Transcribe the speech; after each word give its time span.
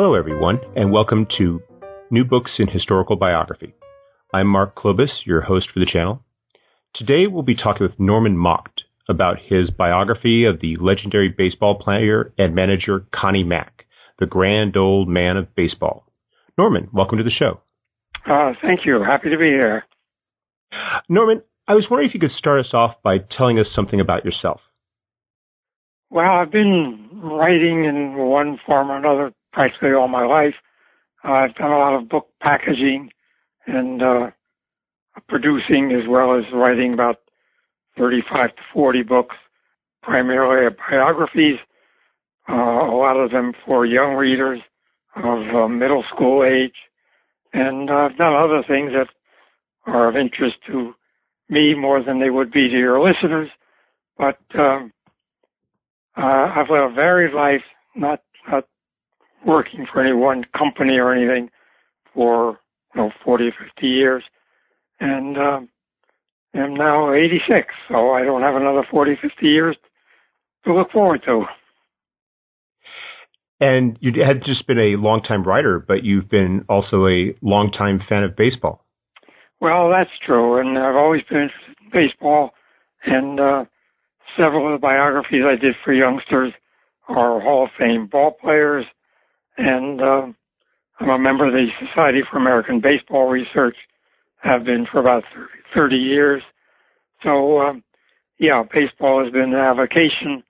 Hello, 0.00 0.14
everyone, 0.14 0.60
and 0.76 0.92
welcome 0.92 1.26
to 1.38 1.60
New 2.08 2.24
Books 2.24 2.52
in 2.60 2.68
Historical 2.68 3.16
Biography. 3.16 3.74
I'm 4.32 4.46
Mark 4.46 4.76
Klobus, 4.76 5.08
your 5.26 5.40
host 5.40 5.66
for 5.74 5.80
the 5.80 5.90
channel. 5.92 6.22
Today, 6.94 7.26
we'll 7.28 7.42
be 7.42 7.56
talking 7.56 7.84
with 7.84 7.98
Norman 7.98 8.38
Macht 8.38 8.82
about 9.08 9.38
his 9.48 9.70
biography 9.76 10.44
of 10.44 10.60
the 10.60 10.76
legendary 10.80 11.34
baseball 11.36 11.80
player 11.80 12.32
and 12.38 12.54
manager 12.54 13.08
Connie 13.12 13.42
Mack, 13.42 13.86
the 14.20 14.26
grand 14.26 14.76
old 14.76 15.08
man 15.08 15.36
of 15.36 15.52
baseball. 15.56 16.06
Norman, 16.56 16.88
welcome 16.92 17.18
to 17.18 17.24
the 17.24 17.32
show. 17.36 17.60
Uh, 18.24 18.52
thank 18.62 18.86
you. 18.86 19.02
Happy 19.04 19.30
to 19.30 19.36
be 19.36 19.46
here. 19.46 19.82
Norman, 21.08 21.42
I 21.66 21.74
was 21.74 21.86
wondering 21.90 22.08
if 22.08 22.14
you 22.14 22.20
could 22.20 22.38
start 22.38 22.60
us 22.60 22.72
off 22.72 22.92
by 23.02 23.16
telling 23.36 23.58
us 23.58 23.66
something 23.74 24.00
about 24.00 24.24
yourself. 24.24 24.60
Well, 26.08 26.24
I've 26.24 26.52
been 26.52 27.08
writing 27.20 27.84
in 27.84 28.14
one 28.16 28.60
form 28.64 28.92
or 28.92 28.96
another 28.96 29.32
practically 29.52 29.92
all 29.92 30.08
my 30.08 30.24
life. 30.24 30.54
Uh, 31.24 31.32
I've 31.32 31.54
done 31.54 31.70
a 31.70 31.78
lot 31.78 31.94
of 31.94 32.08
book 32.08 32.28
packaging 32.40 33.10
and 33.66 34.02
uh, 34.02 34.30
producing 35.28 35.92
as 35.92 36.08
well 36.08 36.36
as 36.36 36.44
writing 36.52 36.92
about 36.94 37.16
35 37.98 38.50
to 38.54 38.62
40 38.72 39.02
books, 39.02 39.36
primarily 40.02 40.74
biographies, 40.90 41.58
uh, 42.48 42.54
a 42.54 42.96
lot 42.96 43.16
of 43.16 43.30
them 43.30 43.52
for 43.66 43.84
young 43.84 44.14
readers 44.14 44.60
of 45.16 45.54
uh, 45.54 45.68
middle 45.68 46.04
school 46.14 46.44
age. 46.44 46.76
And 47.52 47.90
I've 47.90 48.16
done 48.16 48.34
other 48.34 48.62
things 48.66 48.92
that 48.92 49.08
are 49.86 50.08
of 50.08 50.16
interest 50.16 50.56
to 50.68 50.94
me 51.48 51.74
more 51.74 52.02
than 52.02 52.20
they 52.20 52.30
would 52.30 52.52
be 52.52 52.68
to 52.68 52.78
your 52.78 53.00
listeners. 53.00 53.48
But 54.16 54.38
um, 54.58 54.92
uh, 56.16 56.52
I've 56.56 56.70
led 56.70 56.82
a 56.82 56.92
varied 56.94 57.34
life, 57.34 57.62
not, 57.94 58.22
not 58.50 58.64
working 59.46 59.86
for 59.90 60.02
any 60.02 60.14
one 60.14 60.44
company 60.56 60.98
or 60.98 61.12
anything 61.12 61.50
for 62.14 62.58
you 62.94 63.02
know 63.02 63.10
40 63.24 63.50
50 63.50 63.86
years. 63.86 64.24
And 65.00 65.36
um 65.38 65.68
am 66.54 66.74
now 66.74 67.12
86 67.12 67.66
so 67.88 68.10
i 68.12 68.22
don't 68.22 68.42
have 68.42 68.54
another 68.54 68.82
40 68.90 69.16
50 69.20 69.46
years 69.46 69.76
to 70.64 70.74
look 70.74 70.90
forward 70.90 71.22
to. 71.24 71.44
And 73.60 73.98
you 74.00 74.12
had 74.24 74.44
just 74.44 74.66
been 74.66 74.78
a 74.78 74.96
longtime 74.96 75.44
writer 75.44 75.78
but 75.86 76.04
you've 76.04 76.28
been 76.28 76.64
also 76.68 77.06
a 77.06 77.34
longtime 77.42 78.00
fan 78.08 78.24
of 78.24 78.36
baseball. 78.36 78.84
Well 79.60 79.90
that's 79.90 80.10
true 80.24 80.58
and 80.58 80.78
i've 80.78 80.96
always 80.96 81.22
been 81.28 81.42
interested 81.42 81.76
in 81.82 81.90
baseball 81.92 82.50
and 83.04 83.40
uh 83.40 83.64
several 84.36 84.72
of 84.72 84.80
the 84.80 84.82
biographies 84.82 85.42
i 85.44 85.54
did 85.54 85.74
for 85.84 85.92
youngsters 85.92 86.52
are 87.08 87.40
hall 87.40 87.64
of 87.64 87.70
fame 87.78 88.06
ball 88.06 88.32
players 88.32 88.84
and 89.58 90.00
uh, 90.00 90.26
I'm 91.00 91.08
a 91.10 91.18
member 91.18 91.46
of 91.46 91.52
the 91.52 91.66
Society 91.86 92.20
for 92.30 92.38
American 92.38 92.80
Baseball 92.80 93.28
Research. 93.28 93.76
Have 94.42 94.64
been 94.64 94.86
for 94.90 95.00
about 95.00 95.24
30 95.74 95.96
years. 95.96 96.42
So, 97.24 97.60
um, 97.60 97.82
yeah, 98.38 98.62
baseball 98.72 99.22
has 99.22 99.32
been 99.32 99.52
an 99.52 99.54
avocation. 99.54 100.44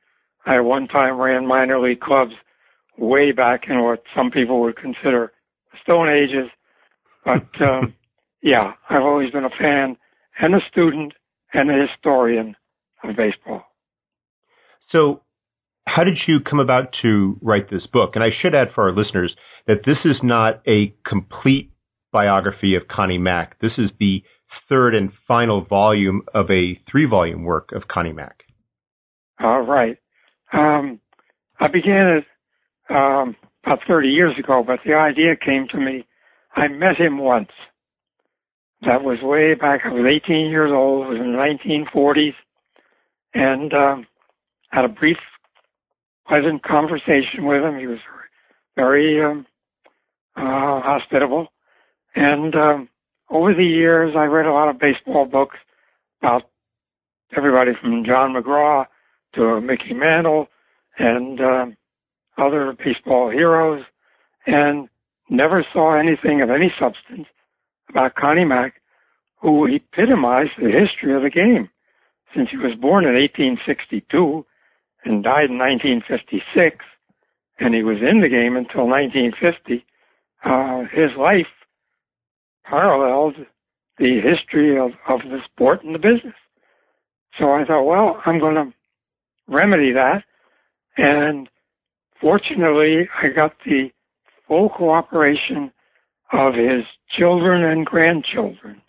I 0.44 0.56
at 0.56 0.64
one 0.64 0.88
time 0.88 1.18
ran 1.18 1.46
minor 1.46 1.80
league 1.80 2.00
clubs 2.00 2.32
way 2.98 3.32
back 3.32 3.62
in 3.68 3.82
what 3.82 4.02
some 4.14 4.30
people 4.30 4.60
would 4.60 4.76
consider 4.76 5.32
the 5.72 5.78
Stone 5.82 6.10
Ages. 6.10 6.50
But 7.24 7.48
um, 7.66 7.94
yeah, 8.42 8.72
I've 8.90 9.02
always 9.02 9.30
been 9.30 9.44
a 9.44 9.50
fan 9.50 9.96
and 10.38 10.54
a 10.54 10.60
student 10.70 11.14
and 11.54 11.70
a 11.70 11.86
historian 11.86 12.56
of 13.02 13.16
baseball. 13.16 13.64
So, 14.90 15.22
how 15.88 16.04
did 16.04 16.18
you 16.26 16.38
come 16.40 16.60
about 16.60 16.94
to 17.02 17.38
write 17.40 17.70
this 17.70 17.86
book? 17.92 18.10
And 18.14 18.22
I 18.22 18.28
should 18.42 18.54
add 18.54 18.68
for 18.74 18.84
our 18.84 18.94
listeners 18.94 19.34
that 19.66 19.82
this 19.86 19.98
is 20.04 20.16
not 20.22 20.62
a 20.66 20.94
complete 21.08 21.70
biography 22.12 22.74
of 22.74 22.88
Connie 22.88 23.18
Mack. 23.18 23.58
This 23.60 23.72
is 23.78 23.90
the 23.98 24.22
third 24.68 24.94
and 24.94 25.10
final 25.26 25.64
volume 25.64 26.22
of 26.34 26.50
a 26.50 26.78
three 26.90 27.06
volume 27.06 27.44
work 27.44 27.70
of 27.72 27.88
Connie 27.88 28.12
Mack. 28.12 28.40
All 29.40 29.62
right. 29.62 29.96
Um, 30.52 31.00
I 31.60 31.68
began 31.68 32.18
it 32.18 32.24
um, 32.90 33.36
about 33.64 33.80
30 33.86 34.08
years 34.08 34.34
ago, 34.38 34.64
but 34.66 34.80
the 34.84 34.94
idea 34.94 35.36
came 35.36 35.66
to 35.72 35.78
me. 35.78 36.06
I 36.54 36.68
met 36.68 36.96
him 36.96 37.18
once. 37.18 37.50
That 38.82 39.02
was 39.02 39.18
way 39.22 39.54
back. 39.54 39.80
I 39.84 39.92
was 39.92 40.06
18 40.24 40.50
years 40.50 40.70
old. 40.72 41.06
It 41.06 41.10
was 41.10 41.20
in 41.20 41.32
the 41.32 41.92
1940s. 41.92 42.34
And 43.34 43.72
um, 43.74 44.06
had 44.70 44.84
a 44.84 44.88
brief 44.88 45.18
pleasant 46.28 46.62
conversation 46.62 47.46
with 47.46 47.62
him. 47.62 47.78
He 47.78 47.86
was 47.86 47.98
very 48.76 49.22
um, 49.24 49.46
uh, 50.36 50.80
hospitable. 50.80 51.48
And 52.14 52.54
um, 52.54 52.88
over 53.30 53.54
the 53.54 53.64
years, 53.64 54.14
I 54.16 54.24
read 54.24 54.46
a 54.46 54.52
lot 54.52 54.68
of 54.68 54.78
baseball 54.78 55.26
books 55.26 55.56
about 56.20 56.42
everybody 57.36 57.72
from 57.80 58.04
John 58.04 58.34
McGraw 58.34 58.86
to 59.34 59.60
Mickey 59.60 59.94
Mantle 59.94 60.48
and 60.98 61.40
uh, 61.40 61.66
other 62.38 62.76
baseball 62.84 63.30
heroes, 63.30 63.84
and 64.46 64.88
never 65.28 65.64
saw 65.72 65.98
anything 65.98 66.40
of 66.40 66.50
any 66.50 66.72
substance 66.78 67.26
about 67.88 68.14
Connie 68.14 68.44
Mack, 68.44 68.74
who 69.40 69.66
epitomized 69.66 70.52
the 70.58 70.70
history 70.70 71.14
of 71.14 71.22
the 71.22 71.30
game. 71.30 71.68
Since 72.34 72.50
he 72.50 72.56
was 72.56 72.74
born 72.78 73.04
in 73.04 73.14
1862, 73.14 74.44
and 75.08 75.24
died 75.24 75.50
in 75.50 75.58
1956, 75.58 76.84
and 77.58 77.74
he 77.74 77.82
was 77.82 77.96
in 77.98 78.20
the 78.20 78.28
game 78.28 78.56
until 78.56 78.86
1950, 78.86 79.84
uh, 80.44 80.82
his 80.92 81.16
life 81.18 81.50
paralleled 82.64 83.34
the 83.98 84.20
history 84.20 84.78
of, 84.78 84.92
of 85.08 85.20
the 85.24 85.38
sport 85.50 85.82
and 85.82 85.94
the 85.94 85.98
business. 85.98 86.36
So 87.38 87.52
I 87.52 87.64
thought, 87.64 87.84
well, 87.84 88.20
I'm 88.26 88.38
going 88.38 88.54
to 88.54 88.72
remedy 89.48 89.92
that. 89.92 90.22
And 90.96 91.48
fortunately, 92.20 93.08
I 93.22 93.28
got 93.34 93.52
the 93.64 93.88
full 94.46 94.68
cooperation 94.68 95.72
of 96.32 96.54
his 96.54 96.84
children 97.16 97.64
and 97.64 97.86
grandchildren 97.86 98.82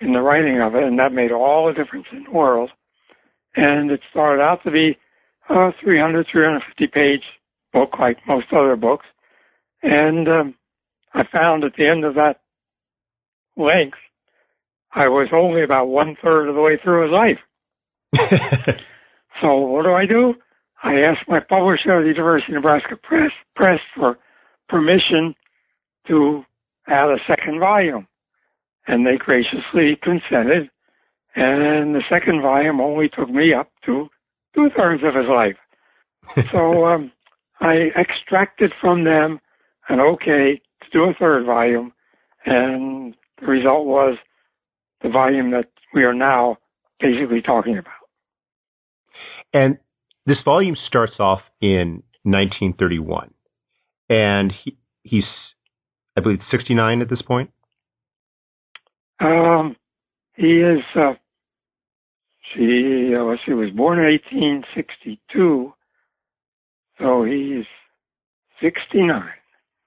in 0.00 0.12
the 0.12 0.20
writing 0.20 0.60
of 0.60 0.74
it, 0.74 0.82
and 0.82 0.98
that 0.98 1.12
made 1.12 1.32
all 1.32 1.66
the 1.66 1.74
difference 1.74 2.06
in 2.10 2.24
the 2.24 2.30
world. 2.30 2.70
And 3.54 3.90
it 3.90 4.00
started 4.10 4.42
out 4.42 4.62
to 4.64 4.70
be 4.70 4.96
a 5.48 5.70
300, 5.82 6.26
350 6.30 6.86
page 6.88 7.22
book 7.72 7.98
like 7.98 8.18
most 8.26 8.46
other 8.52 8.76
books. 8.76 9.06
And 9.82 10.28
um, 10.28 10.54
I 11.14 11.22
found 11.30 11.64
at 11.64 11.72
the 11.76 11.86
end 11.86 12.04
of 12.04 12.14
that 12.14 12.40
length, 13.56 13.98
I 14.94 15.08
was 15.08 15.28
only 15.32 15.62
about 15.62 15.86
one 15.86 16.16
third 16.22 16.48
of 16.48 16.54
the 16.54 16.60
way 16.60 16.78
through 16.82 17.04
his 17.04 17.12
life. 17.12 17.38
so 19.40 19.56
what 19.58 19.84
do 19.84 19.92
I 19.92 20.06
do? 20.06 20.34
I 20.82 20.94
asked 21.00 21.28
my 21.28 21.40
publisher, 21.40 22.00
the 22.02 22.08
University 22.08 22.54
of 22.54 22.62
Nebraska 22.62 22.96
Press, 22.96 23.30
Press 23.54 23.80
for 23.94 24.18
permission 24.68 25.34
to 26.08 26.44
add 26.88 27.10
a 27.10 27.18
second 27.26 27.60
volume. 27.60 28.06
And 28.86 29.06
they 29.06 29.16
graciously 29.18 29.98
consented. 30.02 30.70
And 31.34 31.94
the 31.94 32.02
second 32.08 32.40
volume 32.40 32.80
only 32.80 33.08
took 33.08 33.28
me 33.28 33.52
up 33.52 33.70
to 33.84 34.08
two 34.56 34.70
thirds 34.76 35.02
of 35.04 35.14
his 35.14 35.28
life. 35.28 35.56
so 36.50 36.84
um, 36.86 37.12
I 37.60 37.90
extracted 37.98 38.72
from 38.80 39.04
them 39.04 39.40
an 39.88 40.00
okay 40.00 40.60
to 40.82 40.90
do 40.92 41.04
a 41.04 41.14
third 41.18 41.46
volume, 41.46 41.92
and 42.44 43.14
the 43.40 43.46
result 43.46 43.86
was 43.86 44.18
the 45.02 45.08
volume 45.08 45.50
that 45.52 45.66
we 45.94 46.02
are 46.04 46.14
now 46.14 46.56
basically 47.00 47.42
talking 47.42 47.78
about. 47.78 47.92
And 49.52 49.78
this 50.26 50.38
volume 50.44 50.76
starts 50.86 51.14
off 51.18 51.40
in 51.60 52.02
1931, 52.24 53.32
and 54.08 54.52
he, 54.64 54.76
he's, 55.02 55.24
I 56.16 56.20
believe, 56.20 56.40
69 56.50 57.00
at 57.00 57.08
this 57.08 57.22
point. 57.22 57.50
Um, 59.20 59.76
he 60.34 60.58
is. 60.60 60.80
Uh, 60.94 61.14
she, 62.54 63.12
uh, 63.14 63.36
she 63.44 63.52
was 63.52 63.70
born 63.70 63.98
in 63.98 64.04
1862, 64.04 65.72
so 66.98 67.24
he's 67.24 67.64
69. 68.62 69.22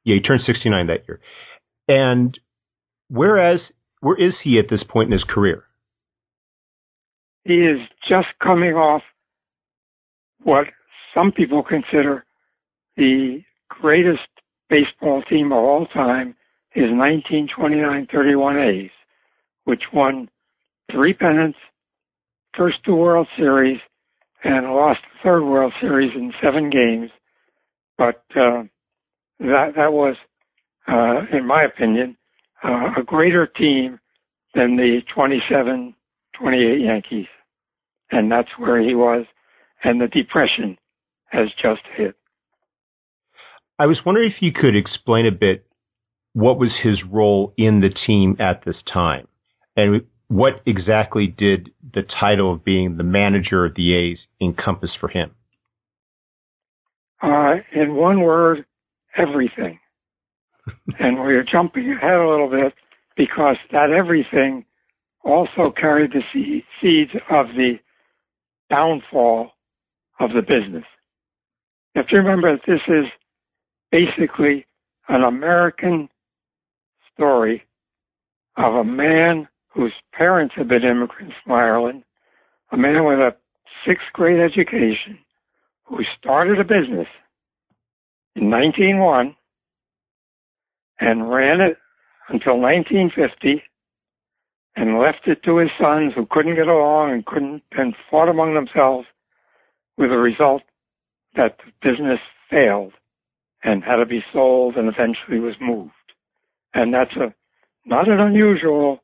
Yeah, 0.03 0.15
he 0.15 0.21
turned 0.21 0.41
69 0.45 0.87
that 0.87 1.07
year. 1.07 1.19
And 1.87 2.37
whereas, 3.09 3.59
where 4.01 4.17
is 4.17 4.33
he 4.43 4.59
at 4.59 4.69
this 4.69 4.81
point 4.87 5.07
in 5.07 5.13
his 5.13 5.23
career? 5.23 5.63
He 7.43 7.55
is 7.55 7.79
just 8.07 8.27
coming 8.41 8.73
off 8.73 9.01
what 10.43 10.67
some 11.13 11.31
people 11.31 11.63
consider 11.63 12.25
the 12.95 13.41
greatest 13.69 14.27
baseball 14.69 15.23
team 15.23 15.51
of 15.51 15.57
all 15.57 15.87
time, 15.87 16.35
his 16.71 16.85
1929-31 16.85 18.83
A's, 18.83 18.91
which 19.63 19.83
won 19.93 20.29
three 20.91 21.13
pennants, 21.13 21.57
first 22.57 22.77
two 22.85 22.95
World 22.95 23.27
Series, 23.37 23.79
and 24.43 24.67
lost 24.67 24.99
the 25.01 25.19
third 25.23 25.43
World 25.43 25.73
Series 25.81 26.11
in 26.15 26.33
seven 26.43 26.69
games. 26.69 27.11
But 27.97 28.23
uh, 28.35 28.63
that 29.39 29.73
that 29.75 29.93
was, 29.93 30.15
uh, 30.87 31.35
in 31.35 31.45
my 31.45 31.63
opinion, 31.63 32.17
uh, 32.63 32.91
a 32.97 33.03
greater 33.03 33.45
team 33.45 33.99
than 34.55 34.77
the 34.77 35.01
27, 35.13 35.95
28 36.39 36.81
Yankees, 36.81 37.27
and 38.11 38.31
that's 38.31 38.49
where 38.57 38.81
he 38.81 38.95
was. 38.95 39.25
And 39.83 40.01
the 40.01 40.07
depression 40.07 40.77
has 41.27 41.47
just 41.61 41.81
hit. 41.95 42.15
I 43.77 43.85
was 43.85 43.97
wondering 44.05 44.29
if 44.29 44.41
you 44.41 44.51
could 44.51 44.75
explain 44.75 45.25
a 45.25 45.31
bit 45.31 45.65
what 46.33 46.59
was 46.59 46.71
his 46.83 46.97
role 47.09 47.53
in 47.57 47.79
the 47.79 47.89
team 48.05 48.35
at 48.39 48.65
this 48.65 48.75
time, 48.93 49.27
and 49.77 50.01
what 50.29 50.61
exactly 50.65 51.27
did 51.27 51.71
the 51.93 52.03
title 52.19 52.53
of 52.53 52.63
being 52.63 52.97
the 52.97 53.03
manager 53.03 53.65
of 53.65 53.73
the 53.75 53.93
A's 53.93 54.19
encompass 54.39 54.91
for 54.99 55.09
him? 55.09 55.31
Uh, 57.21 57.55
in 57.75 57.95
one 57.95 58.21
word, 58.21 58.65
everything. 59.17 59.79
and 60.99 61.19
we're 61.19 61.43
jumping 61.43 61.91
ahead 61.91 62.13
a 62.13 62.29
little 62.29 62.49
bit 62.49 62.73
because 63.17 63.57
that 63.71 63.89
everything 63.89 64.65
also 65.25 65.73
carried 65.75 66.11
the 66.11 66.61
seeds 66.79 67.11
of 67.29 67.47
the 67.47 67.73
downfall 68.69 69.51
of 70.19 70.29
the 70.29 70.41
business. 70.41 70.85
If 71.95 71.95
you 71.95 72.01
have 72.01 72.07
to 72.07 72.17
remember 72.17 72.55
that 72.55 72.61
this 72.67 72.81
is 72.87 73.05
basically 73.91 74.65
an 75.07 75.23
American 75.23 76.07
story 77.13 77.63
of 78.55 78.75
a 78.75 78.83
man 78.83 79.47
whose 79.69 79.93
parents 80.13 80.55
had 80.57 80.67
been 80.67 80.83
immigrants 80.83 81.35
from 81.43 81.53
Ireland, 81.53 82.03
a 82.71 82.77
man 82.77 83.05
with 83.05 83.19
a 83.19 83.35
sixth 83.87 84.07
grade 84.13 84.39
education 84.39 85.19
who 85.85 85.99
started 86.17 86.59
a 86.59 86.63
business 86.63 87.07
in 88.35 88.49
1901 88.49 89.35
and 90.99 91.29
ran 91.29 91.61
it 91.61 91.77
until 92.29 92.59
1950 92.59 93.63
and 94.75 94.99
left 94.99 95.27
it 95.27 95.43
to 95.43 95.57
his 95.57 95.69
sons 95.79 96.13
who 96.15 96.27
couldn't 96.29 96.55
get 96.55 96.67
along 96.67 97.11
and 97.11 97.25
couldn't 97.25 97.63
and 97.71 97.95
fought 98.09 98.29
among 98.29 98.53
themselves 98.53 99.07
with 99.97 100.09
the 100.09 100.17
result 100.17 100.61
that 101.35 101.57
the 101.57 101.71
business 101.81 102.19
failed 102.49 102.93
and 103.63 103.83
had 103.83 103.97
to 103.97 104.05
be 104.05 104.23
sold 104.31 104.75
and 104.75 104.87
eventually 104.87 105.39
was 105.39 105.55
moved. 105.59 105.91
And 106.73 106.93
that's 106.93 107.15
a 107.15 107.33
not 107.85 108.07
an 108.07 108.19
unusual 108.19 108.99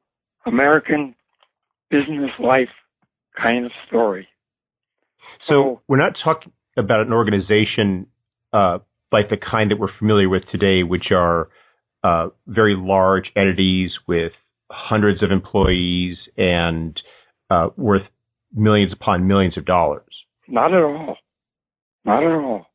American 0.46 1.16
business 1.90 2.32
life 2.40 2.70
kind 3.42 3.66
of 3.66 3.72
story. 3.88 4.28
So 5.48 5.82
we're 5.88 5.98
not 5.98 6.14
talking 6.24 6.52
about 6.78 7.02
an 7.02 7.14
organization 7.14 8.08
uh, 8.54 8.80
like 9.12 9.30
the 9.30 9.38
kind 9.38 9.72
that 9.72 9.80
we're 9.80 9.96
familiar 10.00 10.30
with 10.30 10.44
today, 10.52 10.84
which 10.84 11.12
are 11.12 11.50
uh, 12.04 12.30
very 12.48 12.76
large 12.78 13.32
entities 13.36 13.92
with 14.08 14.32
hundreds 14.72 15.24
of 15.24 15.32
employees 15.32 16.18
and 16.38 17.00
uh, 17.50 17.70
worth 17.78 18.04
millions 18.54 18.94
upon 18.94 19.28
millions 19.28 19.58
of 19.58 19.66
dollars. 19.66 20.04
Not 20.48 20.74
at 20.74 20.82
all. 20.82 21.18
Not 22.04 22.24
at 22.24 22.32
all. 22.32 22.66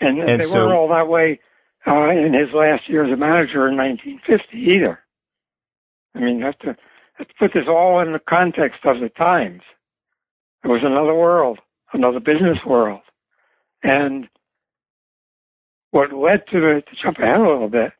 And, 0.00 0.18
and 0.18 0.40
they 0.40 0.44
so, 0.44 0.50
weren't 0.50 0.72
all 0.72 0.88
that 0.88 1.08
way 1.08 1.40
uh, 1.86 2.10
in 2.10 2.32
his 2.32 2.54
last 2.54 2.82
year 2.88 3.04
as 3.04 3.12
a 3.12 3.16
manager 3.16 3.68
in 3.68 3.76
1950 3.76 4.76
either. 4.76 4.98
I 6.14 6.20
mean, 6.20 6.38
you 6.38 6.44
have 6.44 6.58
to, 6.60 6.76
have 7.14 7.28
to 7.28 7.34
put 7.38 7.52
this 7.54 7.68
all 7.68 8.00
in 8.00 8.12
the 8.12 8.20
context 8.28 8.80
of 8.84 9.00
the 9.00 9.08
times. 9.08 9.62
It 10.64 10.68
was 10.68 10.82
another 10.84 11.14
world, 11.14 11.58
another 11.92 12.20
business 12.20 12.58
world. 12.66 13.00
And 13.82 14.28
what 15.90 16.12
led 16.12 16.44
to 16.52 16.60
the, 16.60 16.82
to 16.86 16.96
jump 17.02 17.18
ahead 17.18 17.40
a 17.40 17.42
little 17.42 17.68
bit, 17.68 17.92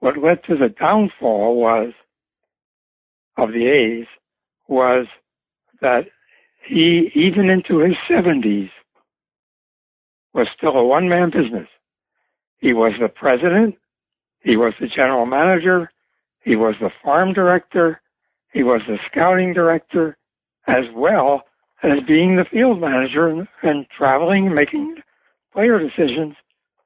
what 0.00 0.18
led 0.18 0.42
to 0.44 0.56
the 0.56 0.68
downfall 0.68 1.56
was, 1.60 1.92
of 3.36 3.50
the 3.50 3.66
A's, 3.66 4.06
was 4.68 5.06
that 5.80 6.06
he, 6.66 7.10
even 7.14 7.48
into 7.48 7.78
his 7.78 7.94
70s, 8.10 8.70
was 10.34 10.48
still 10.56 10.76
a 10.76 10.84
one 10.84 11.08
man 11.08 11.30
business. 11.30 11.68
He 12.58 12.72
was 12.72 12.92
the 13.00 13.08
president, 13.08 13.76
he 14.40 14.56
was 14.56 14.74
the 14.80 14.88
general 14.88 15.26
manager, 15.26 15.91
he 16.44 16.56
was 16.56 16.74
the 16.80 16.90
farm 17.02 17.32
director, 17.32 18.00
he 18.52 18.62
was 18.62 18.82
the 18.86 18.98
scouting 19.10 19.52
director, 19.52 20.16
as 20.66 20.84
well 20.94 21.42
as 21.82 21.98
being 22.06 22.36
the 22.36 22.44
field 22.44 22.80
manager 22.80 23.28
and, 23.28 23.48
and 23.62 23.86
traveling 23.96 24.46
and 24.46 24.54
making 24.54 24.96
player 25.52 25.78
decisions 25.78 26.34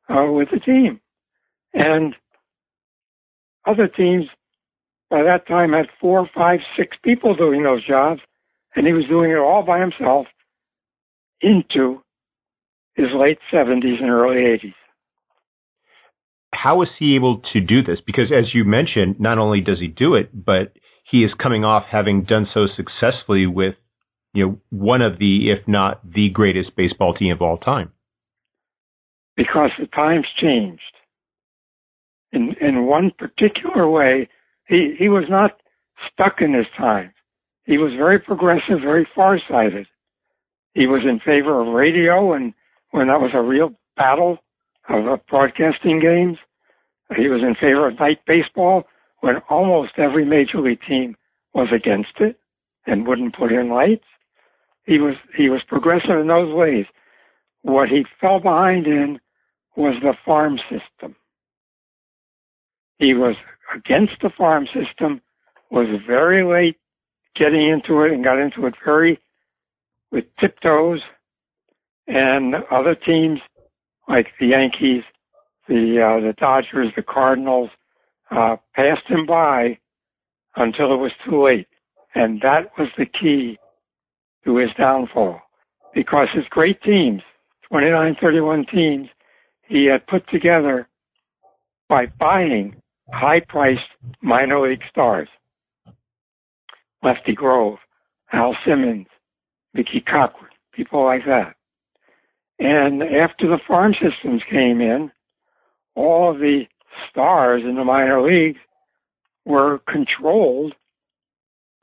uh, 0.09 0.27
with 0.31 0.49
the 0.51 0.61
team. 0.61 1.01
And 1.75 2.15
other 3.67 3.89
teams 3.89 4.27
by 5.11 5.23
that 5.23 5.47
time 5.47 5.73
had 5.73 5.87
four, 6.01 6.29
five, 6.35 6.61
six 6.77 6.97
people 7.03 7.35
doing 7.35 7.63
those 7.63 7.87
jobs, 7.87 8.21
and 8.75 8.87
he 8.87 8.93
was 8.93 9.07
doing 9.07 9.31
it 9.31 9.37
all 9.37 9.63
by 9.63 9.81
himself 9.81 10.27
into 11.41 12.01
his 12.95 13.09
late 13.15 13.39
70s 13.53 14.01
and 14.01 14.11
early 14.11 14.37
80s. 14.37 14.75
How 16.67 16.83
is 16.83 16.89
he 16.99 17.15
able 17.15 17.43
to 17.53 17.61
do 17.61 17.81
this? 17.81 18.01
Because 18.05 18.33
as 18.37 18.53
you 18.53 18.65
mentioned, 18.65 19.21
not 19.21 19.39
only 19.39 19.61
does 19.61 19.79
he 19.79 19.87
do 19.87 20.17
it, 20.17 20.31
but 20.35 20.73
he 21.09 21.19
is 21.19 21.31
coming 21.41 21.65
off 21.65 21.85
having 21.89 22.25
done 22.25 22.49
so 22.53 22.67
successfully 22.77 23.47
with, 23.47 23.77
you 24.35 24.45
know, 24.45 24.61
one 24.71 25.01
of 25.01 25.21
the, 25.21 25.53
if 25.53 25.69
not 25.69 26.01
the 26.05 26.29
greatest 26.29 26.75
baseball 26.75 27.15
team 27.15 27.33
of 27.33 27.41
all 27.41 27.57
time. 27.57 27.93
Because 29.37 29.71
the 29.79 29.87
times 29.87 30.27
changed. 30.43 30.83
In 32.33 32.57
in 32.61 32.87
one 32.87 33.13
particular 33.17 33.89
way, 33.89 34.29
he, 34.67 34.97
he 34.99 35.09
was 35.09 35.27
not 35.31 35.53
stuck 36.13 36.41
in 36.41 36.53
his 36.53 36.67
time. 36.77 37.13
He 37.65 37.79
was 37.79 37.93
very 37.97 38.19
progressive, 38.19 38.81
very 38.83 39.07
farsighted. 39.15 39.87
He 40.75 40.89
was 40.89 41.03
in 41.09 41.21
favor 41.21 41.61
of 41.61 41.73
radio 41.73 42.33
and 42.33 42.55
when 42.91 43.07
that 43.07 43.21
was 43.21 43.31
a 43.35 43.41
real 43.41 43.71
battle 43.97 44.39
of 44.89 45.21
broadcasting 45.29 46.01
games. 46.01 46.39
He 47.15 47.29
was 47.29 47.43
in 47.43 47.55
favor 47.55 47.87
of 47.87 47.99
night 47.99 48.21
baseball 48.27 48.85
when 49.21 49.37
almost 49.49 49.93
every 49.99 50.25
major 50.25 50.61
league 50.61 50.81
team 50.87 51.17
was 51.55 51.69
against 51.73 52.21
it 52.21 52.39
and 52.87 53.07
wouldn't 53.07 53.37
put 53.37 53.53
in 53.53 53.69
lights. 53.69 54.05
He 54.85 54.99
was 54.99 55.15
he 55.37 55.49
was 55.49 55.63
progressive 55.67 56.19
in 56.19 56.27
those 56.29 56.53
ways. 56.55 56.87
What 57.63 57.89
he 57.89 58.05
fell 58.21 58.41
behind 58.41 58.87
in 58.87 59.19
was 59.77 59.95
the 60.03 60.15
farm 60.25 60.59
system. 60.71 61.17
He 62.99 63.15
was 63.15 63.37
against 63.75 64.15
the 64.23 64.31
farm 64.31 64.67
system, 64.67 65.21
was 65.71 65.89
very 66.07 66.45
late 66.45 66.77
getting 67.35 67.69
into 67.69 68.03
it 68.03 68.13
and 68.13 68.25
got 68.25 68.39
into 68.39 68.67
it 68.67 68.75
very 68.85 69.19
with 70.11 70.25
tiptoes 70.41 71.01
and 72.07 72.55
other 72.71 72.95
teams 72.95 73.41
like 74.09 74.29
the 74.39 74.47
Yankees, 74.47 75.03
the 75.69 76.01
uh, 76.01 76.21
the 76.21 76.35
Dodgers, 76.39 76.93
the 76.97 77.03
Cardinals 77.03 77.71
uh, 78.31 78.57
passed 78.75 79.07
him 79.09 79.27
by 79.27 79.79
until 80.57 80.93
it 80.93 80.99
was 80.99 81.13
too 81.25 81.45
late, 81.45 81.69
and 82.15 82.41
that 82.41 82.71
was 82.79 82.89
the 82.97 83.07
key 83.07 83.59
to 84.45 84.57
his 84.57 84.71
downfall. 84.81 85.41
Because 85.95 86.29
his 86.35 86.45
great 86.51 86.83
teams, 86.83 87.23
29, 87.71 88.17
31 88.21 88.67
teams, 88.73 89.09
he 89.67 89.87
had 89.87 90.07
put 90.07 90.29
together 90.29 90.89
by 91.89 92.07
buying 92.07 92.77
high-priced 93.13 93.81
minor 94.21 94.69
league 94.69 94.83
stars. 94.91 95.29
Lefty 97.03 97.35
Grove, 97.35 97.79
Al 98.33 98.57
Simmons, 98.67 99.07
Mickey 99.75 100.01
Cochrane, 100.01 100.51
people 100.73 101.05
like 101.05 101.25
that. 101.27 101.55
And 102.59 103.03
after 103.03 103.47
the 103.47 103.59
farm 103.67 103.95
systems 103.95 104.43
came 104.51 104.81
in, 104.81 105.11
all 105.97 106.31
of 106.31 106.39
the 106.39 106.65
stars 107.11 107.63
in 107.65 107.75
the 107.75 107.85
minor 107.85 108.23
leagues 108.23 108.61
were 109.45 109.81
controlled 109.89 110.75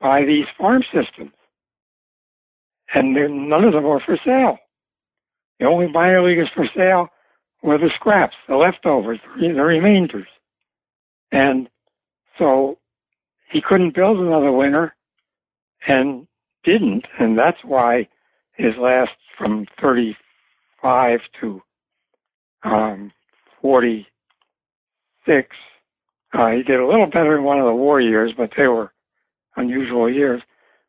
by 0.00 0.24
these 0.24 0.46
farm 0.56 0.82
systems. 0.92 1.32
And 2.94 3.14
none 3.48 3.64
of 3.64 3.72
them 3.72 3.82
were 3.82 4.02
for 4.04 4.18
sale. 4.24 4.58
The 5.58 5.66
only 5.66 5.90
minor 5.90 6.22
leaguers 6.22 6.50
for 6.54 6.66
sale 6.76 7.08
were 7.62 7.78
the 7.78 7.90
scraps, 7.94 8.36
the 8.48 8.56
leftovers, 8.56 9.18
the 9.40 9.48
remainders. 9.48 10.28
And 11.32 11.68
so 12.38 12.78
he 13.50 13.60
couldn't 13.60 13.94
build 13.94 14.18
another 14.18 14.52
winner 14.52 14.94
and 15.86 16.26
didn't. 16.64 17.06
And 17.18 17.38
that's 17.38 17.64
why 17.64 18.08
his 18.52 18.74
last 18.78 19.12
from 19.36 19.66
35 19.80 21.20
to 21.40 21.62
um, 22.62 23.12
46, 23.64 24.06
uh, 26.34 26.50
he 26.50 26.62
did 26.64 26.78
a 26.78 26.86
little 26.86 27.06
better 27.06 27.38
in 27.38 27.44
one 27.44 27.58
of 27.58 27.64
the 27.64 27.74
war 27.74 27.98
years, 27.98 28.30
but 28.36 28.50
they 28.58 28.66
were 28.66 28.92
unusual 29.56 30.12
years. 30.12 30.42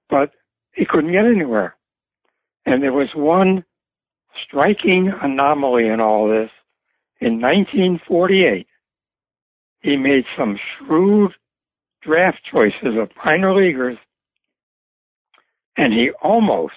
But 0.10 0.32
he 0.74 0.86
couldn't 0.86 1.14
get 1.14 1.24
anywhere. 1.24 1.78
And 2.66 2.84
there 2.84 2.92
was 2.92 3.08
one 3.16 3.64
striking 4.46 5.10
anomaly 5.24 5.88
in 5.88 6.02
all 6.02 6.28
this. 6.28 6.50
In 7.22 7.40
1948, 7.40 8.68
he 9.80 9.96
made 9.96 10.26
some 10.38 10.60
shrewd 10.78 11.32
draft 12.04 12.40
choices 12.52 12.98
of 13.02 13.10
minor 13.24 13.56
leaguers, 13.56 13.98
and 15.78 15.94
he 15.94 16.10
almost 16.22 16.74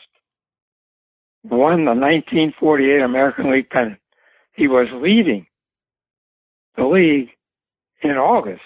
won 1.42 1.86
the 1.86 1.90
1948 1.90 3.00
American 3.02 3.50
League 3.50 3.68
pennant. 3.68 3.98
He 4.54 4.68
was 4.68 4.86
leading 5.02 5.47
the 6.78 6.86
league 6.86 7.28
in 8.02 8.12
August, 8.16 8.62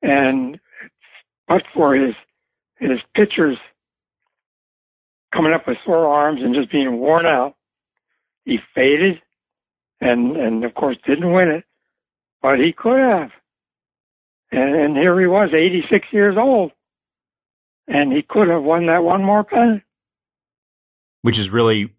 and 0.00 0.58
but 1.46 1.62
for 1.74 1.94
his 1.94 2.14
his 2.78 3.00
pitchers 3.14 3.58
coming 5.36 5.52
up 5.52 5.66
with 5.66 5.76
sore 5.84 6.06
arms 6.06 6.40
and 6.42 6.54
just 6.54 6.72
being 6.72 6.98
worn 6.98 7.26
out. 7.26 7.54
He 8.44 8.58
faded 8.74 9.20
and, 10.00 10.36
and 10.36 10.64
of 10.64 10.74
course 10.74 10.96
didn't 11.06 11.32
win 11.32 11.48
it, 11.48 11.64
but 12.42 12.58
he 12.58 12.72
could 12.76 12.98
have. 12.98 13.30
And, 14.52 14.74
and 14.74 14.96
here 14.96 15.18
he 15.20 15.26
was, 15.26 15.50
86 15.52 16.06
years 16.12 16.36
old, 16.38 16.70
and 17.88 18.12
he 18.12 18.22
could 18.26 18.48
have 18.48 18.62
won 18.62 18.86
that 18.86 19.02
one 19.02 19.24
more 19.24 19.44
pennant. 19.44 19.82
Which 21.22 21.38
is 21.38 21.50
really 21.52 21.92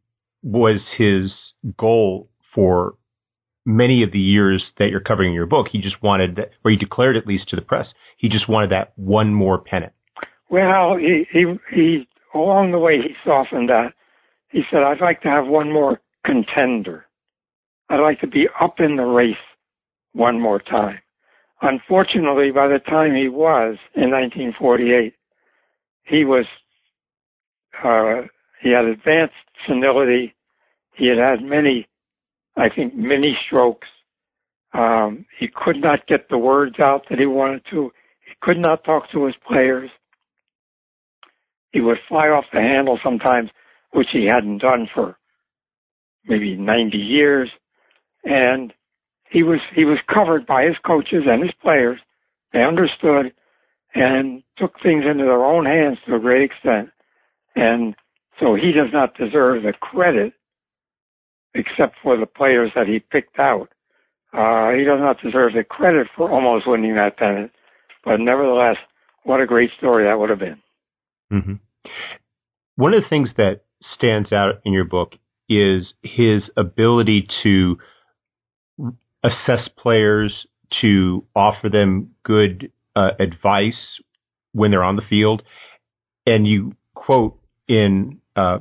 was 0.44 0.80
his 0.98 1.32
goal 1.78 2.30
for 2.56 2.96
many 3.68 4.02
of 4.02 4.12
the 4.12 4.20
years 4.20 4.64
that 4.80 4.90
you're 4.90 5.02
covering 5.02 5.30
in 5.30 5.36
your 5.36 5.46
book. 5.46 5.68
He 5.72 5.80
just 5.80 6.02
wanted 6.02 6.38
that, 6.38 6.52
or 6.64 6.72
he 6.72 6.78
declared 6.78 7.18
at 7.18 7.28
least 7.28 7.50
to 7.50 7.56
the 7.56 7.62
press, 7.62 7.86
he 8.18 8.30
just 8.30 8.50
wanted 8.50 8.72
that 8.72 8.94
one 8.96 9.34
more 9.34 9.60
pennant. 9.60 9.94
Well, 10.50 10.96
he 10.98 11.28
he 11.32 11.46
he 11.76 12.08
along 12.34 12.72
the 12.72 12.80
way, 12.80 12.98
he 12.98 13.14
softened 13.26 13.70
that. 13.70 13.94
He 14.50 14.62
said, 14.72 14.84
I'd 14.84 15.02
like 15.02 15.22
to 15.22 15.30
have 15.30 15.48
one 15.48 15.72
more 15.72 16.00
contender. 16.26 17.06
I'd 17.90 18.02
like 18.02 18.20
to 18.22 18.28
be 18.28 18.48
up 18.60 18.80
in 18.80 18.96
the 18.96 19.04
race 19.04 19.36
one 20.14 20.40
more 20.40 20.60
time. 20.60 21.00
Unfortunately, 21.62 22.52
by 22.52 22.68
the 22.68 22.80
time 22.80 23.16
he 23.16 23.30
was 23.30 23.78
in 23.96 24.12
1948, 24.12 25.14
he 26.04 26.24
was, 26.24 26.46
uh, 27.84 28.28
he 28.62 28.72
had 28.72 28.86
advanced 28.86 29.34
senility. 29.68 30.36
He 30.94 31.08
had 31.08 31.18
had 31.18 31.42
many, 31.42 31.88
I 32.58 32.70
think, 32.74 32.96
many 32.96 33.38
strokes. 33.46 33.88
Um, 34.74 35.26
he 35.40 35.48
could 35.48 35.78
not 35.78 36.08
get 36.08 36.30
the 36.30 36.38
words 36.38 36.80
out 36.80 37.04
that 37.10 37.20
he 37.20 37.26
wanted 37.26 37.62
to. 37.72 37.92
He 38.26 38.34
could 38.42 38.58
not 38.58 38.84
talk 38.84 39.10
to 39.12 39.26
his 39.26 39.36
players. 39.48 39.90
He 41.72 41.82
would 41.82 41.98
fly 42.08 42.28
off 42.28 42.46
the 42.52 42.60
handle 42.60 43.00
sometimes, 43.04 43.50
which 43.92 44.08
he 44.12 44.26
hadn't 44.26 44.60
done 44.60 44.88
for 44.94 45.18
maybe 46.26 46.56
90 46.56 46.98
years. 46.98 47.50
And 48.24 48.74
he 49.30 49.44
was, 49.44 49.60
he 49.76 49.86
was 49.86 50.00
covered 50.12 50.46
by 50.46 50.64
his 50.64 50.76
coaches 50.86 51.24
and 51.28 51.44
his 51.44 51.54
players. 51.62 52.00
They 52.54 52.64
understood 52.64 53.34
and 53.94 54.44
took 54.58 54.74
things 54.82 55.04
into 55.10 55.24
their 55.24 55.46
own 55.46 55.66
hands 55.66 55.98
to 56.06 56.16
a 56.16 56.20
great 56.20 56.44
extent. 56.44 56.90
And 57.56 57.96
so 58.40 58.56
he 58.56 58.72
does 58.72 58.92
not 58.94 59.16
deserve 59.16 59.64
the 59.64 59.74
credit 59.74 60.34
except 61.60 61.96
for 62.02 62.18
the 62.18 62.26
players 62.26 62.72
that 62.76 62.88
he 62.88 63.00
picked 63.00 63.40
out. 63.40 63.70
Uh, 64.34 64.72
he 64.72 64.84
does 64.84 65.00
not 65.00 65.22
deserve 65.22 65.54
the 65.54 65.64
credit 65.64 66.08
for 66.16 66.30
almost 66.30 66.68
winning 66.68 66.96
that 66.96 67.18
pennant. 67.18 67.52
But 68.04 68.20
nevertheless, 68.20 68.78
what 69.24 69.42
a 69.42 69.46
great 69.46 69.72
story 69.78 70.06
that 70.06 70.20
would 70.20 70.30
have 70.30 70.40
been. 70.40 70.62
Mm-hmm. 71.32 71.54
One 72.76 72.94
of 72.94 73.04
the 73.04 73.10
things 73.10 73.30
that 73.38 73.62
stands 73.96 74.32
out 74.32 74.62
in 74.64 74.74
your 74.74 74.86
book 74.86 75.14
is 75.50 75.84
his 76.04 76.44
ability 76.56 77.28
to 77.44 77.78
assess 79.24 79.68
players, 79.82 80.34
to 80.82 81.26
offer 81.36 81.70
them 81.70 82.12
good 82.24 82.72
uh, 82.96 83.12
advice 83.20 83.74
when 84.54 84.72
they're 84.72 84.84
on 84.84 84.96
the 84.96 85.02
field. 85.10 85.42
And 86.26 86.46
you 86.46 86.76
quote 86.94 87.40
in 87.68 88.20
uh, 88.36 88.60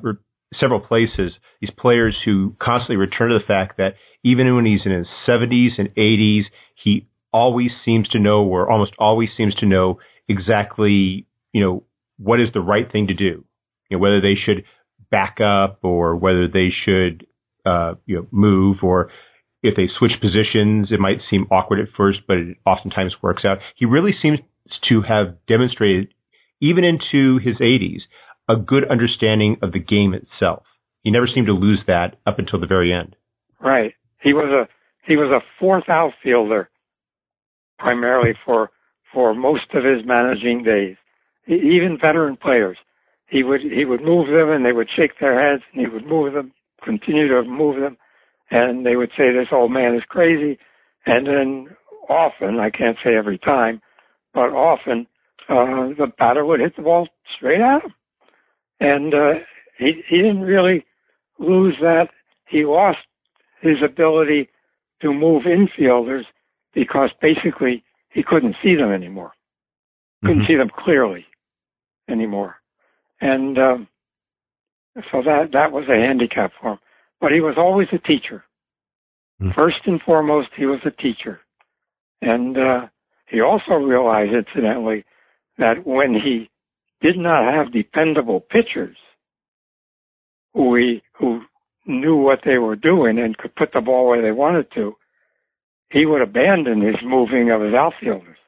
several 0.59 0.81
places 0.81 1.33
these 1.61 1.71
players 1.79 2.17
who 2.25 2.55
constantly 2.61 2.97
return 2.97 3.31
to 3.31 3.38
the 3.38 3.45
fact 3.47 3.79
that 3.79 3.95
even 4.25 4.55
when 4.55 4.67
he's 4.67 4.81
in 4.85 4.93
his 4.93 5.07
70s 5.26 5.79
and 5.79 5.88
80s, 5.95 6.43
he 6.83 7.07
always 7.33 7.71
seems 7.85 8.09
to 8.09 8.19
know, 8.19 8.45
or 8.45 8.71
almost 8.71 8.93
always 8.99 9.31
seems 9.37 9.55
to 9.57 9.67
know 9.67 9.99
exactly, 10.29 11.26
you 11.53 11.65
know, 11.65 11.83
what 12.19 12.41
is 12.41 12.49
the 12.53 12.61
right 12.61 12.91
thing 12.91 13.07
to 13.07 13.15
do 13.15 13.45
you 13.88 13.97
know, 13.97 14.00
whether 14.00 14.21
they 14.21 14.35
should 14.35 14.65
back 15.11 15.38
up 15.41 15.81
or 15.83 16.17
whether 16.17 16.49
they 16.49 16.69
should, 16.85 17.26
uh, 17.65 17.95
you 18.07 18.17
know, 18.17 18.26
move 18.31 18.79
or 18.83 19.11
if 19.62 19.75
they 19.76 19.88
switch 19.99 20.12
positions, 20.21 20.88
it 20.91 21.00
might 21.00 21.19
seem 21.31 21.47
awkward 21.50 21.81
at 21.81 21.88
first, 21.97 22.21
but 22.29 22.37
it 22.37 22.57
oftentimes 22.67 23.15
works 23.23 23.45
out. 23.45 23.59
He 23.76 23.85
really 23.85 24.15
seems 24.21 24.38
to 24.88 25.03
have 25.03 25.37
demonstrated, 25.49 26.09
even 26.61 26.85
into 26.85 27.38
his 27.38 27.57
80s, 27.57 28.00
a 28.49 28.57
good 28.57 28.88
understanding 28.91 29.57
of 29.62 29.73
the 29.73 29.79
game 29.79 30.15
itself. 30.15 30.65
He 31.03 31.11
never 31.11 31.29
seemed 31.33 31.47
to 31.47 31.53
lose 31.53 31.81
that 31.87 32.17
up 32.26 32.38
until 32.38 32.61
the 32.61 32.67
very 32.67 32.93
end. 32.93 33.17
Right. 33.61 33.95
He 34.23 34.33
was 34.33 34.49
a 34.50 34.69
he 35.07 35.17
was 35.17 35.31
a 35.31 35.45
fourth 35.61 35.88
outfielder, 35.88 36.69
primarily 37.79 38.35
for 38.45 38.71
for 39.12 39.35
most 39.35 39.73
of 39.75 39.85
his 39.85 40.05
managing 40.05 40.62
days. 40.65 40.97
Even 41.47 41.99
veteran 42.00 42.37
players 42.37 42.76
he 43.26 43.43
would 43.43 43.61
he 43.61 43.85
would 43.85 44.03
move 44.03 44.29
them 44.29 44.50
and 44.50 44.65
they 44.65 44.73
would 44.73 44.88
shake 44.95 45.19
their 45.21 45.41
heads 45.41 45.62
and 45.73 45.81
he 45.81 45.93
would 45.93 46.07
move 46.07 46.33
them, 46.33 46.53
continue 46.85 47.29
to 47.29 47.43
move 47.49 47.81
them, 47.81 47.97
and 48.50 48.87
they 48.87 48.97
would 48.97 49.11
say 49.17 49.33
this 49.33 49.49
old 49.53 49.73
man 49.73 49.95
is 49.95 50.03
crazy, 50.09 50.59
and 51.05 51.26
then 51.26 51.76
often 52.09 52.59
I 52.61 52.71
can't 52.71 52.97
say 53.05 53.17
every 53.17 53.38
time, 53.38 53.81
but 54.33 54.50
often 54.50 55.07
uh, 55.49 55.95
the 55.99 56.12
batter 56.19 56.45
would 56.45 56.61
hit 56.61 56.76
the 56.76 56.83
ball 56.83 57.09
straight 57.37 57.61
at 57.61 57.83
him, 57.83 57.95
and 58.80 59.14
uh, 59.14 59.35
he 59.78 60.02
he 60.09 60.16
didn't 60.16 60.42
really 60.42 60.85
lose 61.38 61.75
that. 61.80 62.09
He 62.49 62.64
lost 62.64 62.99
his 63.61 63.76
ability 63.85 64.49
to 65.02 65.12
move 65.12 65.42
infielders 65.45 66.25
because 66.75 67.11
basically 67.21 67.83
he 68.11 68.23
couldn't 68.23 68.56
see 68.62 68.76
them 68.76 68.92
anymore, 68.92 69.33
couldn't 70.23 70.42
mm-hmm. 70.42 70.52
see 70.52 70.56
them 70.56 70.71
clearly 70.75 71.26
anymore 72.09 72.56
and 73.21 73.59
um, 73.59 73.88
so 75.11 75.23
that 75.23 75.50
that 75.52 75.73
was 75.73 75.85
a 75.88 76.00
handicap 76.00 76.52
for 76.61 76.73
him. 76.73 76.78
But 77.21 77.33
he 77.33 77.40
was 77.40 77.54
always 77.56 77.88
a 77.92 77.99
teacher. 77.99 78.45
Mm. 79.40 79.54
First 79.54 79.76
and 79.87 80.00
foremost, 80.00 80.49
he 80.56 80.66
was 80.66 80.80
a 80.85 80.90
teacher, 80.90 81.40
and 82.23 82.56
uh, 82.56 82.87
he 83.26 83.40
also 83.40 83.75
realized, 83.75 84.33
incidentally, 84.33 85.04
that 85.59 85.87
when 85.87 86.14
he 86.14 86.50
did 87.00 87.17
not 87.17 87.53
have 87.53 87.73
dependable 87.73 88.41
pitchers 88.41 88.97
who 90.55 90.75
he, 90.76 91.03
who 91.19 91.43
knew 91.87 92.17
what 92.17 92.41
they 92.45 92.59
were 92.59 92.76
doing 92.76 93.19
and 93.19 93.37
could 93.37 93.55
put 93.55 93.71
the 93.73 93.81
ball 93.81 94.09
where 94.09 94.23
they 94.23 94.33
wanted 94.33 94.67
to, 94.75 94.95
he 95.91 96.07
would 96.07 96.23
abandon 96.23 96.81
his 96.81 96.97
moving 97.05 97.50
of 97.50 97.61
his 97.61 97.75
outfielders 97.75 98.38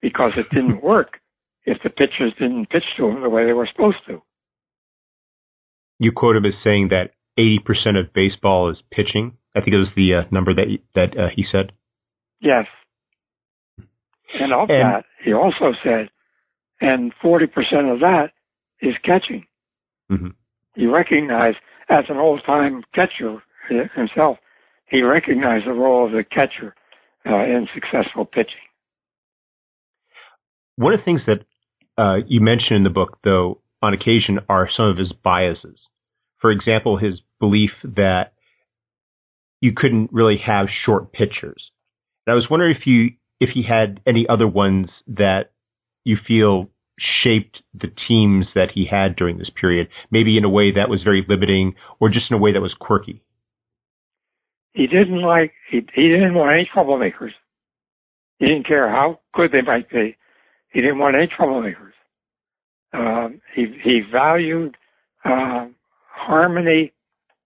because 0.00 0.32
it 0.36 0.46
didn't 0.54 0.82
work 0.82 1.18
if 1.64 1.78
the 1.82 1.90
pitchers 1.90 2.32
didn't 2.38 2.70
pitch 2.70 2.84
to 2.96 3.08
him 3.08 3.22
the 3.22 3.28
way 3.28 3.44
they 3.44 3.52
were 3.52 3.68
supposed 3.70 3.98
to. 4.06 4.22
You 5.98 6.12
quote 6.12 6.36
him 6.36 6.44
as 6.44 6.54
saying 6.64 6.90
that 6.90 7.10
80% 7.38 7.98
of 7.98 8.12
baseball 8.12 8.70
is 8.70 8.76
pitching. 8.90 9.36
I 9.54 9.60
think 9.60 9.74
it 9.74 9.78
was 9.78 9.88
the 9.96 10.14
uh, 10.14 10.28
number 10.30 10.54
that 10.54 10.66
that 10.94 11.18
uh, 11.18 11.28
he 11.34 11.44
said. 11.50 11.72
Yes. 12.40 12.66
And 13.78 14.52
of 14.52 14.68
and, 14.68 14.82
that, 14.82 15.04
he 15.24 15.32
also 15.32 15.72
said, 15.82 16.10
and 16.80 17.12
40% 17.22 17.44
of 17.92 18.00
that 18.00 18.28
is 18.80 18.94
catching. 19.04 19.46
Mm-hmm. 20.10 20.28
He 20.74 20.86
recognized, 20.86 21.56
as 21.88 22.04
an 22.08 22.16
old 22.16 22.42
time 22.44 22.84
catcher 22.94 23.42
himself, 23.68 24.38
he 24.88 25.02
recognized 25.02 25.66
the 25.66 25.72
role 25.72 26.06
of 26.06 26.12
the 26.12 26.24
catcher 26.24 26.74
uh, 27.26 27.44
in 27.44 27.66
successful 27.74 28.24
pitching. 28.24 28.54
One 30.76 30.92
of 30.92 31.00
the 31.00 31.04
things 31.04 31.22
that 31.26 31.44
uh, 32.00 32.24
you 32.26 32.40
mention 32.40 32.76
in 32.76 32.84
the 32.84 32.90
book, 32.90 33.18
though, 33.24 33.60
on 33.82 33.94
occasion, 33.94 34.38
are 34.48 34.68
some 34.76 34.86
of 34.86 34.98
his 34.98 35.12
biases. 35.24 35.78
For 36.40 36.50
example, 36.50 36.98
his 36.98 37.14
belief 37.40 37.70
that 37.82 38.34
you 39.60 39.72
couldn't 39.74 40.12
really 40.12 40.38
have 40.46 40.66
short 40.84 41.12
pitchers. 41.12 41.70
And 42.26 42.32
I 42.32 42.34
was 42.34 42.46
wondering 42.50 42.76
if 42.78 42.86
you 42.86 43.12
if 43.40 43.50
he 43.52 43.62
had 43.62 44.00
any 44.06 44.26
other 44.28 44.48
ones 44.48 44.88
that 45.08 45.50
you 46.06 46.16
feel 46.26 46.70
shaped 47.22 47.60
the 47.74 47.88
teams 48.08 48.46
that 48.54 48.70
he 48.72 48.86
had 48.90 49.16
during 49.16 49.38
this 49.38 49.50
period, 49.60 49.88
maybe 50.10 50.38
in 50.38 50.44
a 50.44 50.48
way 50.48 50.72
that 50.72 50.88
was 50.88 51.02
very 51.02 51.26
limiting 51.28 51.74
or 52.00 52.08
just 52.08 52.30
in 52.30 52.36
a 52.36 52.38
way 52.38 52.52
that 52.52 52.62
was 52.62 52.74
quirky. 52.78 53.22
He 54.72 54.86
didn't 54.86 55.22
like 55.22 55.52
he 55.70 55.78
he 55.94 56.08
didn't 56.08 56.34
want 56.34 56.54
any 56.54 56.70
troublemakers. 56.74 57.32
He 58.38 58.46
didn't 58.46 58.66
care 58.66 58.88
how 58.88 59.20
good 59.34 59.50
they 59.50 59.62
might 59.62 59.90
be. 59.90 60.16
He 60.72 60.80
didn't 60.80 60.98
want 60.98 61.16
any 61.16 61.26
troublemakers. 61.26 61.92
Um, 62.92 63.40
he 63.54 63.66
he 63.82 64.00
valued 64.10 64.76
uh, 65.24 65.66
harmony 66.08 66.92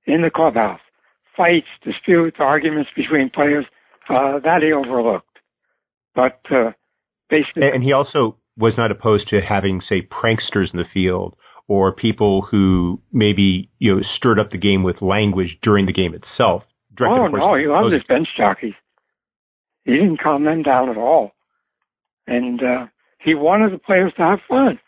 in 0.07 0.23
the 0.23 0.31
clubhouse, 0.31 0.81
fights, 1.37 1.69
disputes, 1.83 2.37
arguments 2.41 2.91
between 2.95 3.31
players. 3.31 3.65
Uh, 4.09 4.41
that 4.41 4.61
he 4.63 4.73
overlooked, 4.73 5.39
but 6.17 6.41
uh, 6.51 6.73
basically, 7.29 7.69
and 7.69 7.85
he 7.85 7.93
also 7.93 8.37
was 8.61 8.75
not 8.77 8.91
opposed 8.91 9.29
to 9.31 9.41
having, 9.41 9.81
say, 9.89 10.03
pranksters 10.03 10.73
in 10.73 10.79
the 10.79 10.85
field 10.93 11.35
or 11.71 11.93
people 11.93 12.43
who 12.51 13.01
maybe 13.13 13.71
you 13.79 13.95
know 13.95 14.03
stirred 14.17 14.41
up 14.41 14.51
the 14.51 14.59
game 14.59 14.83
with 14.83 15.01
language 15.01 15.57
during 15.63 15.87
the 15.87 15.93
game 15.93 16.13
itself. 16.15 16.65
oh 17.01 17.29
no, 17.29 17.55
he 17.55 17.69
loved 17.69 17.93
his 17.93 18.03
bench 18.09 18.27
jockeys. 18.37 18.75
He 19.85 19.93
didn't 19.93 20.21
calm 20.21 20.45
them 20.45 20.65
down 20.65 20.89
at 20.91 20.97
all, 20.97 21.31
and 22.27 22.61
uh, 22.61 22.87
he 23.25 23.35
wanted 23.35 23.73
the 23.73 23.79
players 23.79 24.13
to 24.17 24.23
have 24.23 24.41
fun. 24.49 24.81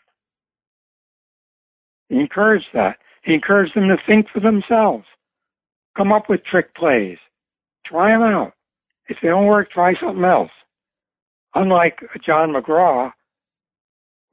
He 2.09 2.15
encouraged 2.15 2.67
that. 2.73 2.97
He 3.23 3.33
encouraged 3.33 3.75
them 3.75 3.87
to 3.87 3.95
think 4.05 4.27
for 4.33 4.41
themselves, 4.41 5.05
come 5.95 6.11
up 6.11 6.29
with 6.29 6.41
trick 6.43 6.75
plays, 6.75 7.17
try 7.85 8.09
them 8.09 8.23
out. 8.23 8.53
If 9.07 9.17
they 9.21 9.29
don't 9.29 9.45
work, 9.45 9.71
try 9.71 9.93
something 10.01 10.25
else. 10.25 10.51
Unlike 11.55 11.99
John 12.25 12.53
McGraw, 12.53 13.11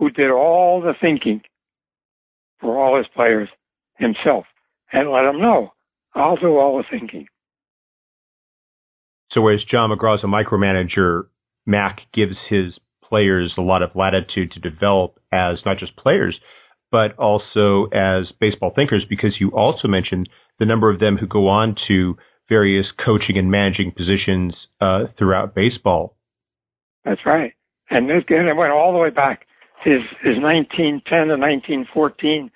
who 0.00 0.10
did 0.10 0.30
all 0.30 0.80
the 0.80 0.94
thinking 1.00 1.42
for 2.58 2.76
all 2.76 2.96
his 2.96 3.06
players 3.14 3.48
himself 3.98 4.46
and 4.92 5.10
let 5.10 5.22
them 5.22 5.40
know, 5.40 5.72
I'll 6.14 6.36
do 6.36 6.56
all 6.58 6.78
the 6.78 6.98
thinking. 6.98 7.26
So 9.30 9.42
whereas 9.42 9.60
John 9.70 9.90
McGraw 9.90 10.16
is 10.16 10.24
a 10.24 10.26
micromanager, 10.26 11.26
Mack 11.66 12.00
gives 12.12 12.34
his 12.48 12.72
players 13.04 13.52
a 13.58 13.60
lot 13.60 13.82
of 13.82 13.90
latitude 13.94 14.52
to 14.52 14.60
develop 14.60 15.20
as 15.30 15.58
not 15.64 15.78
just 15.78 15.94
players, 15.96 16.36
but 16.90 17.16
also 17.18 17.84
as 17.92 18.26
baseball 18.40 18.72
thinkers, 18.76 19.04
because 19.08 19.36
you 19.38 19.50
also 19.50 19.86
mentioned 19.86 20.28
the 20.58 20.66
number 20.66 20.90
of 20.90 20.98
them 20.98 21.16
who 21.16 21.26
go 21.26 21.46
on 21.46 21.76
to 21.86 22.16
various 22.48 22.86
coaching 23.04 23.36
and 23.36 23.50
managing 23.50 23.92
positions 23.92 24.54
uh, 24.80 25.04
throughout 25.16 25.54
baseball. 25.54 26.16
That's 27.04 27.20
right. 27.24 27.52
And 27.90 28.08
this 28.08 28.24
it 28.28 28.56
went 28.56 28.72
all 28.72 28.92
the 28.92 28.98
way 28.98 29.10
back. 29.10 29.46
His 29.82 30.02
his 30.22 30.36
1910 30.40 31.28
to 31.28 31.36
1914 31.36 32.50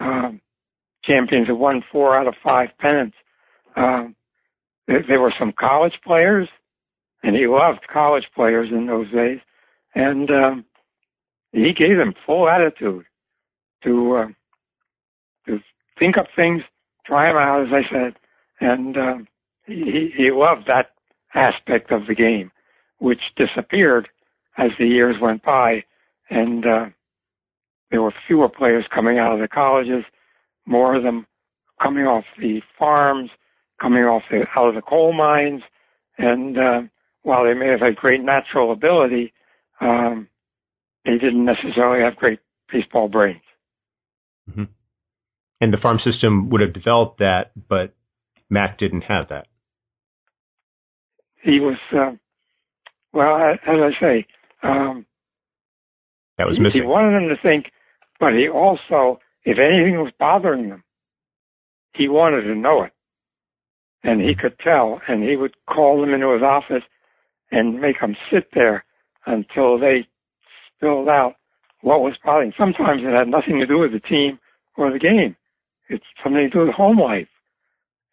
um, 0.00 0.40
champions 1.04 1.48
have 1.48 1.58
won 1.58 1.82
four 1.90 2.16
out 2.16 2.26
of 2.26 2.34
five 2.42 2.68
pennants. 2.78 3.16
Um, 3.76 4.14
there, 4.86 5.04
there 5.06 5.20
were 5.20 5.34
some 5.38 5.52
college 5.58 5.94
players, 6.04 6.48
and 7.22 7.34
he 7.34 7.46
loved 7.46 7.86
college 7.92 8.26
players 8.34 8.68
in 8.70 8.86
those 8.86 9.10
days. 9.10 9.38
And 9.94 10.30
um, 10.30 10.64
he 11.52 11.72
gave 11.72 11.96
them 11.96 12.14
full 12.26 12.48
attitude 12.48 13.04
to 13.84 14.16
uh, 14.16 14.26
to 15.46 15.58
think 15.98 16.18
up 16.18 16.26
things, 16.34 16.62
try 17.06 17.28
them 17.28 17.36
out, 17.36 17.62
as 17.62 17.72
I 17.72 17.90
said, 17.90 18.14
and 18.60 18.96
uh, 18.96 19.18
he 19.66 20.12
he 20.16 20.30
loved 20.30 20.66
that 20.66 20.90
aspect 21.34 21.90
of 21.90 22.06
the 22.06 22.14
game, 22.14 22.50
which 22.98 23.20
disappeared 23.36 24.08
as 24.58 24.70
the 24.78 24.86
years 24.86 25.16
went 25.20 25.42
by, 25.42 25.84
and 26.30 26.64
uh, 26.66 26.86
there 27.90 28.02
were 28.02 28.14
fewer 28.26 28.48
players 28.48 28.84
coming 28.94 29.18
out 29.18 29.32
of 29.32 29.40
the 29.40 29.48
colleges, 29.48 30.04
more 30.66 30.96
of 30.96 31.02
them 31.02 31.26
coming 31.82 32.04
off 32.04 32.24
the 32.38 32.60
farms, 32.78 33.30
coming 33.80 34.02
off 34.02 34.22
the, 34.30 34.44
out 34.56 34.68
of 34.68 34.74
the 34.74 34.82
coal 34.82 35.12
mines, 35.12 35.62
and 36.18 36.58
uh, 36.58 36.80
while 37.22 37.44
they 37.44 37.54
may 37.54 37.68
have 37.68 37.80
had 37.80 37.96
great 37.96 38.22
natural 38.22 38.72
ability, 38.72 39.32
um, 39.80 40.28
they 41.04 41.18
didn't 41.18 41.44
necessarily 41.44 42.02
have 42.02 42.16
great 42.16 42.40
baseball 42.72 43.08
brains. 43.08 43.42
Mm-hmm. 44.50 44.64
And 45.60 45.72
the 45.72 45.78
farm 45.78 45.98
system 46.04 46.50
would 46.50 46.60
have 46.60 46.72
developed 46.72 47.18
that, 47.18 47.52
but 47.68 47.94
Mack 48.50 48.78
didn't 48.78 49.02
have 49.02 49.28
that. 49.28 49.46
He 51.42 51.60
was, 51.60 51.78
uh, 51.92 52.12
well, 53.12 53.36
as 53.36 53.58
I 53.66 53.90
say, 54.00 54.26
um, 54.62 55.06
that 56.38 56.46
was 56.46 56.58
missing. 56.58 56.82
He 56.82 56.86
wanted 56.86 57.14
them 57.14 57.28
to 57.28 57.42
think, 57.42 57.72
but 58.20 58.32
he 58.32 58.48
also, 58.48 59.20
if 59.44 59.58
anything 59.58 59.98
was 59.98 60.12
bothering 60.18 60.68
them, 60.68 60.82
he 61.94 62.08
wanted 62.08 62.42
to 62.42 62.54
know 62.54 62.82
it. 62.82 62.92
And 64.02 64.20
he 64.20 64.34
could 64.34 64.58
tell, 64.58 65.00
and 65.08 65.22
he 65.22 65.36
would 65.36 65.54
call 65.66 66.00
them 66.00 66.14
into 66.14 66.32
his 66.32 66.42
office 66.42 66.84
and 67.50 67.80
make 67.80 68.00
them 68.00 68.16
sit 68.32 68.48
there 68.54 68.84
until 69.26 69.78
they 69.78 70.06
spilled 70.76 71.08
out 71.08 71.34
what 71.80 72.00
was 72.00 72.14
bothering. 72.24 72.52
Sometimes 72.58 73.02
it 73.02 73.16
had 73.16 73.28
nothing 73.28 73.58
to 73.58 73.66
do 73.66 73.78
with 73.78 73.92
the 73.92 74.00
team 74.00 74.38
or 74.76 74.92
the 74.92 74.98
game. 74.98 75.36
It's 75.88 76.04
something 76.22 76.42
to 76.42 76.50
do 76.50 76.66
with 76.66 76.74
home 76.74 76.98
life. 76.98 77.28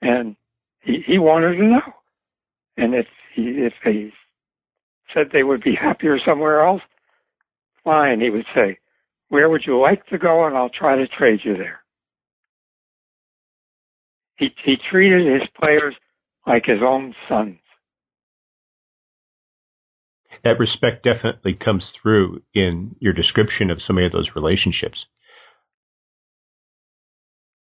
And 0.02 0.36
he, 0.82 1.04
he 1.06 1.18
wanted 1.18 1.58
to 1.58 1.64
know. 1.64 1.94
And 2.78 2.94
if 2.94 3.06
he, 3.36 3.42
if 3.42 3.74
they 3.84 4.12
said 5.14 5.28
they 5.32 5.44
would 5.44 5.64
be 5.64 5.76
happier 5.76 6.18
somewhere 6.26 6.66
else, 6.66 6.82
fine, 7.84 8.22
he 8.22 8.30
would 8.30 8.46
say, 8.56 8.78
where 9.30 9.50
would 9.50 9.64
you 9.66 9.80
like 9.80 10.06
to 10.08 10.18
go? 10.18 10.46
And 10.46 10.56
I'll 10.56 10.70
try 10.70 10.96
to 10.96 11.08
trade 11.08 11.40
you 11.44 11.58
there. 11.58 11.80
He, 14.38 14.50
he 14.66 14.76
treated 14.92 15.26
his 15.26 15.48
players 15.60 15.96
like 16.46 16.64
his 16.66 16.80
own 16.84 17.14
sons 17.30 17.58
that 20.44 20.60
respect 20.60 21.04
definitely 21.04 21.54
comes 21.54 21.84
through 22.02 22.42
in 22.54 22.96
your 23.00 23.14
description 23.14 23.70
of 23.70 23.80
so 23.86 23.94
many 23.94 24.06
of 24.06 24.12
those 24.12 24.30
relationships. 24.36 25.06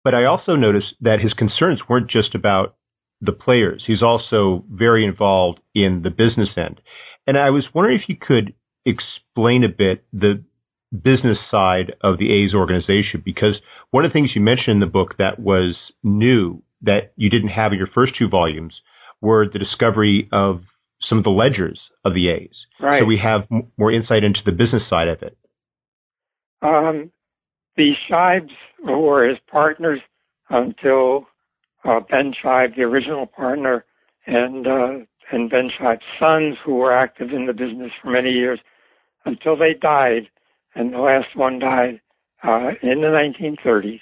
But 0.02 0.14
I 0.14 0.24
also 0.24 0.56
noticed 0.56 0.94
that 1.00 1.20
his 1.20 1.32
concerns 1.32 1.80
weren't 1.88 2.10
just 2.10 2.34
about 2.34 2.76
the 3.20 3.32
players. 3.32 3.82
He's 3.86 4.02
also 4.02 4.64
very 4.68 5.06
involved 5.06 5.60
in 5.74 6.02
the 6.02 6.10
business 6.10 6.50
end. 6.56 6.80
And 7.26 7.38
I 7.38 7.50
was 7.50 7.64
wondering 7.72 7.98
if 7.98 8.08
you 8.08 8.16
could 8.20 8.52
explain 8.84 9.64
a 9.64 9.68
bit 9.68 10.04
the 10.12 10.42
business 10.92 11.38
side 11.50 11.94
of 12.02 12.18
the 12.18 12.30
A's 12.30 12.54
organization, 12.54 13.22
because 13.24 13.56
one 13.90 14.04
of 14.04 14.10
the 14.10 14.12
things 14.12 14.30
you 14.34 14.40
mentioned 14.40 14.74
in 14.74 14.80
the 14.80 14.86
book 14.86 15.16
that 15.18 15.38
was 15.38 15.76
new 16.02 16.62
that 16.82 17.12
you 17.16 17.30
didn't 17.30 17.48
have 17.48 17.72
in 17.72 17.78
your 17.78 17.88
first 17.94 18.12
two 18.18 18.28
volumes 18.28 18.74
were 19.20 19.46
the 19.50 19.58
discovery 19.58 20.28
of 20.32 20.60
some 21.08 21.18
of 21.18 21.24
the 21.24 21.30
ledgers 21.30 21.80
of 22.04 22.14
the 22.14 22.28
A's. 22.28 22.54
Right. 22.80 23.00
So 23.00 23.06
we 23.06 23.18
have 23.22 23.42
m- 23.50 23.72
more 23.76 23.90
insight 23.90 24.24
into 24.24 24.40
the 24.44 24.52
business 24.52 24.82
side 24.88 25.08
of 25.08 25.22
it. 25.22 25.36
Um, 26.62 27.10
the 27.76 27.92
Shibes 28.08 28.52
were 28.84 29.28
his 29.28 29.38
partners 29.50 30.00
until 30.50 31.26
uh, 31.84 32.00
Ben 32.10 32.32
Shibe, 32.42 32.76
the 32.76 32.82
original 32.82 33.26
partner, 33.26 33.84
and 34.26 34.66
uh, 34.66 35.04
and 35.32 35.50
Ben 35.50 35.70
Shibe's 35.78 36.02
sons, 36.22 36.56
who 36.64 36.76
were 36.76 36.92
active 36.92 37.30
in 37.30 37.46
the 37.46 37.52
business 37.52 37.90
for 38.02 38.10
many 38.10 38.30
years, 38.30 38.60
until 39.24 39.56
they 39.56 39.74
died. 39.74 40.28
And 40.74 40.92
the 40.92 40.98
last 40.98 41.36
one 41.36 41.58
died 41.58 42.00
uh, 42.42 42.70
in 42.82 43.00
the 43.00 43.08
1930s, 43.08 44.00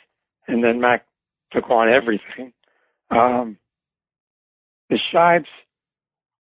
and 0.48 0.64
then 0.64 0.80
Mack 0.80 1.06
took 1.52 1.70
on 1.70 1.88
everything. 1.88 2.52
Um, 3.10 3.58
the 4.88 4.98
Shibes 5.12 5.46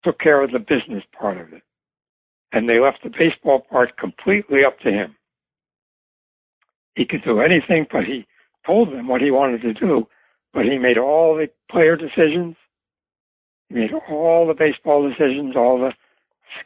took 0.04 0.20
care 0.20 0.42
of 0.42 0.52
the 0.52 0.60
business 0.60 1.04
part 1.18 1.40
of 1.40 1.54
it. 1.54 1.62
And 2.52 2.70
they 2.70 2.80
left 2.80 3.00
the 3.04 3.10
baseball 3.10 3.60
part 3.60 3.98
completely 3.98 4.60
up 4.66 4.80
to 4.80 4.92
him. 4.92 5.16
He 6.96 7.06
could 7.06 7.24
do 7.24 7.42
anything, 7.42 7.88
but 7.92 8.06
he 8.06 8.26
told 8.66 8.92
them 8.92 9.08
what 9.08 9.22
he 9.22 9.32
wanted 9.32 9.62
to 9.62 9.74
do, 9.74 10.08
but 10.54 10.64
he 10.64 10.78
made 10.78 10.98
all 10.98 11.36
the 11.36 11.50
player 11.70 11.96
decisions. 11.96 12.56
He 13.68 13.76
made 13.76 13.92
all 14.10 14.48
the 14.48 14.54
baseball 14.54 15.08
decisions, 15.08 15.56
all 15.56 15.80
the 15.80 15.92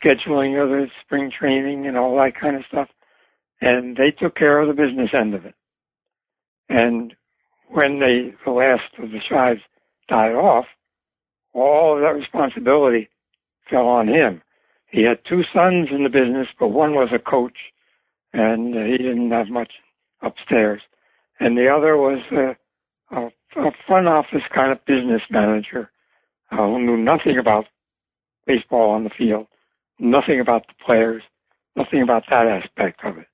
scheduling 0.02 0.62
of 0.62 0.70
the 0.70 0.88
spring 1.04 1.32
training 1.38 1.88
and 1.88 1.98
all 1.98 2.16
that 2.18 2.40
kind 2.40 2.56
of 2.56 2.64
stuff. 2.68 2.90
And 3.62 3.98
they 3.98 4.12
took 4.12 4.36
care 4.36 4.60
of 4.60 4.68
the 4.68 4.74
business 4.74 5.10
end 5.14 5.34
of 5.34 5.46
it. 5.46 5.56
And 6.70 7.14
when 7.70 8.00
they, 8.00 8.34
the 8.46 8.52
last 8.52 8.94
of 8.98 9.12
the 9.12 9.20
Shibes 9.30 9.62
died 10.08 10.34
off, 10.34 10.66
all 11.54 11.96
of 11.96 12.02
that 12.02 12.18
responsibility 12.20 13.10
fell 13.70 13.88
on 13.88 14.08
him. 14.08 14.42
He 14.88 15.04
had 15.04 15.20
two 15.28 15.44
sons 15.54 15.90
in 15.92 16.04
the 16.04 16.10
business, 16.10 16.48
but 16.60 16.70
one 16.70 16.94
was 16.94 17.10
a 17.14 17.20
coach 17.20 17.58
and 18.34 18.74
he 18.74 18.98
didn't 18.98 19.32
have 19.32 19.50
much 19.50 19.72
upstairs. 20.22 20.82
And 21.40 21.58
the 21.58 21.70
other 21.70 21.98
was 21.98 22.22
a, 22.32 23.16
a, 23.16 23.28
a 23.62 23.72
front 23.88 24.08
office 24.08 24.44
kind 24.54 24.72
of 24.72 24.86
business 24.86 25.22
manager 25.30 25.90
uh, 26.52 26.58
who 26.58 26.80
knew 26.86 26.98
nothing 26.98 27.38
about 27.40 27.66
baseball 28.46 28.92
on 28.92 29.04
the 29.04 29.10
field, 29.16 29.48
nothing 30.00 30.40
about 30.40 30.66
the 30.68 30.74
players, 30.86 31.22
nothing 31.76 32.02
about 32.02 32.24
that 32.30 32.48
aspect 32.48 33.02
of 33.04 33.18
it. 33.18 33.28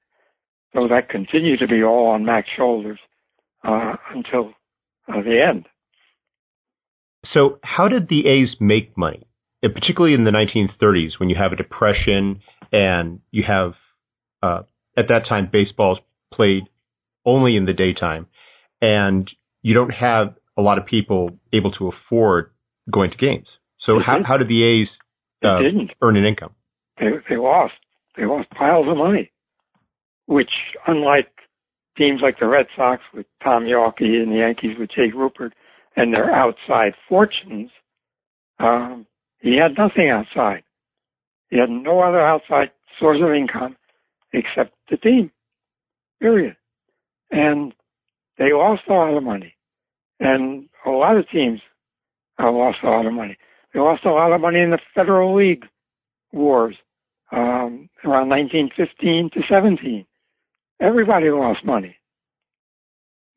So 0.74 0.88
that 0.88 1.10
continued 1.10 1.60
to 1.60 1.68
be 1.68 1.84
all 1.84 2.08
on 2.08 2.26
Mack's 2.26 2.50
shoulders 2.56 3.00
uh, 3.64 3.96
until 4.14 4.54
uh, 5.08 5.22
the 5.22 5.42
end. 5.48 5.68
So, 7.34 7.60
how 7.64 7.88
did 7.88 8.08
the 8.08 8.28
A's 8.28 8.56
make 8.60 8.98
money, 8.98 9.26
and 9.64 9.74
particularly 9.74 10.14
in 10.14 10.26
the 10.26 10.32
1930s 10.32 11.20
when 11.20 11.30
you 11.30 11.36
have 11.36 11.52
a 11.52 11.56
depression 11.56 12.42
and 12.72 13.20
you 13.32 13.44
have, 13.48 13.74
uh, 14.44 14.64
at 14.98 15.08
that 15.10 15.28
time, 15.28 15.50
baseball's 15.52 16.00
played 16.34 16.64
only 17.26 17.56
in 17.56 17.66
the 17.66 17.74
daytime, 17.74 18.28
and 18.82 19.30
you 19.64 19.74
don't 19.74 19.90
have 19.90 20.36
a 20.58 20.62
lot 20.62 20.78
of 20.78 20.86
people 20.86 21.32
able 21.52 21.72
to 21.72 21.90
afford 21.90 22.52
going 22.92 23.12
to 23.12 23.18
games. 23.18 23.48
So, 23.80 24.00
how, 24.06 24.20
how 24.26 24.38
did 24.38 24.48
the 24.48 24.64
A's 24.64 24.88
uh, 25.46 25.62
didn't 25.62 25.92
earn 26.02 26.18
an 26.18 26.26
income? 26.26 26.54
They, 27.00 27.12
they 27.30 27.38
lost. 27.38 27.74
They 28.18 28.26
lost 28.26 28.50
piles 28.52 28.88
of 28.90 28.98
money, 28.98 29.32
which, 30.26 30.52
unlike 30.88 31.30
teams 31.98 32.22
like 32.22 32.40
the 32.40 32.48
Red 32.48 32.68
Sox 32.76 33.02
with 33.14 33.26
Tom 33.44 33.64
Yawkey 33.64 34.22
and 34.22 34.32
the 34.32 34.38
Yankees 34.38 34.78
with 34.80 34.90
Jake 34.90 35.14
Ruppert 35.14 35.52
and 35.96 36.14
their 36.14 36.32
outside 36.32 36.94
fortunes, 37.08 37.72
um, 38.60 39.06
he 39.40 39.58
had 39.58 39.78
nothing 39.78 40.10
outside. 40.10 40.64
He 41.50 41.60
had 41.60 41.70
no 41.70 42.02
other 42.02 42.22
outside 42.22 42.72
source 43.00 43.20
of 43.22 43.34
income 43.34 43.76
except 44.34 44.74
the 44.90 44.98
team. 44.98 45.32
Period. 46.20 46.56
And 47.32 47.74
they 48.38 48.54
lost 48.54 48.84
a 48.90 48.94
lot 48.94 49.16
of 49.16 49.24
money. 49.24 49.56
And 50.20 50.70
a 50.86 50.90
lot 50.90 51.18
of 51.18 51.30
teams 51.30 51.60
uh, 52.42 52.52
lost 52.52 52.78
a 52.84 52.88
lot 52.88 53.06
of 53.06 53.14
money. 53.14 53.38
They 53.76 53.82
lost 53.82 54.06
a 54.06 54.10
lot 54.12 54.32
of 54.32 54.40
money 54.40 54.62
in 54.62 54.70
the 54.70 54.80
Federal 54.96 55.36
League 55.36 55.66
wars 56.32 56.78
um, 57.34 57.90
around 58.06 58.30
1915 58.30 59.32
to 59.34 59.42
17. 59.50 60.06
Everybody 60.80 61.30
lost 61.30 61.66
money. 61.66 61.98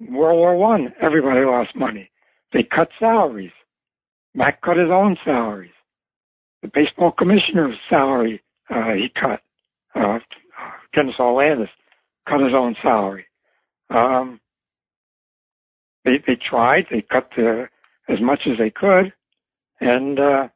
World 0.00 0.38
War 0.38 0.56
One, 0.56 0.94
everybody 1.02 1.40
lost 1.40 1.74
money. 1.74 2.08
They 2.52 2.62
cut 2.62 2.90
salaries. 3.00 3.50
Mack 4.32 4.62
cut 4.62 4.76
his 4.76 4.90
own 4.92 5.16
salaries. 5.24 5.72
The 6.62 6.70
baseball 6.72 7.10
commissioner's 7.10 7.74
salary 7.90 8.40
uh, 8.70 8.92
he 8.92 9.08
cut. 9.20 9.40
Uh, 9.96 10.20
Kenesaw 10.94 11.36
Landis 11.36 11.70
cut 12.28 12.40
his 12.40 12.54
own 12.54 12.76
salary. 12.80 13.26
Um, 13.90 14.38
they 16.04 16.22
they 16.24 16.36
tried. 16.36 16.86
They 16.92 17.02
cut 17.02 17.30
the, 17.36 17.66
as 18.08 18.20
much 18.20 18.42
as 18.46 18.56
they 18.56 18.70
could, 18.70 19.12
and 19.80 20.18
uh, 20.18 20.48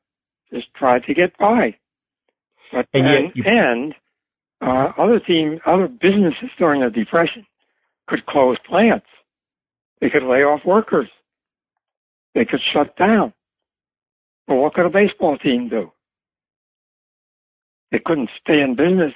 just 0.53 0.73
tried 0.75 1.05
to 1.05 1.15
get 1.15 1.37
by. 1.39 1.77
But 2.73 2.87
and, 2.93 3.07
and, 3.07 3.33
you... 3.35 3.45
and 3.47 3.95
uh, 4.61 4.93
other 4.99 5.21
teams, 5.21 5.61
other 5.67 5.89
businesses 5.89 6.51
during 6.59 6.83
the 6.83 6.91
depression 6.91 7.47
could 8.07 8.27
close 8.27 8.57
plants. 8.69 9.07
They 10.01 10.11
could 10.11 10.25
lay 10.25 10.43
off 10.43 10.61
workers. 10.67 11.09
They 12.35 12.45
could 12.45 12.61
shut 12.73 12.97
down. 12.97 13.33
But 14.47 14.57
what 14.57 14.75
could 14.75 14.87
a 14.87 14.91
baseball 14.91 15.39
team 15.39 15.69
do? 15.69 15.93
They 17.91 18.01
couldn't 18.05 18.31
stay 18.43 18.61
in 18.61 18.75
business 18.75 19.13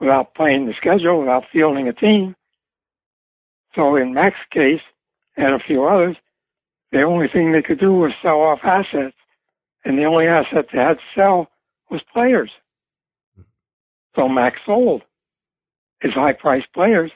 without 0.00 0.34
playing 0.34 0.66
the 0.66 0.74
schedule, 0.80 1.20
without 1.20 1.44
fielding 1.52 1.88
a 1.88 1.92
team. 1.92 2.36
So 3.74 3.96
in 3.96 4.14
Mack's 4.14 4.36
case, 4.52 4.80
and 5.36 5.54
a 5.54 5.64
few 5.64 5.84
others, 5.84 6.16
the 6.92 7.02
only 7.02 7.26
thing 7.32 7.52
they 7.52 7.62
could 7.62 7.78
do 7.80 7.92
was 7.92 8.12
sell 8.22 8.40
off 8.40 8.60
assets. 8.64 9.16
And 9.84 9.98
the 9.98 10.04
only 10.04 10.26
asset 10.26 10.66
they 10.72 10.78
had 10.78 10.94
to 10.94 11.00
sell 11.14 11.48
was 11.90 12.00
players. 12.12 12.50
So 14.16 14.28
Mack 14.28 14.54
sold 14.66 15.02
his 16.00 16.12
high 16.12 16.32
priced 16.32 16.72
players 16.74 17.10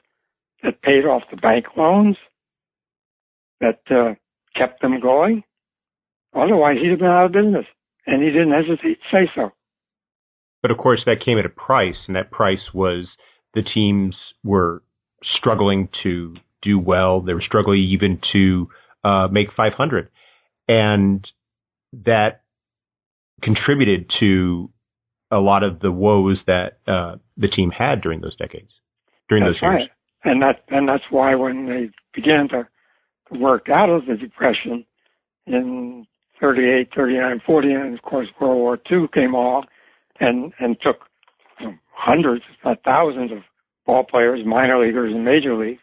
that 0.63 0.83
paid 0.83 1.05
off 1.05 1.23
the 1.31 1.37
bank 1.37 1.67
loans, 1.77 2.17
that 3.61 3.81
uh, 3.91 4.15
kept 4.57 4.81
them 4.83 5.01
going. 5.01 5.43
Otherwise, 6.35 6.77
he'd 6.81 6.91
have 6.91 6.99
been 6.99 7.09
out 7.09 7.27
of 7.27 7.33
business, 7.33 7.67
and 8.07 8.23
he 8.23 8.31
didn't 8.31 8.53
hesitate 8.53 8.99
to 8.99 9.09
say 9.13 9.31
so. 9.35 9.51
But 10.63 10.71
of 10.71 10.79
course, 10.79 11.03
that 11.07 11.25
came 11.25 11.39
at 11.39 11.45
a 11.45 11.51
price, 11.51 11.97
and 12.07 12.17
that 12.17 12.31
price 12.31 12.73
was 12.73 13.07
the 13.55 13.63
teams 13.63 14.17
were 14.43 14.83
struggling 15.39 15.89
to 16.03 16.35
do 16.63 16.79
well. 16.79 17.21
They 17.21 17.35
were 17.35 17.45
struggling 17.47 17.81
even 17.81 18.21
to 18.33 18.69
uh, 19.05 19.29
make 19.31 19.49
500, 19.57 20.09
and 20.67 21.25
that 22.05 22.44
contributed 23.43 24.11
to 24.21 24.71
a 25.31 25.39
lot 25.39 25.63
of 25.63 25.81
the 25.81 25.91
woes 25.91 26.39
that 26.47 26.79
uh, 26.87 27.17
the 27.37 27.49
team 27.49 27.71
had 27.71 28.01
during 28.01 28.21
those 28.21 28.37
decades, 28.37 28.71
during 29.29 29.45
that's 29.45 29.57
those 29.57 29.63
years. 29.63 29.81
Right. 29.81 29.91
And 30.25 30.43
that 30.43 30.65
and 30.69 30.89
that's 30.89 31.05
why 31.11 31.35
when 31.35 31.67
they 31.67 31.91
began 32.15 32.49
to 32.49 32.67
work 33.31 33.69
out 33.69 33.91
of 33.91 34.07
the 34.07 34.17
depression 34.17 34.87
in 35.47 36.07
38, 36.41 36.89
39, 36.95 37.43
40, 37.45 37.73
and 37.73 37.95
of 37.95 38.03
course 38.03 38.29
World 38.41 38.57
War 38.57 38.79
II 38.91 39.07
came 39.13 39.35
along 39.35 39.67
and 40.21 40.53
and 40.59 40.77
took 40.81 40.97
you 41.61 41.67
know, 41.67 41.75
hundreds, 41.93 42.45
if 42.51 42.65
not 42.65 42.79
thousands, 42.85 43.33
of 43.33 43.39
ball 43.87 44.05
players, 44.05 44.41
minor 44.47 44.85
leaguers 44.85 45.13
and 45.15 45.25
major 45.25 45.57
league, 45.57 45.79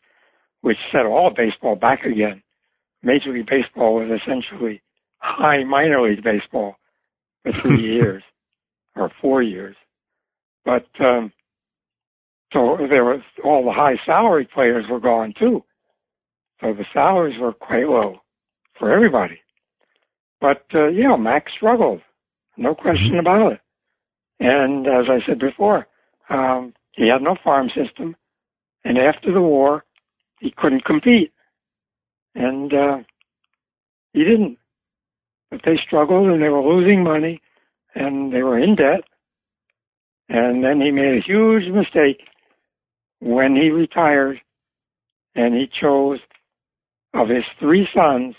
which 0.62 0.78
set 0.92 1.06
all 1.06 1.32
baseball 1.36 1.76
back 1.76 2.04
again. 2.04 2.42
Major 3.04 3.34
League 3.34 3.50
Baseball 3.50 3.96
was 3.96 4.10
essentially 4.22 4.82
high 5.18 5.64
minor 5.64 6.02
league 6.02 6.24
baseball 6.24 6.76
for 7.44 7.52
three 7.62 7.82
years 7.94 8.24
or 8.96 9.12
four 9.22 9.42
years. 9.42 9.76
But 10.66 10.88
um, 11.00 11.32
so 12.54 12.78
there 12.90 13.06
was 13.06 13.22
all 13.44 13.66
the 13.66 13.72
high 13.72 13.96
salary 14.06 14.48
players 14.52 14.86
were 14.90 15.00
gone 15.00 15.34
too. 15.38 15.64
So 16.60 16.74
the 16.74 16.86
salaries 16.94 17.40
were 17.40 17.54
quite 17.54 17.88
low 17.88 18.20
for 18.78 18.92
everybody. 18.92 19.40
But 20.40 20.66
uh, 20.74 20.88
yeah, 20.88 21.16
Mack 21.18 21.46
struggled, 21.56 22.02
no 22.58 22.76
question 22.76 23.12
mm-hmm. 23.12 23.20
about 23.20 23.54
it. 23.54 23.60
And 24.40 24.88
as 24.88 25.06
I 25.08 25.26
said 25.26 25.40
before, 25.40 25.88
um, 26.30 26.74
he 26.94 27.08
had 27.08 27.22
no 27.22 27.36
farm 27.44 27.70
system, 27.70 28.16
and 28.84 28.98
after 28.98 29.32
the 29.32 29.42
war, 29.42 29.84
he 30.40 30.54
couldn't 30.56 30.84
compete, 30.84 31.32
and 32.34 32.74
uh, 32.74 32.98
he 34.14 34.24
didn't. 34.24 34.58
But 35.52 35.62
they 35.66 35.78
struggled, 35.86 36.30
and 36.30 36.42
they 36.42 36.50
were 36.50 36.64
losing 36.64 37.04
money, 37.04 37.42
and 37.94 38.34
they 38.34 38.42
were 38.42 38.58
in 38.58 38.76
debt. 38.76 39.04
And 40.30 40.64
then 40.64 40.80
he 40.80 40.92
made 40.92 41.18
a 41.18 41.28
huge 41.28 41.72
mistake 41.72 42.26
when 43.20 43.56
he 43.56 43.70
retired, 43.70 44.40
and 45.36 45.54
he 45.54 45.68
chose 45.80 46.20
of 47.14 47.28
his 47.28 47.44
three 47.60 47.88
sons, 47.94 48.36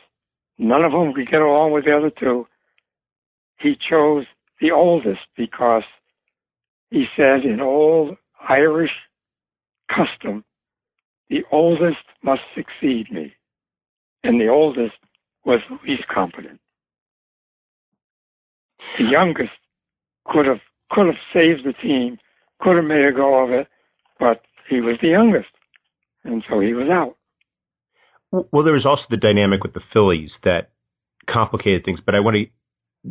none 0.59 0.83
of 0.85 0.93
whom 0.93 1.13
could 1.13 1.31
get 1.31 1.43
along 1.43 1.73
with 1.73 1.85
the 1.85 1.95
other 1.97 2.11
two. 2.11 2.47
He 3.61 3.77
chose 3.89 4.25
the 4.61 4.71
oldest 4.71 5.21
because 5.37 5.85
he 6.91 7.05
said 7.17 7.45
in 7.45 7.61
old 7.61 8.17
Irish 8.49 8.91
custom, 9.89 10.45
the 11.29 11.43
oldest 11.51 12.05
must 12.23 12.43
succeed 12.55 13.11
me. 13.11 13.35
And 14.25 14.41
the 14.41 14.49
oldest 14.49 14.95
was 15.45 15.61
least 15.87 16.07
competent. 16.13 16.61
The 18.99 19.05
youngest 19.11 19.53
could 20.27 20.47
have 20.47 20.61
could 20.91 21.07
have 21.07 21.17
saved 21.33 21.65
the 21.65 21.73
team, 21.83 22.19
could 22.61 22.77
have 22.77 22.85
made 22.85 23.05
a 23.05 23.13
go 23.13 23.43
of 23.43 23.51
it, 23.51 23.67
but 24.21 24.43
he 24.69 24.81
was 24.81 24.97
the 25.01 25.09
youngest, 25.09 25.49
and 26.25 26.45
so 26.49 26.61
he 26.61 26.75
was 26.75 26.89
out. 26.91 27.17
Well, 28.31 28.65
there 28.65 28.75
was 28.75 28.87
also 28.87 29.03
the 29.11 29.17
dynamic 29.17 29.63
with 29.63 29.75
the 29.75 29.81
Phillies 29.93 30.31
that 30.45 30.71
complicated 31.29 31.85
things, 31.85 32.01
but 32.05 32.15
I 32.15 32.21
want 32.21 32.37
to 32.37 32.47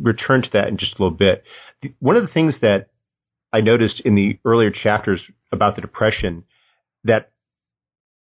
return 0.00 0.42
to 0.42 0.48
that 0.52 0.68
in 0.68 0.78
just 0.78 0.98
a 0.98 1.02
little 1.02 1.16
bit. 1.16 1.44
One 2.00 2.16
of 2.16 2.22
the 2.22 2.32
things 2.32 2.54
that 2.60 2.86
I 3.52 3.60
noticed 3.60 4.00
in 4.04 4.14
the 4.14 4.38
earlier 4.44 4.70
chapters 4.70 5.20
about 5.52 5.76
the 5.76 5.82
Depression 5.82 6.44
that 7.04 7.30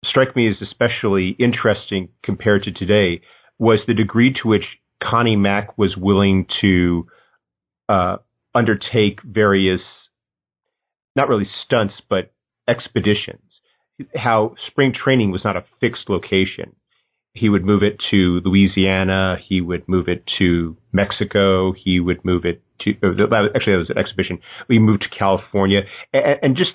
strike 0.04 0.34
me 0.34 0.50
as 0.50 0.56
especially 0.60 1.36
interesting 1.38 2.08
compared 2.22 2.64
to 2.64 2.72
today 2.72 3.22
was 3.58 3.78
the 3.86 3.94
degree 3.94 4.32
to 4.42 4.48
which 4.48 4.64
Connie 5.02 5.36
Mack 5.36 5.78
was 5.78 5.96
willing 5.96 6.46
to 6.60 7.06
uh, 7.88 8.16
undertake 8.54 9.22
various 9.22 9.80
not 11.14 11.28
really 11.28 11.48
stunts, 11.64 11.94
but 12.08 12.32
expeditions. 12.68 13.42
How 14.16 14.54
spring 14.68 14.92
training 14.92 15.30
was 15.30 15.42
not 15.44 15.56
a 15.56 15.64
fixed 15.80 16.08
location. 16.08 16.74
He 17.34 17.48
would 17.48 17.64
move 17.64 17.82
it 17.82 17.98
to 18.10 18.40
Louisiana. 18.44 19.36
He 19.46 19.60
would 19.60 19.88
move 19.88 20.08
it 20.08 20.24
to 20.38 20.76
Mexico. 20.92 21.72
He 21.72 22.00
would 22.00 22.24
move 22.24 22.44
it 22.44 22.62
to, 22.82 22.90
actually, 22.90 23.72
that 23.72 23.78
was 23.78 23.90
an 23.90 23.98
exhibition. 23.98 24.38
We 24.68 24.78
moved 24.78 25.02
to 25.02 25.18
California 25.18 25.80
and, 26.12 26.38
and 26.42 26.56
just 26.56 26.72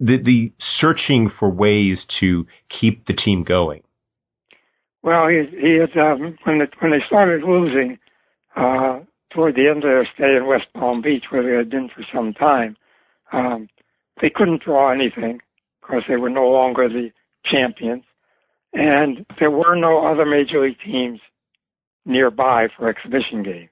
the, 0.00 0.16
the 0.16 0.52
searching 0.80 1.30
for 1.38 1.50
ways 1.50 1.98
to 2.20 2.46
keep 2.80 3.06
the 3.06 3.12
team 3.12 3.44
going. 3.44 3.82
Well, 5.02 5.28
he, 5.28 5.44
he 5.58 5.78
had, 5.78 5.96
um, 5.96 6.36
when, 6.44 6.58
the, 6.58 6.66
when 6.80 6.90
they 6.90 7.04
started 7.06 7.42
losing, 7.42 7.98
uh, 8.56 9.00
toward 9.32 9.54
the 9.54 9.68
end 9.68 9.78
of 9.78 9.90
their 9.90 10.08
stay 10.14 10.36
in 10.36 10.46
West 10.46 10.66
Palm 10.74 11.02
Beach, 11.02 11.24
where 11.30 11.42
they 11.42 11.56
had 11.56 11.70
been 11.70 11.88
for 11.88 12.04
some 12.12 12.32
time, 12.32 12.76
um, 13.32 13.68
they 14.20 14.30
couldn't 14.34 14.62
draw 14.62 14.92
anything 14.92 15.40
because 15.80 16.02
they 16.08 16.16
were 16.16 16.30
no 16.30 16.48
longer 16.48 16.88
the 16.88 17.10
champions. 17.44 18.04
And 18.72 19.26
there 19.38 19.50
were 19.50 19.74
no 19.74 20.06
other 20.06 20.24
major 20.24 20.64
league 20.64 20.78
teams 20.84 21.20
nearby 22.04 22.68
for 22.76 22.88
exhibition 22.88 23.42
games. 23.42 23.70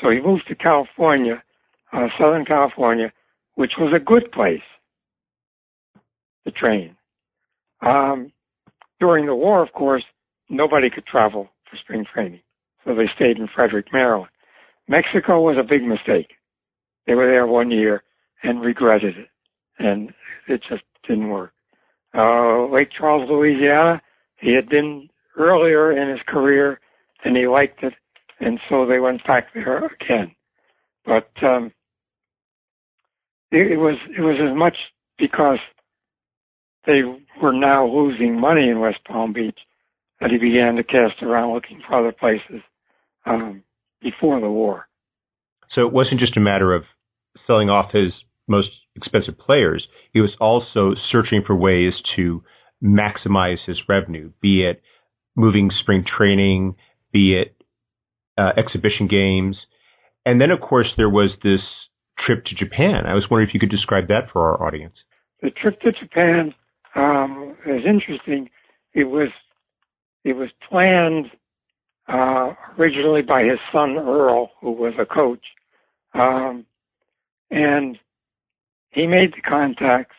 So 0.00 0.10
he 0.10 0.20
moved 0.20 0.44
to 0.48 0.54
California, 0.54 1.42
uh, 1.92 2.08
Southern 2.18 2.44
California, 2.44 3.12
which 3.54 3.72
was 3.78 3.92
a 3.94 4.04
good 4.04 4.30
place 4.32 4.62
to 6.44 6.52
train. 6.52 6.96
Um, 7.80 8.32
during 9.00 9.26
the 9.26 9.34
war, 9.34 9.62
of 9.62 9.72
course, 9.72 10.04
nobody 10.48 10.88
could 10.90 11.06
travel 11.06 11.48
for 11.68 11.76
spring 11.76 12.04
training. 12.12 12.40
So 12.84 12.94
they 12.94 13.08
stayed 13.14 13.38
in 13.38 13.48
Frederick, 13.52 13.86
Maryland. 13.92 14.30
Mexico 14.88 15.40
was 15.40 15.56
a 15.58 15.66
big 15.68 15.82
mistake. 15.82 16.32
They 17.06 17.14
were 17.14 17.26
there 17.26 17.46
one 17.46 17.70
year 17.70 18.02
and 18.42 18.60
regretted 18.60 19.16
it. 19.16 19.28
And 19.78 20.12
it 20.48 20.62
just 20.68 20.82
didn't 21.06 21.28
work. 21.28 21.52
Uh, 22.16 22.66
Lake 22.66 22.88
Charles, 22.96 23.28
Louisiana, 23.28 24.00
he 24.38 24.54
had 24.54 24.68
been 24.68 25.08
earlier 25.38 25.92
in 25.92 26.08
his 26.08 26.20
career 26.26 26.80
and 27.24 27.36
he 27.36 27.46
liked 27.46 27.82
it. 27.82 27.94
And 28.40 28.60
so 28.68 28.86
they 28.86 28.98
went 28.98 29.26
back 29.26 29.48
there 29.54 29.86
again. 29.86 30.34
But, 31.04 31.30
um, 31.42 31.72
it, 33.50 33.72
it 33.72 33.76
was, 33.76 33.96
it 34.16 34.22
was 34.22 34.38
as 34.40 34.56
much 34.56 34.76
because 35.18 35.58
they 36.86 37.02
were 37.42 37.52
now 37.52 37.86
losing 37.86 38.40
money 38.40 38.68
in 38.68 38.80
West 38.80 38.98
Palm 39.06 39.32
Beach 39.32 39.58
that 40.20 40.30
he 40.30 40.38
began 40.38 40.76
to 40.76 40.84
cast 40.84 41.22
around 41.22 41.52
looking 41.52 41.82
for 41.86 41.98
other 41.98 42.12
places, 42.12 42.62
um, 43.26 43.62
before 44.00 44.40
the 44.40 44.50
war. 44.50 44.88
So 45.74 45.86
it 45.86 45.92
wasn't 45.92 46.20
just 46.20 46.36
a 46.36 46.40
matter 46.40 46.74
of 46.74 46.84
selling 47.46 47.68
off 47.68 47.92
his 47.92 48.12
most 48.48 48.68
expensive 48.94 49.38
players. 49.38 49.86
He 50.12 50.20
was 50.20 50.30
also 50.40 50.94
searching 51.10 51.42
for 51.46 51.54
ways 51.54 51.92
to 52.16 52.42
maximize 52.82 53.58
his 53.66 53.78
revenue, 53.88 54.30
be 54.40 54.64
it 54.64 54.82
moving 55.34 55.70
spring 55.80 56.04
training, 56.04 56.76
be 57.12 57.34
it 57.34 57.56
uh, 58.38 58.52
exhibition 58.56 59.06
games. 59.06 59.56
And 60.24 60.40
then, 60.40 60.50
of 60.50 60.60
course, 60.60 60.88
there 60.96 61.10
was 61.10 61.30
this 61.42 61.60
trip 62.18 62.44
to 62.46 62.54
Japan. 62.54 63.06
I 63.06 63.14
was 63.14 63.24
wondering 63.30 63.48
if 63.48 63.54
you 63.54 63.60
could 63.60 63.70
describe 63.70 64.08
that 64.08 64.30
for 64.32 64.42
our 64.42 64.66
audience. 64.66 64.94
The 65.42 65.50
trip 65.50 65.80
to 65.82 65.92
Japan 65.92 66.54
um, 66.94 67.56
is 67.66 67.82
interesting. 67.86 68.50
It 68.94 69.04
was 69.04 69.28
it 70.24 70.34
was 70.34 70.48
planned 70.68 71.26
uh, 72.08 72.54
originally 72.78 73.22
by 73.22 73.42
his 73.42 73.58
son 73.72 73.96
Earl, 73.96 74.50
who 74.60 74.72
was 74.72 74.94
a 74.98 75.06
coach, 75.06 75.44
um, 76.14 76.64
and 77.50 77.98
he 78.90 79.06
made 79.06 79.32
the 79.32 79.42
contacts 79.42 80.16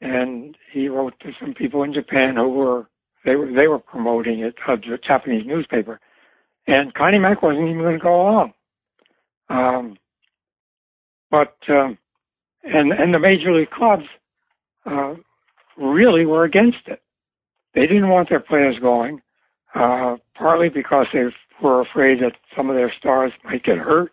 and 0.00 0.56
he 0.72 0.88
wrote 0.88 1.14
to 1.20 1.30
some 1.40 1.54
people 1.54 1.82
in 1.82 1.94
Japan 1.94 2.34
who 2.36 2.48
were 2.48 2.88
they 3.24 3.34
were 3.34 3.46
they 3.46 3.66
were 3.66 3.78
promoting 3.78 4.40
it, 4.40 4.54
a 4.68 4.76
Japanese 4.98 5.46
newspaper, 5.46 6.00
and 6.66 6.94
Connie 6.94 7.18
Mack 7.18 7.42
wasn't 7.42 7.68
even 7.68 7.80
going 7.80 7.98
to 7.98 8.02
go 8.02 8.20
along. 8.20 8.52
Um, 9.48 9.96
but 11.30 11.56
um, 11.68 11.98
and 12.62 12.92
and 12.92 13.12
the 13.12 13.18
major 13.18 13.52
league 13.52 13.70
clubs 13.70 14.04
uh, 14.84 15.14
really 15.76 16.26
were 16.26 16.44
against 16.44 16.86
it. 16.86 17.00
They 17.74 17.82
didn't 17.82 18.08
want 18.08 18.28
their 18.28 18.40
players 18.40 18.76
going, 18.80 19.20
uh, 19.76 20.16
partly 20.34 20.68
because 20.68 21.06
they 21.12 21.24
were 21.62 21.82
afraid 21.82 22.20
that 22.20 22.32
some 22.56 22.70
of 22.70 22.76
their 22.76 22.92
stars 22.98 23.32
might 23.44 23.64
get 23.64 23.78
hurt. 23.78 24.10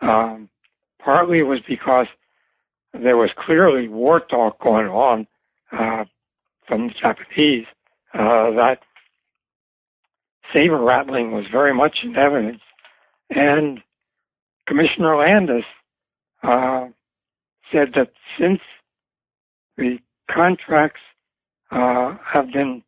Um, 0.00 0.48
partly 1.02 1.40
it 1.40 1.44
was 1.44 1.60
because 1.68 2.06
there 2.92 3.16
was 3.16 3.30
clearly 3.36 3.88
war 3.88 4.20
talk 4.20 4.60
going 4.60 4.86
on 4.86 5.26
uh, 5.72 6.04
from 6.66 6.88
the 6.88 6.94
Japanese 7.00 7.66
uh, 8.14 8.50
that 8.52 8.78
saber 10.52 10.78
rattling 10.78 11.32
was 11.32 11.46
very 11.50 11.74
much 11.74 11.98
in 12.04 12.16
evidence. 12.16 12.60
And 13.30 13.80
Commissioner 14.68 15.16
Landis 15.16 15.64
uh, 16.42 16.86
said 17.72 17.94
that 17.96 18.12
since 18.38 18.60
the 19.76 19.98
contracts 20.32 21.00
uh, 21.70 22.16
have 22.24 22.52
been 22.52 22.82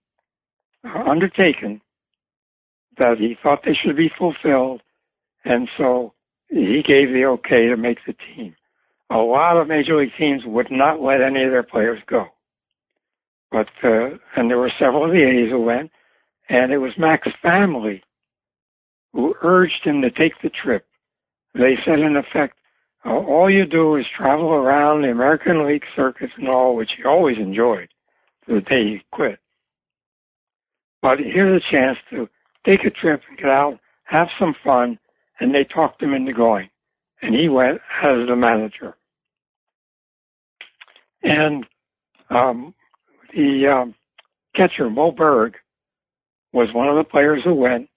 undertaken, 0.85 1.81
that 2.99 3.17
he 3.19 3.37
thought 3.43 3.61
they 3.65 3.75
should 3.75 3.97
be 3.97 4.11
fulfilled, 4.19 4.83
and 5.45 5.69
so 5.77 6.13
he 6.49 6.83
gave 6.87 7.13
the 7.13 7.25
okay 7.25 7.69
to 7.69 7.77
make 7.77 7.99
the 8.07 8.15
team 8.35 8.55
a 9.11 9.19
lot 9.19 9.57
of 9.57 9.69
major 9.69 9.99
league 9.99 10.13
teams 10.19 10.43
would 10.45 10.71
not 10.71 11.01
let 11.01 11.21
any 11.21 11.45
of 11.45 11.51
their 11.51 11.63
players 11.63 12.01
go. 12.07 12.27
But 13.51 13.69
uh, 13.83 14.19
and 14.37 14.51
there 14.51 14.59
were 14.59 14.73
several 14.79 15.05
of 15.05 15.13
the 15.13 15.23
A's 15.23 15.51
who 15.51 15.61
went, 15.61 15.91
and 16.49 16.73
it 16.73 16.79
was 16.79 16.93
Mack's 16.99 17.29
family 17.43 18.03
who 19.13 19.35
urged 19.43 19.85
him 19.85 20.03
to 20.03 20.11
take 20.11 20.33
the 20.43 20.51
trip. 20.51 20.87
They 21.55 21.77
said, 21.85 22.01
in 22.01 22.17
effect, 22.17 22.59
uh, 23.05 23.11
all 23.11 23.51
you 23.51 23.65
do 23.65 23.97
is 23.97 24.05
travel 24.17 24.51
around 24.51 25.03
the 25.03 25.11
American 25.11 25.67
League 25.67 25.85
circuits 25.95 26.33
and 26.37 26.49
all, 26.49 26.77
which 26.77 26.91
he 26.97 27.05
always 27.05 27.39
enjoyed, 27.39 27.89
to 28.47 28.57
the 28.57 28.61
day 28.61 28.85
he 28.85 29.01
quit. 29.13 29.39
But 31.01 31.19
here's 31.19 31.63
a 31.63 31.73
chance 31.73 31.99
to 32.11 32.29
take 32.67 32.85
a 32.85 32.91
trip 32.91 33.23
and 33.29 33.39
get 33.39 33.49
out, 33.49 33.79
have 34.05 34.29
some 34.39 34.55
fun, 34.65 34.99
and 35.41 35.55
they 35.55 35.65
talked 35.65 36.03
him 36.03 36.13
into 36.13 36.33
going 36.33 36.69
and 37.23 37.35
he 37.35 37.49
went 37.49 37.81
as 38.03 38.27
the 38.29 38.37
manager. 38.37 38.97
And 41.23 41.65
um, 42.31 42.75
the 43.35 43.67
um, 43.67 43.95
catcher, 44.55 44.91
Moe 44.91 45.13
Berg, 45.13 45.55
was 46.53 46.69
one 46.73 46.89
of 46.89 46.97
the 46.97 47.05
players 47.05 47.43
who 47.45 47.55
went, 47.55 47.89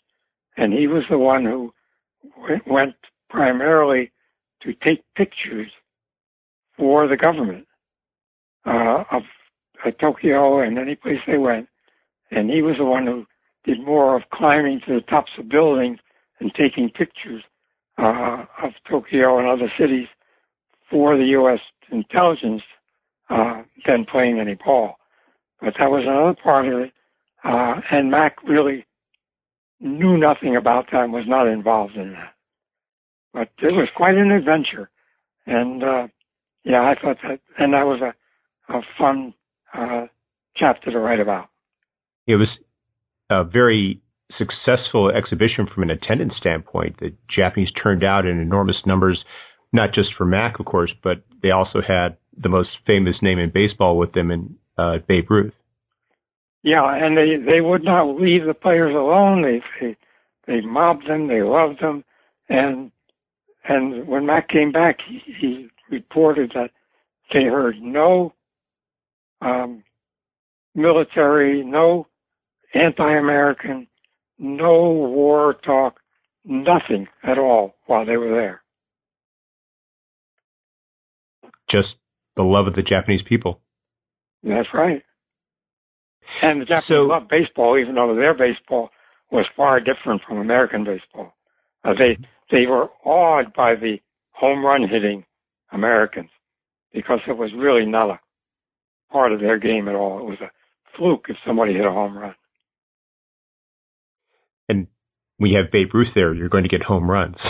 and 0.58 0.74
he 0.74 0.88
was 0.88 1.04
the 1.10 1.18
one 1.18 1.46
who 1.46 1.72
went 2.66 2.96
primarily 3.30 4.12
to 4.64 4.74
take 4.74 5.04
pictures 5.16 5.72
for 6.78 7.08
the 7.08 7.18
government 7.18 7.68
uh, 8.66 9.04
of 9.12 9.24
uh, 9.86 9.92
Tokyo 9.92 10.60
and 10.60 10.78
any 10.78 10.96
place 10.96 11.20
they 11.28 11.38
went. 11.38 11.68
And 12.32 12.50
he 12.50 12.62
was 12.62 12.76
the 12.78 12.86
one 12.86 13.06
who 13.06 13.26
did 13.66 13.84
more 13.84 14.16
of 14.16 14.24
climbing 14.34 14.82
to 14.88 14.96
the 14.96 15.02
tops 15.02 15.32
of 15.38 15.50
buildings 15.50 16.00
and 16.40 16.54
taking 16.54 16.90
pictures 16.90 17.44
uh, 17.98 18.46
of 18.64 18.72
Tokyo 18.90 19.38
and 19.38 19.48
other 19.48 19.72
cities 19.78 20.08
for 20.90 21.18
the 21.18 21.26
U.S. 21.26 21.60
intelligence 21.92 22.62
uh, 23.30 23.64
than 23.86 24.06
playing 24.06 24.40
any 24.40 24.56
ball. 24.56 24.96
But 25.62 25.74
that 25.80 25.92
was 25.92 26.04
another 26.08 26.36
part 26.42 26.68
of 26.68 26.80
it. 26.80 26.94
Uh, 27.44 27.82
and 27.92 28.10
Mack 28.12 28.38
really 28.44 28.86
knew 29.80 30.18
nothing 30.18 30.56
about 30.56 30.88
that 30.92 31.04
and 31.04 31.14
was 31.14 31.28
not 31.28 31.48
involved 31.48 31.96
in 31.96 32.14
that. 32.14 32.34
But 33.34 33.50
it 33.62 33.74
was 33.74 33.88
quite 33.96 34.16
an 34.16 34.32
adventure. 34.32 34.90
And, 35.46 35.84
uh, 35.84 36.08
yeah, 36.64 36.82
I 36.82 36.96
thought 37.00 37.18
that, 37.24 37.40
and 37.58 37.74
that 37.74 37.86
was 37.86 38.02
a, 38.02 38.74
a 38.74 38.82
fun, 38.98 39.34
uh, 39.74 40.08
chapter 40.56 40.92
to 40.92 41.00
write 41.00 41.20
about. 41.20 41.50
It 42.28 42.36
was 42.36 42.50
a 43.30 43.44
very 43.44 44.02
successful 44.38 45.10
exhibition 45.10 45.68
from 45.74 45.84
an 45.84 45.90
attendance 45.90 46.34
standpoint. 46.38 47.00
The 47.00 47.14
Japanese 47.36 47.72
turned 47.72 48.04
out 48.04 48.26
in 48.26 48.40
enormous 48.40 48.78
numbers, 48.86 49.24
not 49.74 49.94
just 49.94 50.10
for 50.18 50.26
Mack, 50.26 50.60
of 50.60 50.66
course, 50.66 50.92
but 51.04 51.24
they 51.42 51.52
also 51.52 51.80
had 51.86 52.18
the 52.38 52.50
most 52.50 52.70
famous 52.86 53.16
name 53.22 53.40
in 53.40 53.52
baseball 53.52 53.98
with 53.98 54.14
them 54.14 54.32
in 54.32 54.56
uh, 54.78 54.98
Babe 55.08 55.30
Ruth. 55.30 55.54
Yeah, 56.62 56.84
and 56.84 57.18
they 57.18 57.38
they 57.38 57.62
would 57.62 57.84
not 57.84 58.20
leave 58.20 58.46
the 58.46 58.54
players 58.54 58.94
alone. 58.94 59.44
They 59.44 59.62
they, 59.80 59.98
they 60.46 60.62
mobbed 60.62 61.08
them. 61.08 61.28
They 61.28 61.42
loved 61.42 61.82
them, 61.82 62.04
and 62.50 62.92
and 63.68 64.08
when 64.08 64.26
Mack 64.26 64.50
came 64.50 64.72
back, 64.72 64.98
he, 65.08 65.22
he 65.40 65.68
reported 65.90 66.52
that 66.56 66.72
they 67.34 67.44
heard 67.44 67.76
no 67.82 68.34
um, 69.42 69.84
military, 70.76 71.64
no 71.64 72.08
anti-American, 72.74 73.88
no 74.38 74.92
war 74.92 75.56
talk, 75.66 76.00
nothing 76.46 77.08
at 77.24 77.38
all 77.38 77.76
while 77.86 78.06
they 78.06 78.18
were 78.18 78.30
there. 78.30 78.62
Just 81.70 81.90
the 82.36 82.44
love 82.44 82.68
of 82.68 82.76
the 82.76 82.82
Japanese 82.82 83.22
people. 83.28 83.62
That's 84.44 84.68
right. 84.74 85.04
And 86.42 86.62
the 86.62 86.66
Japanese 86.66 86.88
So- 86.88 87.04
love 87.04 87.28
baseball, 87.28 87.78
even 87.78 87.96
though 87.96 88.16
their 88.16 88.34
baseball 88.34 88.92
was 89.32 89.46
far 89.56 89.80
different 89.80 90.22
from 90.24 90.38
American 90.38 90.84
baseball. 90.84 91.36
Uh, 91.84 91.94
they 91.94 92.18
they 92.52 92.66
were 92.66 92.90
awed 93.04 93.54
by 93.54 93.76
the 93.76 94.02
home 94.32 94.66
run 94.66 94.88
hitting 94.88 95.24
Americans 95.72 96.32
because 96.92 97.20
it 97.28 97.38
was 97.38 97.54
really 97.54 97.86
not 97.86 98.10
a 98.10 98.20
part 99.12 99.32
of 99.32 99.40
their 99.40 99.58
game 99.58 99.88
at 99.88 99.96
all. 99.96 100.20
It 100.20 100.26
was 100.26 100.42
a 100.42 100.52
fluke 100.98 101.30
if 101.30 101.38
somebody 101.46 101.74
hit 101.74 101.86
a 101.86 101.92
home 101.92 102.18
run. 102.18 102.36
And 104.70 104.88
we 105.40 105.54
have 105.54 105.72
Babe 105.72 105.90
Ruth 105.94 106.10
there. 106.16 106.34
You're 106.34 106.50
going 106.50 106.64
to 106.64 106.70
get 106.70 106.84
home 106.84 107.10
runs. 107.10 107.36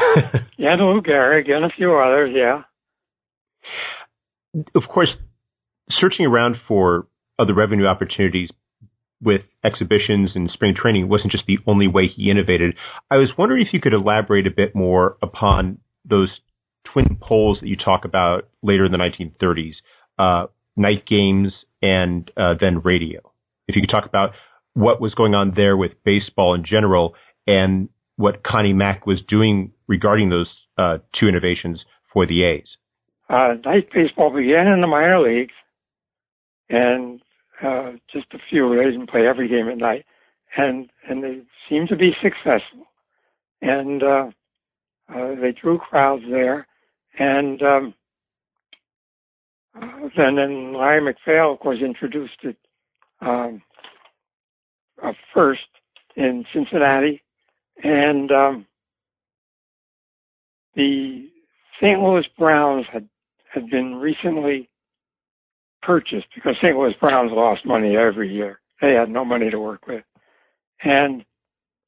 Yeah, 0.58 0.74
and 0.74 0.82
Lou 0.82 1.02
Gehrig 1.02 1.50
and 1.50 1.64
a 1.64 1.70
few 1.70 1.96
others. 1.96 2.36
Yeah. 2.36 2.64
of 4.76 4.84
course, 4.94 5.08
searching 5.90 6.26
around 6.26 6.58
for 6.68 7.08
other 7.40 7.54
revenue 7.54 7.86
opportunities 7.86 8.50
with 9.22 9.42
exhibitions 9.64 10.32
and 10.36 10.50
spring 10.52 10.74
training 10.76 11.08
wasn't 11.08 11.32
just 11.32 11.46
the 11.48 11.58
only 11.66 11.88
way 11.88 12.08
he 12.14 12.30
innovated. 12.30 12.76
I 13.10 13.18
was 13.18 13.30
wondering 13.38 13.66
if 13.66 13.74
you 13.74 13.80
could 13.80 13.94
elaborate 13.94 14.48
a 14.48 14.52
bit 14.52 14.76
more 14.76 15.18
upon 15.22 15.80
those 16.04 16.30
twin 16.92 17.18
poles 17.22 17.60
that 17.62 17.68
you 17.68 17.78
talk 17.78 18.06
about 18.06 18.50
later 18.62 18.86
in 18.86 18.92
the 18.92 18.98
1930s, 18.98 19.74
uh, 20.18 20.48
night 20.76 21.06
games 21.08 21.54
and 21.82 22.30
uh, 22.38 22.54
then 22.60 22.82
radio. 22.84 23.20
If 23.68 23.76
you 23.76 23.82
could 23.82 23.92
talk 23.92 24.06
about 24.06 24.32
what 24.74 25.02
was 25.02 25.14
going 25.14 25.36
on 25.36 25.54
there 25.56 25.76
with 25.76 25.92
baseball 26.04 26.54
in 26.54 26.64
general 26.66 27.16
and 27.48 27.90
what 28.16 28.44
Connie 28.44 28.74
Mack 28.74 29.06
was 29.06 29.20
doing 29.28 29.72
regarding 29.88 30.30
those 30.30 30.50
uh, 30.78 30.98
two 31.20 31.28
innovations 31.28 31.82
for 32.14 32.26
the 32.26 32.44
A's. 32.44 32.68
Uh, 33.30 33.54
night 33.66 33.90
baseball 33.94 34.36
began 34.36 34.68
in 34.68 34.82
the 34.82 34.88
minor 34.88 35.20
leagues, 35.20 35.54
and 36.70 37.22
uh, 37.64 37.92
just 38.12 38.26
a 38.34 38.40
few. 38.50 38.76
They 38.76 38.86
didn't 38.86 39.10
play 39.10 39.28
every 39.28 39.48
game 39.48 39.70
at 39.70 39.78
night, 39.78 40.06
and 40.58 40.90
and 41.08 41.24
they 41.24 41.42
seemed 41.70 41.90
to 41.90 41.96
be 41.96 42.12
successful, 42.22 42.88
and 43.62 44.02
uh, 44.02 44.30
uh, 45.14 45.36
they 45.42 45.52
drew 45.52 45.78
crowds 45.78 46.24
there, 46.30 46.66
and 47.20 47.62
um, 47.62 47.94
uh, 49.76 50.10
then 50.18 50.36
then 50.36 50.74
Larry 50.74 51.02
MacPhail, 51.02 51.54
of 51.54 51.60
course, 51.60 51.80
introduced 51.84 52.40
it 52.44 52.58
um, 53.22 53.62
uh, 55.04 55.14
first 55.34 55.62
in 56.16 56.46
Cincinnati, 56.54 57.22
and 57.84 58.32
um, 58.32 58.66
the 60.76 61.30
St. 61.82 62.00
Louis 62.00 62.26
Browns 62.38 62.86
had 62.92 63.08
had 63.54 63.70
been 63.70 63.96
recently 63.96 64.70
purchased 65.82 66.28
because 66.36 66.56
St. 66.62 66.76
Louis 66.76 66.94
Browns 67.00 67.32
lost 67.34 67.66
money 67.66 67.96
every 67.96 68.32
year. 68.32 68.60
They 68.82 68.94
had 68.94 69.10
no 69.10 69.26
money 69.26 69.50
to 69.50 69.60
work 69.60 69.88
with. 69.88 70.04
And 70.84 71.26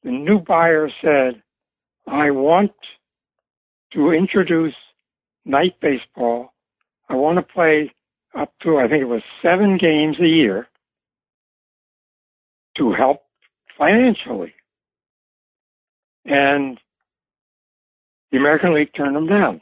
the 0.03 0.11
new 0.11 0.39
buyer 0.39 0.89
said, 1.01 1.41
I 2.07 2.31
want 2.31 2.71
to 3.93 4.11
introduce 4.11 4.73
night 5.45 5.75
baseball. 5.81 6.53
I 7.09 7.15
want 7.15 7.37
to 7.37 7.53
play 7.53 7.93
up 8.37 8.53
to, 8.63 8.77
I 8.77 8.87
think 8.87 9.01
it 9.01 9.05
was 9.05 9.21
seven 9.41 9.77
games 9.77 10.17
a 10.19 10.27
year 10.27 10.67
to 12.81 12.93
help 12.93 13.21
financially. 13.77 14.53
And 16.25 16.79
the 18.31 18.37
American 18.37 18.73
League 18.73 18.89
turned 18.95 19.15
them 19.15 19.27
down. 19.27 19.61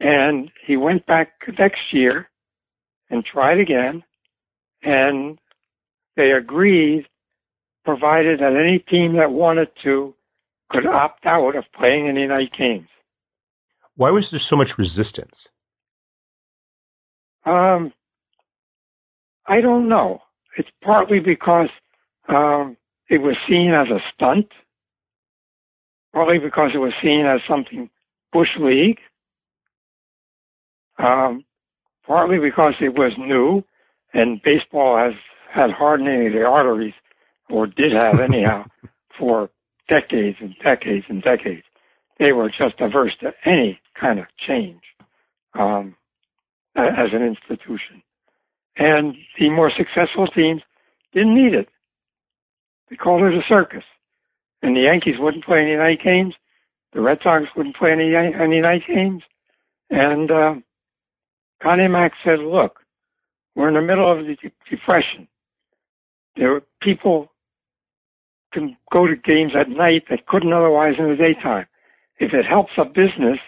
And 0.00 0.50
he 0.66 0.76
went 0.76 1.06
back 1.06 1.32
next 1.58 1.80
year 1.92 2.28
and 3.10 3.24
tried 3.24 3.58
again, 3.60 4.02
and 4.82 5.38
they 6.16 6.30
agreed, 6.30 7.06
provided 7.84 8.40
that 8.40 8.56
any 8.56 8.78
team 8.78 9.16
that 9.16 9.30
wanted 9.30 9.68
to 9.84 10.14
could 10.70 10.86
opt 10.86 11.26
out 11.26 11.56
of 11.56 11.64
playing 11.78 12.08
any 12.08 12.26
night 12.26 12.50
games. 12.56 12.88
Why 13.96 14.10
was 14.10 14.24
there 14.30 14.40
so 14.48 14.56
much 14.56 14.68
resistance? 14.78 15.34
Um, 17.44 17.92
I 19.46 19.60
don't 19.60 19.88
know. 19.88 20.22
It's 20.56 20.68
partly 20.82 21.20
because 21.20 21.68
um, 22.28 22.76
it 23.08 23.18
was 23.18 23.36
seen 23.48 23.72
as 23.74 23.88
a 23.88 24.00
stunt, 24.14 24.48
partly 26.12 26.38
because 26.38 26.70
it 26.74 26.78
was 26.78 26.92
seen 27.02 27.26
as 27.26 27.40
something 27.48 27.90
bush 28.32 28.56
league, 28.58 28.98
um, 30.98 31.44
partly 32.06 32.38
because 32.38 32.74
it 32.80 32.94
was 32.94 33.12
new, 33.18 33.62
and 34.12 34.40
baseball 34.42 34.96
has 34.96 35.14
had 35.52 35.70
hardening 35.70 36.26
of 36.26 36.32
the 36.32 36.44
arteries, 36.44 36.94
or 37.48 37.66
did 37.66 37.92
have 37.92 38.20
anyhow, 38.24 38.64
for 39.18 39.50
decades 39.88 40.38
and 40.40 40.54
decades 40.62 41.06
and 41.08 41.22
decades. 41.22 41.62
They 42.18 42.32
were 42.32 42.48
just 42.48 42.80
averse 42.80 43.16
to 43.20 43.32
any 43.44 43.80
kind 43.98 44.18
of 44.18 44.26
change 44.46 44.82
um, 45.58 45.96
as 46.76 47.12
an 47.12 47.22
institution. 47.22 48.02
And 48.80 49.14
the 49.38 49.50
more 49.50 49.70
successful 49.76 50.26
teams 50.26 50.62
didn't 51.12 51.34
need 51.34 51.52
it. 51.52 51.68
They 52.88 52.96
called 52.96 53.22
it 53.22 53.34
a 53.34 53.42
circus. 53.46 53.84
And 54.62 54.74
the 54.74 54.80
Yankees 54.80 55.16
wouldn't 55.18 55.44
play 55.44 55.60
any 55.60 55.76
night 55.76 55.98
games. 56.02 56.34
The 56.94 57.02
Red 57.02 57.18
Sox 57.22 57.44
wouldn't 57.54 57.76
play 57.76 57.92
any 57.92 58.14
any 58.16 58.60
night 58.60 58.82
games. 58.88 59.22
And 59.90 60.30
uh, 60.30 60.54
Connie 61.62 61.88
Mack 61.88 62.12
said, 62.24 62.38
"Look, 62.38 62.80
we're 63.54 63.68
in 63.68 63.74
the 63.74 63.82
middle 63.82 64.10
of 64.10 64.26
the 64.26 64.36
de- 64.36 64.52
depression. 64.70 65.28
There 66.36 66.56
are 66.56 66.62
people 66.80 67.30
can 68.52 68.78
go 68.90 69.06
to 69.06 69.14
games 69.14 69.52
at 69.54 69.68
night 69.68 70.04
that 70.08 70.26
couldn't 70.26 70.54
otherwise 70.54 70.94
in 70.98 71.08
the 71.08 71.16
daytime. 71.16 71.66
If 72.18 72.32
it 72.32 72.46
helps 72.46 72.72
a 72.78 72.84
business, 72.86 73.38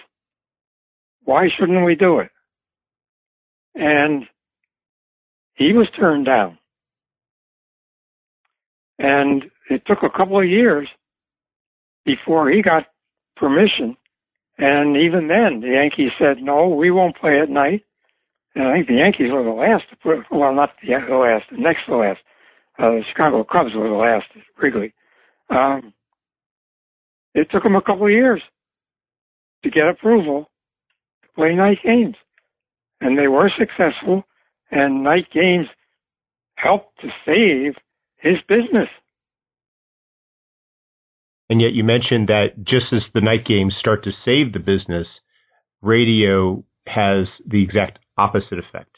why 1.24 1.48
shouldn't 1.48 1.86
we 1.86 1.94
do 1.94 2.18
it?" 2.18 2.30
And 3.74 4.26
he 5.54 5.72
was 5.72 5.88
turned 5.98 6.26
down. 6.26 6.58
And 8.98 9.44
it 9.70 9.82
took 9.86 10.02
a 10.02 10.16
couple 10.16 10.38
of 10.38 10.48
years 10.48 10.88
before 12.04 12.50
he 12.50 12.62
got 12.62 12.86
permission. 13.36 13.96
And 14.58 14.96
even 14.96 15.28
then, 15.28 15.60
the 15.60 15.74
Yankees 15.74 16.12
said, 16.18 16.38
no, 16.42 16.68
we 16.68 16.90
won't 16.90 17.16
play 17.16 17.40
at 17.40 17.48
night. 17.48 17.84
And 18.54 18.64
I 18.64 18.74
think 18.74 18.88
the 18.88 18.94
Yankees 18.94 19.32
were 19.32 19.42
the 19.42 19.50
last 19.50 19.84
to 19.90 19.96
put, 19.96 20.30
well, 20.30 20.54
not 20.54 20.70
the 20.82 20.94
the 21.08 21.16
last, 21.16 21.44
the 21.50 21.56
next 21.56 21.86
to 21.86 21.96
last. 21.96 22.20
Uh, 22.78 22.90
the 22.90 23.02
Chicago 23.08 23.44
Cubs 23.44 23.74
were 23.74 23.88
the 23.88 23.94
last 23.94 24.26
Wrigley. 24.60 24.92
Um, 25.48 25.92
it 27.34 27.50
took 27.50 27.62
them 27.62 27.76
a 27.76 27.82
couple 27.82 28.06
of 28.06 28.12
years 28.12 28.42
to 29.62 29.70
get 29.70 29.88
approval 29.88 30.50
to 31.22 31.28
play 31.34 31.54
night 31.54 31.78
games. 31.82 32.16
And 33.00 33.18
they 33.18 33.28
were 33.28 33.50
successful, 33.58 34.24
and 34.72 35.04
night 35.04 35.28
games 35.32 35.66
helped 36.56 37.00
to 37.00 37.08
save 37.24 37.74
his 38.16 38.38
business. 38.48 38.88
And 41.50 41.60
yet 41.60 41.72
you 41.74 41.84
mentioned 41.84 42.28
that 42.28 42.64
just 42.64 42.86
as 42.92 43.02
the 43.14 43.20
night 43.20 43.44
games 43.46 43.74
start 43.78 44.02
to 44.04 44.10
save 44.24 44.52
the 44.52 44.58
business, 44.58 45.06
radio 45.82 46.64
has 46.86 47.26
the 47.46 47.62
exact 47.62 47.98
opposite 48.16 48.58
effect. 48.58 48.96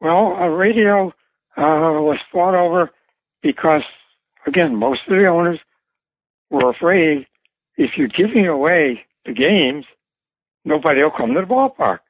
Well, 0.00 0.36
uh, 0.38 0.46
radio 0.46 1.08
uh, 1.56 2.00
was 2.00 2.18
fought 2.30 2.54
over 2.54 2.90
because, 3.42 3.82
again, 4.46 4.76
most 4.76 5.00
of 5.08 5.16
the 5.16 5.26
owners 5.26 5.58
were 6.50 6.70
afraid 6.70 7.26
if 7.76 7.92
you're 7.96 8.08
giving 8.08 8.46
away 8.46 9.00
the 9.24 9.32
games, 9.32 9.86
nobody 10.64 11.02
will 11.02 11.12
come 11.16 11.34
to 11.34 11.40
the 11.40 11.46
ballpark. 11.46 12.00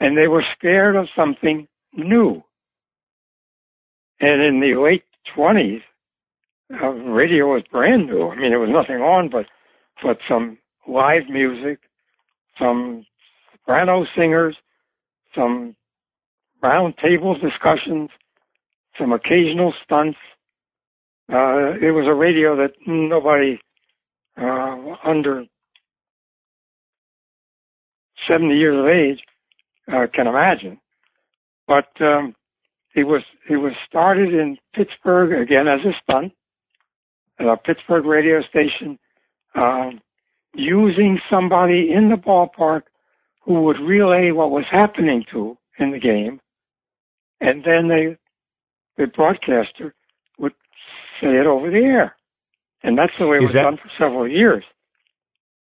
And 0.00 0.16
they 0.16 0.28
were 0.28 0.44
scared 0.56 0.96
of 0.96 1.06
something 1.16 1.68
new. 1.94 2.42
And 4.20 4.42
in 4.42 4.60
the 4.60 4.80
late 4.80 5.04
20s, 5.36 5.82
uh, 6.82 6.88
radio 6.88 7.46
was 7.46 7.62
brand 7.70 8.06
new. 8.06 8.28
I 8.28 8.36
mean, 8.36 8.50
there 8.50 8.58
was 8.58 8.70
nothing 8.70 8.96
on 8.96 9.30
but, 9.30 9.46
but 10.02 10.18
some 10.28 10.58
live 10.88 11.28
music, 11.30 11.80
some 12.58 13.06
soprano 13.52 14.04
singers, 14.16 14.56
some 15.34 15.76
round 16.62 16.94
table 17.02 17.34
discussions, 17.38 18.10
some 18.98 19.12
occasional 19.12 19.72
stunts. 19.84 20.18
Uh, 21.32 21.74
it 21.80 21.92
was 21.92 22.06
a 22.08 22.14
radio 22.14 22.56
that 22.56 22.72
nobody 22.86 23.58
uh, 24.40 24.76
under 25.04 25.44
70 28.28 28.54
years 28.54 28.78
of 28.78 28.86
age 28.86 29.24
uh, 29.92 30.06
can 30.12 30.26
imagine. 30.26 30.78
But 31.66 31.88
um, 32.00 32.34
it 32.94 33.04
was 33.04 33.22
it 33.50 33.56
was 33.56 33.72
started 33.88 34.32
in 34.32 34.56
Pittsburgh 34.74 35.32
again 35.32 35.66
as 35.68 35.80
a 35.84 35.92
stunt 36.02 36.32
at 37.38 37.46
a 37.46 37.56
Pittsburgh 37.56 38.04
radio 38.04 38.40
station, 38.42 38.98
um, 39.54 40.00
using 40.54 41.20
somebody 41.30 41.90
in 41.92 42.08
the 42.08 42.16
ballpark 42.16 42.82
who 43.42 43.62
would 43.62 43.78
relay 43.78 44.30
what 44.30 44.50
was 44.50 44.64
happening 44.70 45.24
to 45.32 45.56
in 45.78 45.92
the 45.92 45.98
game, 45.98 46.40
and 47.40 47.64
then 47.64 47.88
they, 47.88 48.16
the 48.96 49.06
broadcaster 49.06 49.94
would 50.38 50.54
say 51.20 51.28
it 51.28 51.46
over 51.46 51.70
the 51.70 51.78
air. 51.78 52.16
And 52.82 52.96
that's 52.96 53.12
the 53.18 53.26
way 53.26 53.38
it 53.38 53.42
was 53.42 53.52
that- 53.54 53.62
done 53.62 53.76
for 53.76 53.90
several 53.98 54.28
years. 54.28 54.64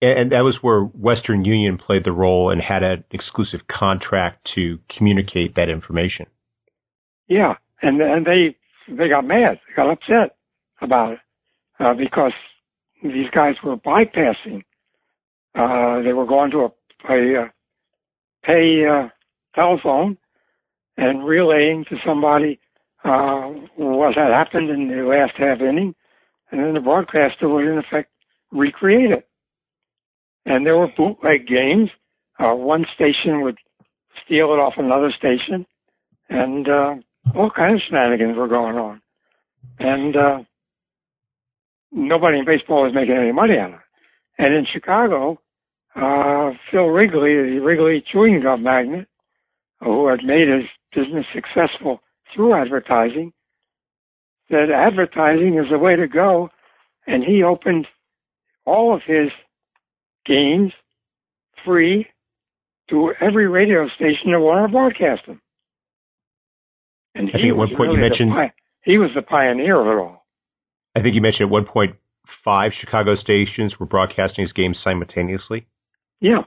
And, 0.06 0.32
that 0.32 0.42
was 0.42 0.56
where 0.62 0.82
Western 0.82 1.46
Union 1.46 1.78
played 1.78 2.04
the 2.04 2.12
role 2.12 2.52
and 2.52 2.62
had 2.62 2.84
an 2.84 3.04
exclusive 3.12 3.62
contract 3.68 4.48
to 4.56 4.78
communicate 4.96 5.56
that 5.56 5.70
information. 5.70 6.28
Yeah, 7.28 7.56
and 7.82 8.02
and 8.02 8.26
they 8.26 8.56
they 8.88 9.10
got 9.10 9.26
mad, 9.26 9.60
they 9.68 9.76
got 9.76 9.92
upset 9.92 10.38
about 10.82 11.14
it 11.14 11.20
uh, 11.80 11.94
because 11.94 12.34
these 13.04 13.30
guys 13.34 13.56
were 13.64 13.78
bypassing. 13.78 14.64
Uh, 15.56 16.04
they 16.04 16.14
were 16.14 16.26
going 16.26 16.52
to 16.52 16.60
a, 16.60 16.70
a 17.10 17.44
uh, 17.44 17.48
pay 18.44 18.86
uh, 18.86 19.10
telephone 19.56 20.18
and 20.98 21.26
relaying 21.26 21.86
to 21.90 21.96
somebody 22.06 22.60
uh, 23.04 23.50
what 23.78 24.16
had 24.16 24.32
happened 24.32 24.70
in 24.70 24.88
the 24.88 25.04
last 25.04 25.34
half 25.38 25.60
inning, 25.62 25.96
and 26.52 26.64
then 26.64 26.74
the 26.74 26.80
broadcaster 26.80 27.48
would 27.48 27.66
in 27.66 27.78
effect 27.78 28.10
recreate 28.52 29.12
it. 29.12 29.28
And 30.46 30.66
there 30.66 30.78
were 30.78 30.88
bootleg 30.96 31.48
games. 31.48 31.90
Uh, 32.40 32.54
one 32.54 32.86
station 32.94 33.42
would 33.42 33.58
steal 34.26 34.54
it 34.54 34.60
off 34.60 34.74
another 34.78 35.12
station, 35.18 35.66
and 36.30 36.68
uh, 36.68 36.96
all 37.36 37.50
kinds 37.50 37.76
of 37.76 37.82
shenanigans 37.88 38.38
were 38.38 38.48
going 38.48 38.76
on. 38.76 39.02
And 39.80 40.16
uh, 40.16 40.40
nobody 41.92 42.40
in 42.40 42.46
baseball 42.46 42.84
was 42.84 42.94
making 42.94 43.16
any 43.16 43.32
money 43.32 43.58
on 43.58 43.74
it. 43.74 43.80
And 44.38 44.54
in 44.54 44.66
Chicago, 44.72 45.40
uh, 45.96 46.52
Phil 46.70 46.88
Wrigley, 46.88 47.56
the 47.56 47.62
Wrigley 47.64 48.04
chewing 48.12 48.42
gum 48.42 48.64
magnate, 48.64 49.08
who 49.80 50.08
had 50.08 50.24
made 50.24 50.48
his 50.48 50.66
business 50.94 51.26
successful 51.34 52.02
through 52.34 52.54
advertising, 52.54 53.32
said 54.50 54.70
advertising 54.72 55.58
is 55.58 55.72
the 55.72 55.78
way 55.78 55.96
to 55.96 56.08
go. 56.08 56.50
And 57.08 57.24
he 57.24 57.44
opened 57.44 57.88
all 58.66 58.94
of 58.94 59.02
his 59.06 59.30
games 60.26 60.72
free 61.66 62.08
to 62.90 63.14
every 63.22 63.48
radio 63.48 63.88
station 63.96 64.32
that 64.32 64.40
wanted 64.40 64.68
to 64.68 64.72
broadcast 64.74 65.26
them. 65.28 65.42
And 67.16 67.30
I 67.30 67.32
think 67.34 67.44
he 67.44 67.50
at 67.50 67.56
one 67.56 67.70
point 67.70 67.92
you 67.92 67.98
really 67.98 68.02
the 68.02 68.10
mentioned- 68.10 68.32
pi- 68.32 68.54
he 68.84 68.98
was 68.98 69.10
the 69.16 69.22
pioneer 69.22 69.80
of 69.80 69.88
it 69.88 70.00
all. 70.00 70.26
I 70.96 71.02
think 71.02 71.16
you 71.16 71.22
mentioned 71.22 71.48
at 71.48 71.50
one 71.50 71.66
point 71.66 71.96
five 72.44 72.72
Chicago 72.80 73.16
stations 73.16 73.80
were 73.80 73.86
broadcasting 73.86 74.44
his 74.44 74.52
games 74.54 74.78
simultaneously. 74.84 75.66
Yeah. 76.22 76.44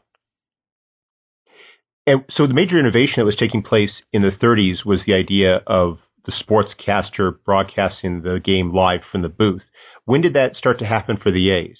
And 2.07 2.25
so 2.35 2.47
the 2.47 2.55
major 2.55 2.79
innovation 2.79 3.15
that 3.19 3.25
was 3.27 3.37
taking 3.37 3.63
place 3.63 3.91
in 4.13 4.23
the 4.23 4.31
30s 4.31 4.87
was 4.87 5.01
the 5.07 5.13
idea 5.15 5.57
of 5.67 5.99
the 6.25 6.33
sportscaster 6.33 7.37
broadcasting 7.45 8.23
the 8.23 8.41
game 8.43 8.73
live 8.73 9.01
from 9.11 9.23
the 9.23 9.29
booth. 9.29 9.63
When 10.05 10.23
did 10.23 10.33
that 10.35 10.57
start 10.57 10.79
to 10.79 10.87
happen 10.87 11.19
for 11.23 11.31
the 11.31 11.51
A's? 11.51 11.77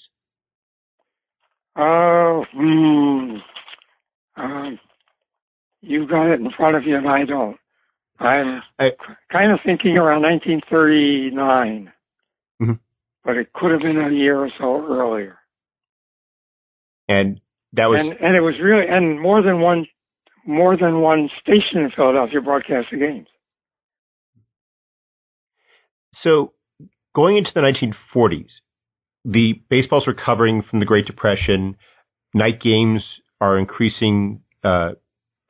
Uh, 1.75 2.43
hmm, 2.53 3.35
um, 4.35 4.79
you 5.81 6.07
got 6.07 6.27
it 6.31 6.39
in 6.39 6.51
front 6.51 6.75
of 6.75 6.83
you 6.83 6.95
and 6.97 7.07
I 7.07 7.25
don't. 7.25 7.57
I'm 8.19 8.61
I- 8.79 8.91
kind 9.31 9.51
of 9.53 9.59
thinking 9.65 9.97
around 9.97 10.23
1939, 10.23 11.91
Mhm. 12.61 12.79
but 13.23 13.37
it 13.37 13.53
could 13.53 13.71
have 13.71 13.81
been 13.81 13.97
a 13.97 14.09
year 14.09 14.37
or 14.37 14.49
so 14.57 14.85
earlier. 14.85 15.37
And 17.07 17.39
that 17.73 17.85
was 17.85 17.99
and 17.99 18.11
and 18.19 18.35
it 18.35 18.41
was 18.41 18.59
really 18.59 18.87
and 18.87 19.19
more 19.21 19.41
than 19.41 19.61
one 19.61 19.87
more 20.45 20.75
than 20.75 20.99
one 21.01 21.29
station 21.41 21.79
in 21.81 21.91
Philadelphia 21.91 22.41
broadcast 22.41 22.87
the 22.91 22.97
games. 22.97 23.27
so 26.23 26.51
going 27.15 27.37
into 27.37 27.51
the 27.55 27.61
1940s. 27.61 28.49
The 29.25 29.61
baseball's 29.69 30.07
recovering 30.07 30.63
from 30.69 30.79
the 30.79 30.85
Great 30.85 31.05
Depression. 31.05 31.75
Night 32.33 32.61
games 32.61 33.01
are 33.41 33.57
increasing 33.57 34.41
uh, 34.63 34.91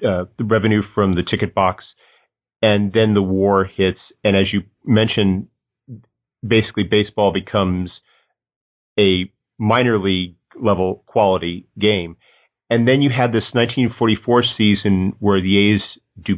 uh, 0.06 0.26
the 0.38 0.44
revenue 0.44 0.82
from 0.96 1.16
the 1.16 1.24
ticket 1.24 1.54
box, 1.54 1.84
and 2.62 2.92
then 2.94 3.14
the 3.14 3.22
war 3.22 3.66
hits. 3.66 4.00
And 4.24 4.36
as 4.36 4.46
you 4.52 4.62
mentioned, 4.86 5.48
basically 6.46 6.84
baseball 6.84 7.34
becomes 7.34 7.92
a 8.98 9.32
minor 9.58 10.00
league 10.00 10.36
level 10.60 11.04
quality 11.06 11.68
game. 11.78 12.18
And 12.70 12.88
then 12.88 13.02
you 13.02 13.10
had 13.10 13.32
this 13.32 13.46
1944 13.54 14.44
season 14.58 15.14
where 15.20 15.42
the 15.42 15.74
A's 15.74 15.82
do 16.24 16.38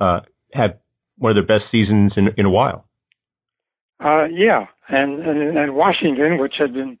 uh, 0.00 0.20
have 0.52 0.78
one 1.18 1.36
of 1.36 1.36
their 1.36 1.58
best 1.58 1.70
seasons 1.70 2.12
in, 2.16 2.28
in 2.36 2.46
a 2.46 2.50
while. 2.50 2.86
Uh, 4.02 4.24
yeah, 4.24 4.66
and, 4.88 5.20
and 5.20 5.58
and 5.58 5.74
Washington, 5.74 6.38
which 6.38 6.54
had 6.58 6.72
been 6.72 6.98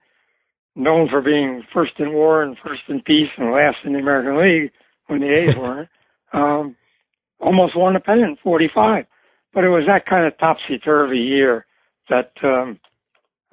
known 0.76 1.08
for 1.08 1.20
being 1.20 1.62
first 1.72 1.92
in 1.98 2.12
war 2.12 2.42
and 2.42 2.56
first 2.64 2.82
in 2.88 3.00
peace 3.02 3.30
and 3.36 3.52
last 3.52 3.76
in 3.84 3.92
the 3.92 3.98
American 3.98 4.40
League 4.40 4.72
when 5.06 5.20
the 5.20 5.26
A's 5.26 5.56
weren't, 5.58 5.88
um, 6.32 6.76
almost 7.38 7.76
won 7.76 7.94
the 7.94 8.00
pennant 8.00 8.30
in 8.30 8.36
'45. 8.42 9.06
But 9.52 9.64
it 9.64 9.68
was 9.68 9.84
that 9.86 10.06
kind 10.06 10.26
of 10.26 10.36
topsy 10.38 10.78
turvy 10.78 11.18
year 11.18 11.66
that 12.08 12.32
um, 12.42 12.80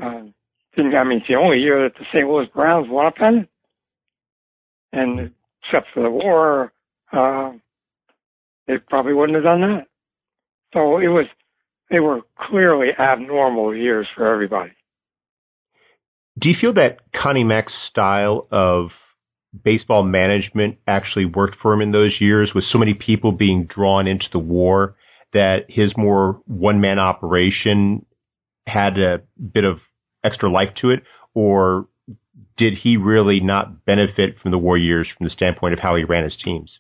uh, 0.02 0.24
didn't. 0.76 0.96
I 0.96 1.04
mean, 1.04 1.20
it's 1.20 1.28
the 1.28 1.36
only 1.36 1.60
year 1.60 1.84
that 1.84 1.98
the 1.98 2.06
St. 2.14 2.28
Louis 2.28 2.48
Browns 2.54 2.88
won 2.90 3.06
a 3.06 3.12
pennant, 3.12 3.50
and 4.94 5.32
except 5.64 5.88
for 5.94 6.02
the 6.02 6.10
war, 6.10 6.74
uh, 7.14 7.52
they 8.68 8.78
probably 8.90 9.14
wouldn't 9.14 9.36
have 9.36 9.44
done 9.44 9.62
that. 9.62 9.88
So 10.74 10.98
it 10.98 11.08
was 11.08 11.26
they 11.92 12.00
were 12.00 12.22
clearly 12.50 12.88
abnormal 12.98 13.76
years 13.76 14.08
for 14.16 14.32
everybody. 14.32 14.72
Do 16.40 16.50
you 16.50 16.56
feel 16.60 16.74
that 16.74 17.00
Connie 17.22 17.44
Mack's 17.44 17.74
style 17.90 18.48
of 18.52 18.88
baseball 19.64 20.04
management 20.04 20.78
actually 20.88 21.26
worked 21.26 21.58
for 21.62 21.74
him 21.74 21.82
in 21.82 21.92
those 21.92 22.16
years 22.20 22.52
with 22.56 22.64
so 22.72 22.80
many 22.80 22.94
people 22.94 23.34
being 23.34 23.68
drawn 23.74 24.08
into 24.08 24.26
the 24.32 24.40
war 24.40 24.96
that 25.34 25.66
his 25.68 25.92
more 25.98 26.42
one 26.48 26.80
man 26.80 27.00
operation 27.00 28.06
had 28.66 28.98
a 28.98 29.22
bit 29.54 29.66
of 29.66 29.80
extra 30.24 30.50
life 30.50 30.70
to 30.82 30.92
it? 30.92 31.04
Or 31.34 31.88
did 32.58 32.74
he 32.82 32.96
really 32.96 33.40
not 33.42 33.86
benefit 33.86 34.36
from 34.42 34.52
the 34.52 34.58
war 34.58 34.78
years 34.78 35.08
from 35.18 35.28
the 35.28 35.34
standpoint 35.34 35.74
of 35.74 35.80
how 35.80 35.96
he 35.96 36.04
ran 36.04 36.24
his 36.24 36.38
teams? 36.44 36.72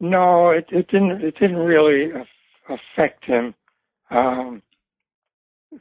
No, 0.00 0.50
it, 0.50 0.66
it 0.70 0.88
didn't. 0.88 1.22
It 1.22 1.34
didn't 1.38 1.58
really 1.58 2.10
affect 2.68 3.24
him. 3.24 3.54
Um, 4.10 4.62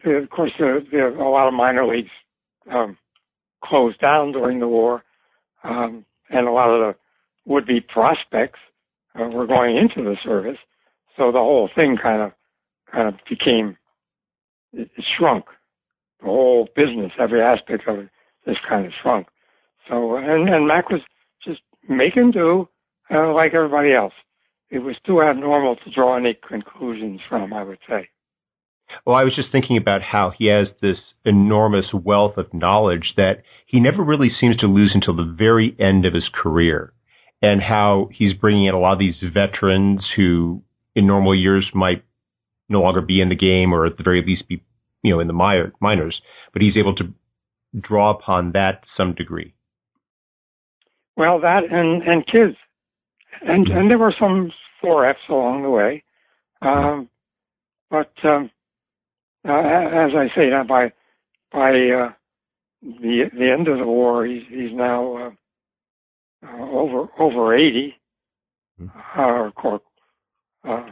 the- 0.03 0.17
of 0.17 0.29
course, 0.29 0.51
there, 0.59 0.81
there 0.91 1.09
a 1.15 1.29
lot 1.29 1.47
of 1.47 1.53
minor 1.53 1.85
leagues 1.85 2.11
um, 2.71 2.97
closed 3.63 3.99
down 3.99 4.31
during 4.31 4.59
the 4.59 4.67
war, 4.67 5.03
um, 5.63 6.05
and 6.29 6.47
a 6.47 6.51
lot 6.51 6.69
of 6.69 6.79
the 6.79 6.99
would-be 7.45 7.81
prospects 7.81 8.59
uh, 9.19 9.25
were 9.25 9.47
going 9.47 9.77
into 9.77 10.03
the 10.03 10.17
service. 10.23 10.57
So 11.17 11.31
the 11.31 11.39
whole 11.39 11.69
thing 11.75 11.97
kind 12.01 12.21
of 12.21 12.31
kind 12.91 13.07
of 13.07 13.15
became 13.29 13.77
it, 14.73 14.89
it 14.95 15.05
shrunk. 15.17 15.45
The 16.21 16.27
whole 16.27 16.67
business, 16.75 17.11
every 17.19 17.41
aspect 17.41 17.87
of 17.87 17.99
it, 17.99 18.09
just 18.45 18.59
kind 18.67 18.85
of 18.85 18.91
shrunk. 19.01 19.27
So 19.89 20.15
and 20.17 20.49
and 20.49 20.67
Mack 20.67 20.89
was 20.89 21.01
just 21.45 21.61
making 21.87 22.31
do 22.31 22.69
uh, 23.13 23.33
like 23.33 23.53
everybody 23.53 23.93
else. 23.93 24.13
It 24.69 24.79
was 24.79 24.95
too 25.05 25.21
abnormal 25.21 25.77
to 25.77 25.91
draw 25.91 26.15
any 26.17 26.37
conclusions 26.47 27.21
from, 27.27 27.53
I 27.53 27.63
would 27.63 27.79
say. 27.89 28.09
Well, 29.05 29.15
I 29.15 29.23
was 29.23 29.35
just 29.35 29.51
thinking 29.51 29.77
about 29.77 30.01
how 30.01 30.31
he 30.37 30.47
has 30.47 30.67
this 30.81 30.97
enormous 31.25 31.85
wealth 31.93 32.37
of 32.37 32.53
knowledge 32.53 33.13
that 33.17 33.43
he 33.65 33.79
never 33.79 34.03
really 34.03 34.29
seems 34.39 34.57
to 34.57 34.67
lose 34.67 34.91
until 34.93 35.15
the 35.15 35.35
very 35.37 35.75
end 35.79 36.05
of 36.05 36.13
his 36.13 36.29
career, 36.33 36.93
and 37.41 37.61
how 37.61 38.09
he's 38.11 38.33
bringing 38.33 38.65
in 38.65 38.73
a 38.73 38.79
lot 38.79 38.93
of 38.93 38.99
these 38.99 39.15
veterans 39.33 40.01
who, 40.15 40.61
in 40.95 41.07
normal 41.07 41.35
years, 41.35 41.65
might 41.73 42.03
no 42.69 42.81
longer 42.81 43.01
be 43.01 43.21
in 43.21 43.29
the 43.29 43.35
game 43.35 43.73
or 43.73 43.85
at 43.85 43.97
the 43.97 44.03
very 44.03 44.23
least 44.25 44.47
be, 44.47 44.63
you 45.03 45.13
know, 45.13 45.19
in 45.19 45.27
the 45.27 45.33
minor, 45.33 45.73
minors, 45.79 46.21
but 46.53 46.61
he's 46.61 46.77
able 46.77 46.95
to 46.95 47.13
draw 47.79 48.11
upon 48.11 48.51
that 48.53 48.81
to 48.81 48.87
some 48.97 49.13
degree. 49.13 49.53
Well, 51.17 51.41
that 51.41 51.63
and 51.69 52.01
and 52.03 52.25
kids, 52.25 52.55
and 53.41 53.67
and 53.67 53.89
there 53.89 53.97
were 53.97 54.15
some 54.17 54.51
four 54.81 55.09
Fs 55.09 55.19
along 55.29 55.63
the 55.63 55.69
way, 55.69 56.03
um, 56.61 57.09
but 57.91 58.11
um, 58.23 58.49
uh, 59.47 59.51
as 59.51 60.11
I 60.15 60.27
say, 60.35 60.49
now 60.49 60.63
by 60.63 60.91
by 61.51 61.69
uh, 61.69 62.11
the 62.81 63.29
the 63.33 63.51
end 63.51 63.67
of 63.67 63.77
the 63.77 63.85
war, 63.85 64.25
he's 64.25 64.43
he's 64.49 64.73
now 64.73 65.17
uh, 65.17 65.31
uh, 66.45 66.69
over 66.71 67.07
over 67.19 67.55
eighty. 67.55 67.95
Uh, 69.17 69.49
of 69.63 69.81
uh, 70.67 70.85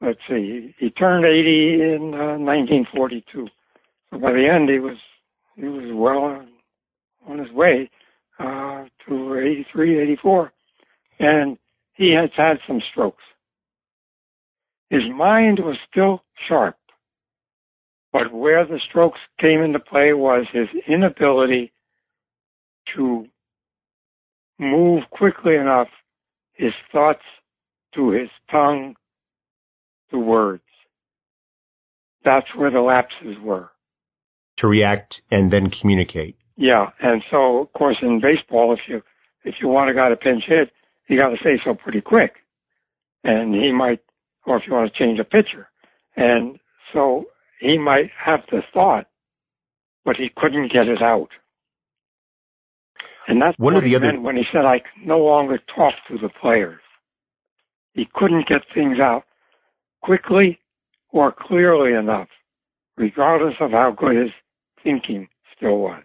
let's 0.00 0.20
see, 0.28 0.74
he, 0.78 0.90
turned 0.90 1.24
eighty 1.24 1.82
in 1.82 2.14
uh, 2.14 2.38
1942. 2.38 3.48
So 4.10 4.18
by 4.18 4.32
the 4.32 4.48
end, 4.48 4.68
he 4.68 4.78
was 4.78 4.96
he 5.56 5.64
was 5.64 5.90
well 5.94 6.24
on, 6.24 6.48
on 7.26 7.38
his 7.38 7.52
way 7.52 7.90
uh, 8.38 8.84
to 9.06 9.38
83, 9.38 10.00
84. 10.00 10.52
and 11.18 11.58
he 11.94 12.12
has 12.12 12.30
had 12.36 12.58
some 12.66 12.80
strokes. 12.90 13.22
His 14.90 15.02
mind 15.14 15.58
was 15.60 15.76
still 15.90 16.22
sharp, 16.48 16.76
but 18.12 18.32
where 18.32 18.66
the 18.66 18.80
strokes 18.88 19.20
came 19.40 19.60
into 19.60 19.78
play 19.78 20.12
was 20.12 20.46
his 20.52 20.68
inability 20.86 21.72
to 22.94 23.26
move 24.58 25.02
quickly 25.10 25.56
enough 25.56 25.88
his 26.52 26.72
thoughts 26.92 27.22
to 27.94 28.10
his 28.10 28.28
tongue 28.50 28.94
to 30.10 30.18
words. 30.18 30.62
That's 32.24 32.46
where 32.56 32.70
the 32.70 32.80
lapses 32.80 33.36
were. 33.42 33.70
To 34.58 34.66
react 34.66 35.14
and 35.30 35.52
then 35.52 35.70
communicate. 35.80 36.36
Yeah, 36.56 36.90
and 37.00 37.22
so 37.30 37.60
of 37.60 37.72
course 37.72 37.96
in 38.02 38.20
baseball, 38.20 38.72
if 38.72 38.80
you 38.86 39.02
if 39.44 39.56
you 39.60 39.68
want 39.68 39.90
a 39.90 39.94
guy 39.94 40.10
to 40.10 40.16
pinch 40.16 40.44
hit, 40.46 40.70
you 41.08 41.18
got 41.18 41.30
to 41.30 41.36
say 41.42 41.60
so 41.64 41.74
pretty 41.74 42.00
quick, 42.00 42.34
and 43.24 43.54
he 43.54 43.72
might, 43.72 44.00
or 44.46 44.56
if 44.58 44.62
you 44.66 44.72
want 44.72 44.92
to 44.92 44.98
change 44.98 45.18
a 45.18 45.24
pitcher, 45.24 45.68
and 46.14 46.58
so 46.92 47.24
he 47.62 47.78
might 47.78 48.10
have 48.24 48.40
the 48.50 48.62
thought, 48.72 49.06
but 50.04 50.16
he 50.16 50.28
couldn't 50.36 50.72
get 50.72 50.88
it 50.88 51.00
out. 51.00 51.28
And 53.28 53.40
that's 53.40 53.56
One 53.58 53.74
what 53.74 53.78
of 53.78 53.84
the 53.84 53.90
he 53.90 53.96
other- 53.96 54.06
meant 54.06 54.22
when 54.22 54.36
he 54.36 54.44
said, 54.52 54.64
I 54.64 54.82
no 55.04 55.18
longer 55.20 55.58
talk 55.74 55.94
to 56.08 56.18
the 56.18 56.28
players. 56.28 56.80
He 57.94 58.06
couldn't 58.14 58.48
get 58.48 58.62
things 58.74 58.98
out 58.98 59.24
quickly 60.02 60.58
or 61.10 61.30
clearly 61.30 61.92
enough, 61.92 62.28
regardless 62.96 63.54
of 63.60 63.70
how 63.70 63.92
good 63.92 64.16
his 64.16 64.30
thinking 64.82 65.28
still 65.56 65.78
was. 65.78 66.02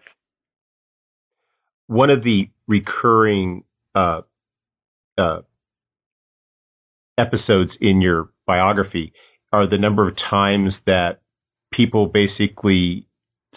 One 1.88 2.10
of 2.10 2.22
the 2.22 2.50
recurring 2.68 3.64
uh, 3.94 4.20
uh, 5.16 5.40
episodes 7.16 7.72
in 7.80 8.00
your 8.00 8.28
biography 8.46 9.12
are 9.52 9.66
the 9.66 9.78
number 9.78 10.06
of 10.06 10.14
times 10.30 10.74
that 10.86 11.20
people 11.78 12.06
basically 12.06 13.06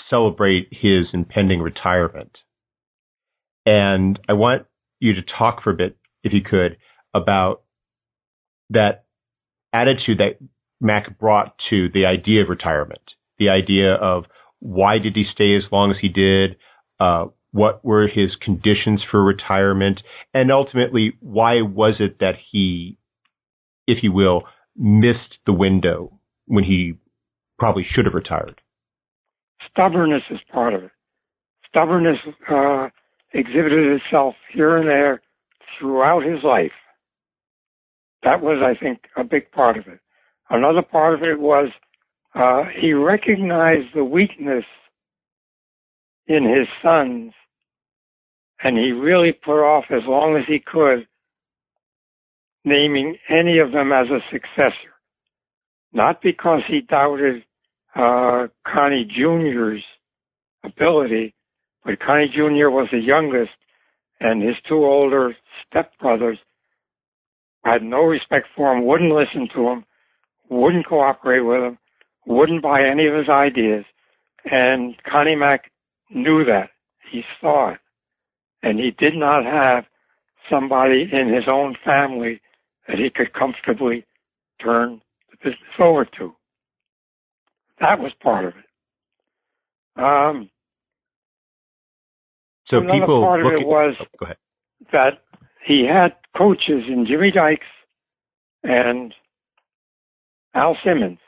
celebrate 0.09 0.67
his 0.71 1.07
impending 1.11 1.59
retirement. 1.59 2.37
And 3.65 4.19
I 4.29 4.33
want 4.33 4.67
you 4.99 5.15
to 5.15 5.21
talk 5.23 5.63
for 5.63 5.71
a 5.71 5.75
bit, 5.75 5.97
if 6.23 6.31
you 6.31 6.41
could, 6.41 6.77
about 7.15 7.63
that 8.69 9.05
attitude 9.73 10.19
that 10.19 10.37
Mack 10.79 11.17
brought 11.17 11.55
to 11.71 11.89
the 11.93 12.05
idea 12.05 12.43
of 12.43 12.49
retirement, 12.49 13.01
the 13.39 13.49
idea 13.49 13.95
of 13.95 14.25
why 14.59 14.99
did 14.99 15.15
he 15.15 15.25
stay 15.33 15.55
as 15.55 15.63
long 15.71 15.89
as 15.89 15.97
he 15.99 16.07
did, 16.07 16.57
uh, 16.99 17.25
what 17.51 17.83
were 17.83 18.07
his 18.07 18.29
conditions 18.39 19.01
for 19.09 19.23
retirement, 19.23 19.99
and 20.33 20.51
ultimately 20.51 21.13
why 21.21 21.61
was 21.61 21.95
it 21.99 22.19
that 22.19 22.35
he, 22.51 22.97
if 23.87 24.03
you 24.03 24.11
will, 24.11 24.43
missed 24.77 25.37
the 25.47 25.53
window 25.53 26.19
when 26.45 26.63
he 26.63 26.93
probably 27.61 27.85
should 27.93 28.05
have 28.05 28.15
retired. 28.15 28.59
Stubbornness 29.69 30.23
is 30.31 30.39
part 30.51 30.73
of 30.73 30.85
it. 30.85 30.91
Stubbornness 31.69 32.17
uh, 32.49 32.87
exhibited 33.33 34.01
itself 34.01 34.33
here 34.51 34.77
and 34.77 34.89
there 34.89 35.21
throughout 35.77 36.23
his 36.23 36.43
life. 36.43 36.71
That 38.23 38.41
was, 38.41 38.63
I 38.65 38.73
think, 38.83 39.01
a 39.15 39.23
big 39.23 39.51
part 39.51 39.77
of 39.77 39.85
it. 39.85 39.99
Another 40.49 40.81
part 40.81 41.13
of 41.13 41.21
it 41.21 41.39
was 41.39 41.69
uh, 42.33 42.63
he 42.81 42.93
recognized 42.93 43.89
the 43.93 44.03
weakness 44.03 44.65
in 46.25 46.43
his 46.43 46.67
sons, 46.81 47.31
and 48.63 48.75
he 48.75 48.91
really 48.91 49.33
put 49.33 49.63
off 49.63 49.85
as 49.91 50.01
long 50.07 50.35
as 50.35 50.45
he 50.47 50.57
could 50.57 51.05
naming 52.65 53.17
any 53.29 53.59
of 53.59 53.71
them 53.71 53.91
as 53.91 54.07
a 54.07 54.19
successor. 54.31 54.95
Not 55.93 56.23
because 56.23 56.61
he 56.67 56.81
doubted 56.81 57.43
uh, 57.95 58.47
Connie 58.65 59.05
Jr.'s 59.05 59.83
ability, 60.63 61.33
but 61.83 61.99
Connie 61.99 62.31
Jr. 62.33 62.69
was 62.69 62.87
the 62.91 62.99
youngest, 62.99 63.51
and 64.19 64.41
his 64.41 64.55
two 64.67 64.85
older 64.85 65.35
stepbrothers 65.65 66.37
had 67.63 67.83
no 67.83 68.01
respect 68.01 68.47
for 68.55 68.75
him, 68.75 68.85
wouldn't 68.85 69.13
listen 69.13 69.47
to 69.55 69.67
him, 69.69 69.85
wouldn't 70.49 70.87
cooperate 70.87 71.41
with 71.41 71.61
him, 71.61 71.77
wouldn't 72.25 72.61
buy 72.61 72.81
any 72.83 73.07
of 73.07 73.15
his 73.15 73.29
ideas. 73.29 73.85
And 74.45 74.95
Connie 75.03 75.35
Mack 75.35 75.71
knew 76.09 76.43
that. 76.45 76.69
He 77.11 77.23
saw 77.39 77.73
it. 77.73 77.79
And 78.63 78.79
he 78.79 78.91
did 78.91 79.15
not 79.15 79.43
have 79.43 79.85
somebody 80.49 81.09
in 81.11 81.33
his 81.33 81.45
own 81.47 81.75
family 81.85 82.41
that 82.87 82.97
he 82.97 83.09
could 83.09 83.33
comfortably 83.33 84.05
turn 84.63 85.01
the 85.29 85.37
business 85.37 85.79
over 85.79 86.05
to. 86.17 86.33
That 87.81 87.99
was 87.99 88.13
part 88.21 88.45
of 88.45 88.53
it. 88.55 90.01
Um, 90.01 90.49
So 92.67 92.77
Another 92.77 92.99
people 93.01 93.21
part 93.21 93.41
of 93.45 93.51
it 93.51 93.61
at- 93.61 93.67
was- 93.67 93.97
oh, 93.99 94.05
that 94.91 95.23
he 95.65 95.83
had 95.85 96.15
coaches 96.37 96.87
in 96.87 97.05
Jimmy 97.05 97.29
Dykes 97.31 97.67
and 98.63 99.13
Al 100.53 100.77
Simmons 100.81 101.19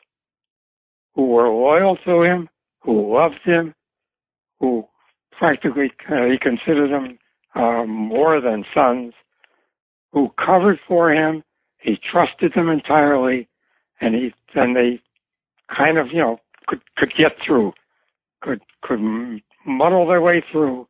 who 1.15 1.27
were 1.27 1.49
loyal 1.49 1.97
to 1.97 2.21
him, 2.21 2.49
who 2.81 3.13
loved 3.13 3.41
him, 3.43 3.75
who 4.59 4.87
practically 5.31 5.91
uh, 6.09 6.25
he 6.25 6.37
considered 6.37 6.91
them 6.91 7.19
uh, 7.55 7.83
more 7.85 8.39
than 8.39 8.65
sons, 8.73 9.13
who 10.13 10.29
covered 10.43 10.79
for 10.87 11.11
him. 11.11 11.43
He 11.77 11.97
trusted 11.97 12.53
them 12.53 12.69
entirely, 12.69 13.49
and 13.99 14.15
he 14.15 14.33
and 14.55 14.75
they 14.75 15.01
kind 15.67 15.99
of 15.99 16.07
you 16.11 16.19
know 16.19 16.39
could 16.67 16.81
could 16.97 17.13
get 17.17 17.33
through, 17.45 17.73
could 18.41 18.61
could 18.81 18.99
muddle 19.65 20.07
their 20.07 20.21
way 20.21 20.43
through, 20.51 20.87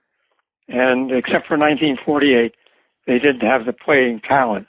and 0.67 1.11
except 1.11 1.47
for 1.47 1.57
1948 1.57 2.53
they 3.05 3.19
didn't 3.19 3.41
have 3.41 3.65
the 3.65 3.74
playing 3.74 4.21
talent 4.28 4.67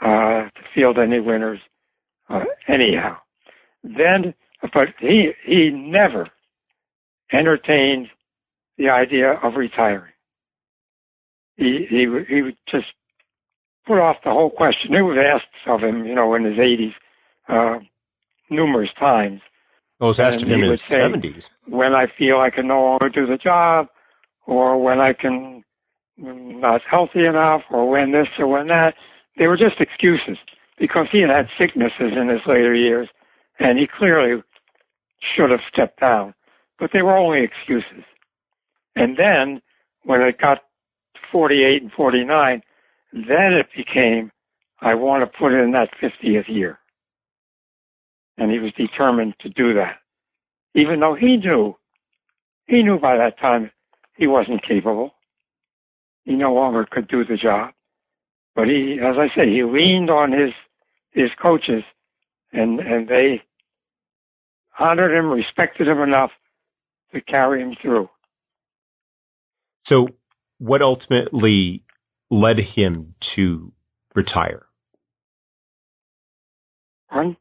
uh, 0.00 0.48
to 0.48 0.62
field 0.74 0.98
any 0.98 1.20
winners 1.20 1.60
uh, 2.28 2.44
anyhow. 2.68 3.16
Then, 3.82 4.34
but 4.62 4.88
he 5.00 5.32
he 5.44 5.70
never 5.70 6.28
entertained 7.32 8.08
the 8.78 8.88
idea 8.88 9.32
of 9.42 9.54
retiring. 9.56 10.12
He 11.56 11.86
he 11.88 12.06
he 12.28 12.42
would 12.42 12.56
just 12.70 12.86
put 13.86 13.98
off 13.98 14.16
the 14.24 14.30
whole 14.30 14.50
question. 14.50 14.94
It 14.94 15.02
was 15.02 15.18
asked 15.18 15.46
of 15.66 15.80
him, 15.80 16.06
you 16.06 16.14
know, 16.14 16.34
in 16.34 16.44
his 16.44 16.56
80s, 16.56 16.94
uh, 17.48 17.80
numerous 18.50 18.90
times. 18.98 19.40
Well, 20.02 20.10
it 20.10 20.18
asked 20.18 20.42
And 20.42 20.50
he 20.50 20.54
in 20.54 20.68
his 20.68 20.80
say- 20.88 20.98
seventies. 20.98 21.44
when 21.66 21.94
I 21.94 22.08
feel 22.18 22.40
I 22.40 22.50
can 22.50 22.66
no 22.66 22.82
longer 22.82 23.08
do 23.08 23.24
the 23.24 23.36
job, 23.36 23.86
or 24.46 24.76
when 24.76 25.00
I 25.00 25.12
can 25.12 25.62
mm, 26.20 26.58
not 26.60 26.82
healthy 26.90 27.24
enough, 27.24 27.62
or 27.70 27.88
when 27.88 28.10
this 28.10 28.26
or 28.36 28.48
when 28.48 28.66
that. 28.66 28.94
They 29.38 29.46
were 29.46 29.56
just 29.56 29.80
excuses 29.80 30.36
because 30.76 31.06
he 31.12 31.20
had 31.20 31.30
had 31.30 31.48
sicknesses 31.56 32.12
in 32.20 32.28
his 32.28 32.40
later 32.46 32.74
years, 32.74 33.08
and 33.60 33.78
he 33.78 33.86
clearly 33.86 34.42
should 35.20 35.50
have 35.50 35.60
stepped 35.72 36.00
down. 36.00 36.34
But 36.80 36.90
they 36.92 37.02
were 37.02 37.16
only 37.16 37.44
excuses. 37.44 38.04
And 38.96 39.16
then 39.16 39.62
when 40.02 40.20
it 40.20 40.38
got 40.38 40.64
48 41.30 41.80
and 41.80 41.92
49, 41.92 42.60
then 43.12 43.52
it 43.52 43.68
became, 43.74 44.32
I 44.80 44.94
want 44.94 45.22
to 45.22 45.38
put 45.38 45.52
in 45.52 45.70
that 45.70 45.90
50th 46.02 46.48
year. 46.48 46.78
And 48.38 48.50
he 48.50 48.58
was 48.58 48.72
determined 48.72 49.34
to 49.40 49.48
do 49.48 49.74
that 49.74 50.02
even 50.74 51.00
though 51.00 51.14
he 51.14 51.36
knew, 51.36 51.76
he 52.66 52.82
knew 52.82 52.98
by 52.98 53.16
that 53.16 53.38
time 53.38 53.70
he 54.16 54.26
wasn't 54.26 54.66
capable. 54.66 55.14
He 56.24 56.34
no 56.34 56.54
longer 56.54 56.86
could 56.90 57.08
do 57.08 57.24
the 57.24 57.36
job. 57.36 57.72
But 58.54 58.68
he, 58.68 58.98
as 59.02 59.16
I 59.18 59.28
said, 59.34 59.48
he 59.48 59.62
leaned 59.64 60.10
on 60.10 60.32
his, 60.32 60.52
his 61.10 61.30
coaches 61.40 61.82
and, 62.52 62.80
and 62.80 63.08
they 63.08 63.42
honored 64.78 65.12
him, 65.12 65.30
respected 65.30 65.88
him 65.88 66.00
enough 66.00 66.30
to 67.14 67.20
carry 67.20 67.62
him 67.62 67.74
through. 67.80 68.08
So, 69.86 70.08
what 70.58 70.80
ultimately 70.80 71.82
led 72.30 72.56
him 72.58 73.14
to 73.34 73.72
retire? 74.14 74.64
Pardon? 77.10 77.36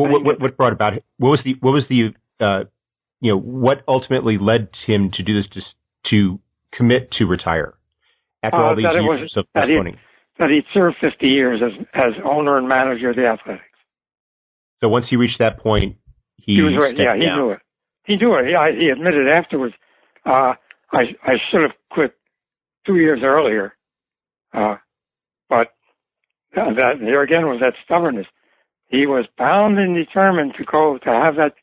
What, 0.00 0.10
what, 0.10 0.24
what, 0.24 0.40
what 0.40 0.56
brought 0.56 0.72
about 0.72 0.94
it? 0.94 1.04
What 1.18 1.30
was 1.30 1.40
the 1.44 1.54
what 1.60 1.72
was 1.72 1.84
the 1.88 2.14
uh, 2.44 2.64
you 3.20 3.32
know 3.32 3.38
what 3.38 3.82
ultimately 3.88 4.38
led 4.38 4.68
him 4.86 5.10
to 5.14 5.22
do 5.22 5.34
this 5.40 5.46
to 5.54 5.60
to 6.10 6.40
commit 6.76 7.10
to 7.18 7.24
retire 7.26 7.74
after 8.42 8.56
Uh, 8.56 8.62
all 8.68 8.76
these 8.76 8.84
that 8.84 8.94
years 8.94 9.20
was- 9.22 9.36
of 9.36 9.46
that 9.54 9.68
he- 9.68 9.74
postponing? 9.74 9.96
That 10.38 10.48
he'd 10.48 10.64
served 10.72 10.96
50 11.02 11.26
years 11.28 11.60
as, 11.62 11.72
as 11.92 12.14
owner 12.24 12.56
and 12.56 12.66
manager 12.66 13.10
of 13.10 13.16
the 13.16 13.26
Athletics. 13.26 13.64
So 14.80 14.88
once 14.88 15.04
he 15.10 15.16
reached 15.16 15.38
that 15.38 15.58
point, 15.58 15.96
he, 16.36 16.54
He 16.54 16.62
was 16.62 16.72
right. 16.80 16.96
Yeah, 16.96 17.14
he 17.14 17.26
down. 17.26 17.36
knew 17.38 17.50
it. 17.50 17.58
He 18.04 18.16
knew 18.16 18.34
it. 18.36 18.46
He, 18.46 18.54
I, 18.54 18.72
he 18.72 18.88
admitted 18.88 19.28
afterwards. 19.28 19.74
Uh, 20.24 20.54
I 20.92 21.14
I 21.22 21.34
should 21.50 21.60
have 21.60 21.72
quit 21.90 22.14
two 22.86 22.96
years 22.96 23.20
earlier, 23.22 23.74
uh, 24.54 24.76
but 25.50 25.74
that 26.54 26.94
there 27.00 27.20
again 27.22 27.46
was 27.46 27.60
that 27.60 27.74
stubbornness. 27.84 28.26
He 28.90 29.06
was 29.06 29.26
bound 29.38 29.78
and 29.78 29.94
determined 29.94 30.54
to 30.58 30.64
go 30.64 30.98
to 30.98 31.10
have 31.10 31.36
that 31.36 31.54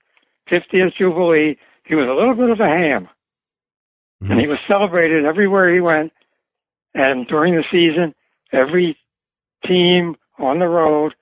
50th 0.51 0.95
jubilee. 0.97 1.57
He 1.83 1.95
was 1.95 2.07
a 2.07 2.15
little 2.15 2.35
bit 2.35 2.49
of 2.49 2.59
a 2.59 2.69
ham, 2.69 3.09
mm-hmm. 4.23 4.31
and 4.31 4.39
he 4.39 4.47
was 4.47 4.59
celebrated 4.67 5.25
everywhere 5.25 5.73
he 5.73 5.81
went. 5.81 6.13
And 6.93 7.27
during 7.27 7.53
the 7.53 7.63
season, 7.69 8.15
every 8.51 8.97
team 9.67 10.15
on 10.39 10.59
the 10.59 10.67
road, 10.67 11.13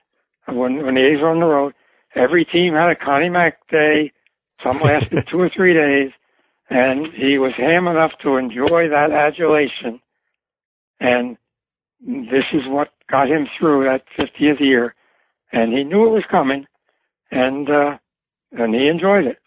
when 0.46 0.84
when 0.84 0.94
the 0.94 1.00
A's 1.00 1.20
were 1.20 1.30
on 1.30 1.40
the 1.40 1.46
road, 1.46 1.74
every 2.14 2.44
team 2.44 2.74
had 2.74 2.90
a 2.90 2.96
Connie 2.96 3.28
Mack 3.28 3.58
day. 3.68 4.12
Some 4.62 4.80
lasted 4.82 5.26
two 5.30 5.40
or 5.40 5.50
three 5.54 5.74
days, 5.74 6.12
and 6.70 7.06
he 7.14 7.38
was 7.38 7.52
ham 7.56 7.88
enough 7.88 8.12
to 8.22 8.36
enjoy 8.36 8.88
that 8.88 9.10
adulation. 9.10 10.00
And 11.00 11.36
this 12.00 12.46
is 12.52 12.62
what 12.66 12.88
got 13.10 13.28
him 13.28 13.46
through 13.58 13.84
that 13.84 14.04
50th 14.18 14.60
year, 14.60 14.94
and 15.56 15.72
he 15.72 15.84
knew 15.84 16.06
it 16.06 16.10
was 16.10 16.24
coming, 16.30 16.66
and 17.30 17.68
uh, 17.68 17.96
and 18.52 18.74
he 18.74 18.88
enjoyed 18.88 19.24
it. 19.24 19.38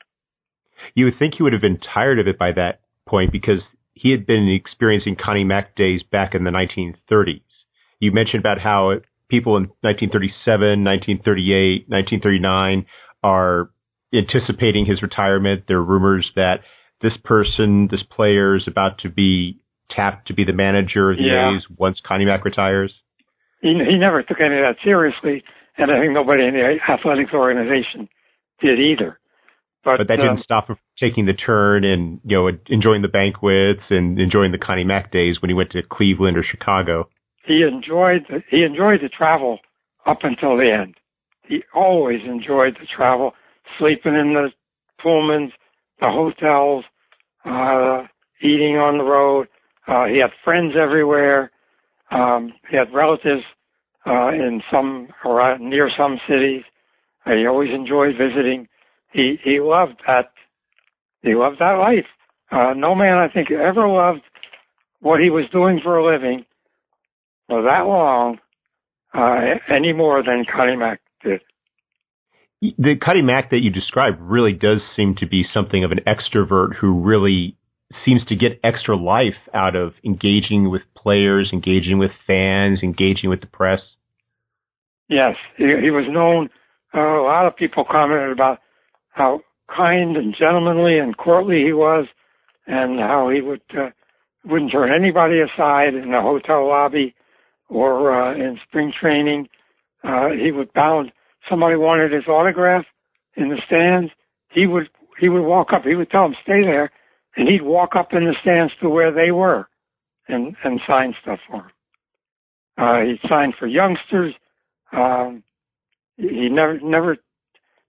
You 0.95 1.05
would 1.05 1.19
think 1.19 1.35
he 1.37 1.43
would 1.43 1.53
have 1.53 1.61
been 1.61 1.79
tired 1.93 2.19
of 2.19 2.27
it 2.27 2.39
by 2.39 2.51
that 2.53 2.81
point 3.07 3.31
because 3.31 3.61
he 3.93 4.09
had 4.09 4.25
been 4.25 4.49
experiencing 4.49 5.15
Connie 5.23 5.43
Mack 5.43 5.75
days 5.75 6.01
back 6.11 6.33
in 6.33 6.43
the 6.43 6.49
1930s. 6.49 7.41
You 7.99 8.11
mentioned 8.11 8.39
about 8.39 8.59
how 8.59 8.93
people 9.29 9.55
in 9.57 9.69
1937, 9.81 10.83
1938, 10.83 11.89
1939 11.89 12.85
are 13.21 13.69
anticipating 14.11 14.85
his 14.87 15.03
retirement. 15.03 15.65
There 15.67 15.77
are 15.77 15.83
rumors 15.83 16.31
that 16.35 16.61
this 17.01 17.13
person, 17.23 17.87
this 17.91 18.01
player, 18.09 18.55
is 18.55 18.63
about 18.67 18.99
to 19.03 19.09
be 19.09 19.59
tapped 19.95 20.27
to 20.27 20.33
be 20.33 20.43
the 20.43 20.53
manager 20.53 21.11
of 21.11 21.17
the 21.17 21.23
yeah. 21.23 21.55
A's 21.55 21.63
once 21.77 21.99
Connie 22.05 22.25
Mack 22.25 22.45
retires? 22.45 22.93
He, 23.61 23.69
he 23.69 23.97
never 23.97 24.23
took 24.23 24.39
any 24.39 24.55
of 24.55 24.63
that 24.63 24.77
seriously, 24.83 25.43
and 25.77 25.91
I 25.91 25.99
think 25.99 26.13
nobody 26.13 26.45
in 26.45 26.53
the 26.53 26.77
athletics 26.91 27.31
organization 27.33 28.09
did 28.61 28.79
either. 28.79 29.19
But, 29.83 29.97
but 29.99 30.07
that 30.09 30.17
didn't 30.17 30.39
uh, 30.39 30.43
stop 30.43 30.69
him 30.69 30.75
from 30.75 31.09
taking 31.09 31.25
the 31.25 31.33
turn 31.33 31.85
and 31.85 32.19
you 32.25 32.35
know 32.35 32.49
enjoying 32.67 33.01
the 33.01 33.07
banquets 33.07 33.83
and 33.89 34.19
enjoying 34.19 34.51
the 34.51 34.57
Connie 34.57 34.83
Mack 34.83 35.11
days 35.11 35.37
when 35.41 35.49
he 35.49 35.53
went 35.53 35.71
to 35.71 35.81
Cleveland 35.89 36.37
or 36.37 36.43
Chicago. 36.43 37.07
He 37.45 37.63
enjoyed 37.63 38.25
the, 38.29 38.43
he 38.49 38.63
enjoyed 38.63 38.99
the 39.01 39.09
travel 39.09 39.59
up 40.05 40.19
until 40.23 40.57
the 40.57 40.69
end. 40.69 40.95
He 41.47 41.63
always 41.73 42.19
enjoyed 42.25 42.75
the 42.79 42.87
travel, 42.93 43.31
sleeping 43.79 44.13
in 44.13 44.33
the 44.33 44.49
Pullmans, 45.03 45.51
the 45.99 46.07
hotels, 46.07 46.83
uh, 47.45 48.05
eating 48.41 48.75
on 48.75 48.97
the 48.97 49.03
road. 49.03 49.47
Uh, 49.87 50.05
he 50.05 50.19
had 50.19 50.29
friends 50.43 50.73
everywhere. 50.79 51.51
Um, 52.11 52.53
he 52.69 52.77
had 52.77 52.93
relatives 52.93 53.43
uh, 54.05 54.29
in 54.29 54.61
some 54.71 55.09
around 55.25 55.61
near 55.61 55.89
some 55.97 56.19
cities. 56.27 56.63
He 57.25 57.45
always 57.45 57.69
enjoyed 57.73 58.15
visiting. 58.17 58.67
He 59.11 59.37
he 59.43 59.59
loved 59.59 60.01
that. 60.07 60.31
He 61.21 61.35
loved 61.35 61.57
that 61.59 61.73
life. 61.73 62.07
Uh, 62.51 62.73
no 62.75 62.95
man, 62.95 63.17
I 63.17 63.27
think, 63.31 63.51
ever 63.51 63.87
loved 63.87 64.21
what 65.01 65.19
he 65.19 65.29
was 65.29 65.45
doing 65.51 65.79
for 65.83 65.97
a 65.97 66.05
living 66.05 66.45
for 67.47 67.61
that 67.63 67.85
long 67.85 68.37
uh, 69.13 69.73
any 69.73 69.93
more 69.93 70.23
than 70.23 70.45
Connie 70.51 70.75
Mack 70.75 71.01
did. 71.23 71.41
The 72.61 72.95
Connie 73.01 73.21
Mack 73.21 73.51
that 73.51 73.59
you 73.59 73.69
described 73.69 74.19
really 74.19 74.53
does 74.53 74.79
seem 74.95 75.15
to 75.19 75.27
be 75.27 75.45
something 75.53 75.83
of 75.83 75.91
an 75.91 75.99
extrovert 76.07 76.75
who 76.79 77.01
really 77.01 77.55
seems 78.05 78.23
to 78.25 78.35
get 78.35 78.59
extra 78.63 78.95
life 78.95 79.37
out 79.53 79.75
of 79.75 79.93
engaging 80.05 80.69
with 80.69 80.81
players, 80.95 81.49
engaging 81.51 81.97
with 81.97 82.11
fans, 82.27 82.79
engaging 82.83 83.29
with 83.29 83.41
the 83.41 83.47
press. 83.47 83.79
Yes, 85.09 85.35
he, 85.57 85.65
he 85.81 85.89
was 85.89 86.05
known. 86.07 86.49
Uh, 86.93 87.19
a 87.19 87.23
lot 87.23 87.47
of 87.47 87.55
people 87.55 87.85
commented 87.89 88.31
about 88.31 88.59
how 89.11 89.41
kind 89.75 90.17
and 90.17 90.35
gentlemanly 90.37 90.97
and 90.97 91.17
courtly 91.17 91.63
he 91.65 91.73
was, 91.73 92.05
and 92.67 92.99
how 92.99 93.29
he 93.29 93.41
would 93.41 93.61
uh, 93.75 93.89
wouldn't 94.45 94.71
turn 94.71 94.91
anybody 94.93 95.39
aside 95.41 95.93
in 95.95 96.11
the 96.11 96.21
hotel 96.21 96.67
lobby 96.67 97.15
or 97.67 98.13
uh, 98.13 98.33
in 98.35 98.59
spring 98.67 98.93
training. 98.99 99.47
Uh, 100.03 100.29
he 100.29 100.51
would 100.51 100.71
bound. 100.73 101.11
Somebody 101.49 101.75
wanted 101.75 102.11
his 102.11 102.27
autograph 102.27 102.85
in 103.35 103.49
the 103.49 103.61
stands. 103.65 104.11
He 104.51 104.67
would 104.67 104.89
he 105.19 105.29
would 105.29 105.43
walk 105.43 105.73
up. 105.73 105.83
He 105.83 105.95
would 105.95 106.09
tell 106.09 106.23
them 106.23 106.35
stay 106.43 106.61
there 106.61 106.91
and 107.35 107.47
he'd 107.47 107.61
walk 107.61 107.95
up 107.95 108.13
in 108.13 108.25
the 108.25 108.35
stands 108.41 108.73
to 108.81 108.89
where 108.89 109.11
they 109.11 109.31
were 109.31 109.67
and 110.27 110.55
and 110.63 110.79
sign 110.87 111.13
stuff 111.21 111.39
for 111.47 111.57
them. 111.57 111.71
Uh, 112.77 113.01
he 113.01 113.27
signed 113.27 113.53
for 113.59 113.67
youngsters. 113.67 114.33
Um, 114.91 115.43
he 116.17 116.49
never 116.49 116.79
never 116.79 117.17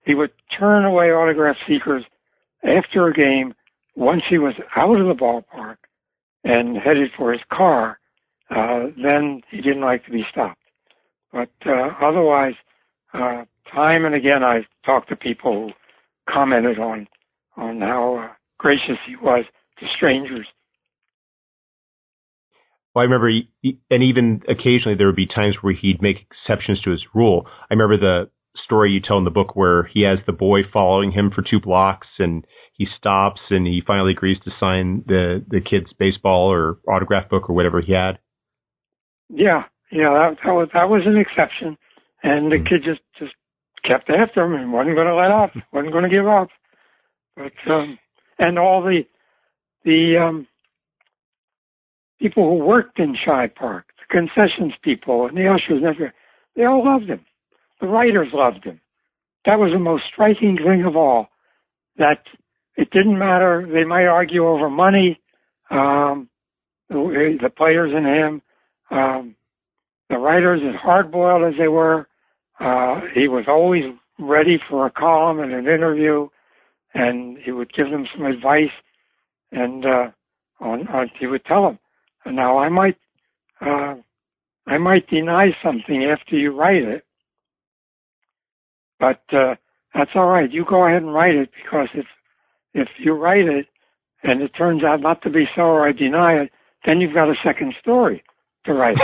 he 0.04 0.14
would 0.14 0.32
turn 0.58 0.84
away 0.84 1.12
autograph 1.12 1.56
seekers 1.66 2.04
after 2.64 3.06
a 3.06 3.12
game 3.12 3.54
once 3.96 4.22
he 4.28 4.38
was 4.38 4.54
out 4.76 5.00
of 5.00 5.06
the 5.06 5.14
ballpark 5.14 5.76
and 6.44 6.76
headed 6.76 7.10
for 7.16 7.32
his 7.32 7.42
car. 7.52 7.98
Uh, 8.50 8.86
then 9.00 9.42
he 9.50 9.58
didn't 9.58 9.82
like 9.82 10.04
to 10.04 10.10
be 10.10 10.24
stopped. 10.30 10.58
But 11.32 11.50
uh, 11.64 11.90
otherwise, 12.00 12.54
uh, 13.14 13.44
time 13.72 14.04
and 14.04 14.14
again, 14.14 14.42
I've 14.42 14.64
talked 14.84 15.08
to 15.10 15.16
people 15.16 15.68
who 15.68 15.72
commented 16.32 16.78
on 16.78 17.06
on 17.56 17.80
how 17.80 18.16
uh, 18.16 18.34
gracious 18.60 19.00
he 19.06 19.16
was 19.16 19.44
to 19.78 19.86
strangers. 19.96 20.46
Well, 22.94 23.02
I 23.02 23.04
remember, 23.04 23.30
he, 23.62 23.78
and 23.90 24.02
even 24.02 24.42
occasionally 24.48 24.96
there 24.98 25.06
would 25.06 25.16
be 25.16 25.26
times 25.26 25.56
where 25.60 25.74
he'd 25.74 26.02
make 26.02 26.16
exceptions 26.20 26.80
to 26.82 26.90
his 26.90 27.02
rule. 27.14 27.46
I 27.70 27.74
remember 27.74 27.96
the 27.96 28.30
story 28.64 28.90
you 28.90 29.00
tell 29.00 29.16
in 29.16 29.24
the 29.24 29.30
book 29.30 29.56
where 29.56 29.84
he 29.84 30.02
has 30.02 30.18
the 30.26 30.32
boy 30.32 30.60
following 30.72 31.12
him 31.12 31.30
for 31.34 31.42
two 31.42 31.60
blocks 31.60 32.08
and 32.18 32.44
he 32.74 32.86
stops 32.98 33.40
and 33.48 33.66
he 33.66 33.80
finally 33.86 34.12
agrees 34.12 34.38
to 34.44 34.50
sign 34.58 35.04
the, 35.06 35.42
the 35.48 35.60
kid's 35.60 35.92
baseball 35.98 36.52
or 36.52 36.78
autograph 36.88 37.30
book 37.30 37.48
or 37.48 37.54
whatever 37.54 37.80
he 37.80 37.92
had. 37.92 38.18
Yeah, 39.28 39.64
yeah, 39.92 40.10
that, 40.10 40.36
that 40.44 40.52
was, 40.52 40.68
that 40.74 40.90
was 40.90 41.02
an 41.06 41.16
exception. 41.16 41.78
And 42.22 42.50
the 42.50 42.56
mm-hmm. 42.56 42.66
kid 42.66 42.82
just, 42.84 43.00
just 43.18 43.32
kept 43.86 44.10
after 44.10 44.44
him 44.44 44.54
and 44.54 44.72
wasn't 44.72 44.96
going 44.96 45.06
to 45.06 45.14
let 45.14 45.30
up, 45.30 45.50
wasn't 45.72 45.92
going 45.92 46.04
to 46.04 46.10
give 46.10 46.26
up. 46.26 46.48
But, 47.36 47.72
um, 47.72 47.98
and 48.40 48.58
all 48.58 48.82
the 48.82 49.02
the 49.84 50.16
um, 50.20 50.46
people 52.18 52.48
who 52.48 52.64
worked 52.64 52.98
in 52.98 53.14
Shibe 53.14 53.54
Park, 53.54 53.86
the 53.98 54.18
concessions 54.18 54.72
people 54.82 55.26
and 55.26 55.36
the 55.36 55.46
ushers, 55.46 55.82
and 55.82 55.84
everything, 55.84 56.12
they 56.56 56.64
all 56.64 56.84
loved 56.84 57.08
him. 57.08 57.24
The 57.80 57.86
writers 57.86 58.28
loved 58.32 58.64
him. 58.64 58.80
That 59.46 59.58
was 59.58 59.72
the 59.72 59.78
most 59.78 60.04
striking 60.12 60.56
thing 60.56 60.84
of 60.84 60.96
all. 60.96 61.28
That 61.96 62.24
it 62.76 62.90
didn't 62.90 63.18
matter. 63.18 63.68
They 63.70 63.84
might 63.84 64.06
argue 64.06 64.46
over 64.46 64.68
money. 64.68 65.20
Um, 65.70 66.28
the, 66.88 67.38
the 67.40 67.50
players 67.50 67.92
and 67.94 68.06
him, 68.06 68.42
um, 68.90 69.36
the 70.08 70.18
writers, 70.18 70.60
as 70.68 70.74
hard 70.80 71.12
boiled 71.12 71.44
as 71.44 71.56
they 71.56 71.68
were, 71.68 72.08
uh, 72.58 73.00
he 73.14 73.28
was 73.28 73.44
always 73.46 73.84
ready 74.18 74.58
for 74.68 74.86
a 74.86 74.90
column 74.90 75.38
and 75.38 75.52
an 75.52 75.66
interview 75.66 76.28
and 76.94 77.38
he 77.38 77.52
would 77.52 77.72
give 77.72 77.90
them 77.90 78.06
some 78.14 78.26
advice, 78.26 78.70
and 79.52 79.84
uh, 79.84 80.10
on, 80.60 80.88
on 80.88 81.10
he 81.18 81.26
would 81.26 81.44
tell 81.44 81.62
them, 81.62 81.78
now 82.26 82.58
I 82.58 82.68
might 82.68 82.96
uh, 83.60 83.94
I 84.66 84.78
might 84.78 85.08
deny 85.08 85.48
something 85.62 86.04
after 86.04 86.36
you 86.36 86.56
write 86.56 86.82
it, 86.82 87.04
but 88.98 89.22
uh, 89.32 89.54
that's 89.94 90.10
all 90.14 90.28
right. 90.28 90.50
You 90.50 90.64
go 90.68 90.86
ahead 90.86 91.02
and 91.02 91.14
write 91.14 91.34
it 91.34 91.50
because 91.62 91.88
if 91.94 92.06
if 92.74 92.88
you 92.98 93.12
write 93.12 93.46
it 93.46 93.66
and 94.22 94.42
it 94.42 94.52
turns 94.56 94.84
out 94.84 95.00
not 95.00 95.22
to 95.22 95.30
be 95.30 95.44
so 95.56 95.62
or 95.62 95.88
I 95.88 95.92
deny 95.92 96.34
it, 96.34 96.50
then 96.86 97.00
you've 97.00 97.14
got 97.14 97.28
a 97.28 97.34
second 97.44 97.74
story 97.80 98.22
to 98.64 98.74
write 98.74 98.96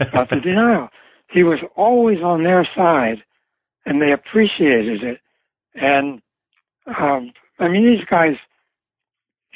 about 0.00 0.30
the 0.30 0.40
denial. 0.42 0.88
He 1.30 1.42
was 1.42 1.58
always 1.76 2.18
on 2.18 2.42
their 2.42 2.68
side, 2.74 3.22
and 3.86 4.00
they 4.00 4.12
appreciated 4.12 5.02
it. 5.02 5.20
And 5.74 6.20
um, 6.88 7.32
I 7.58 7.68
mean, 7.68 7.84
these 7.84 8.06
guys, 8.08 8.34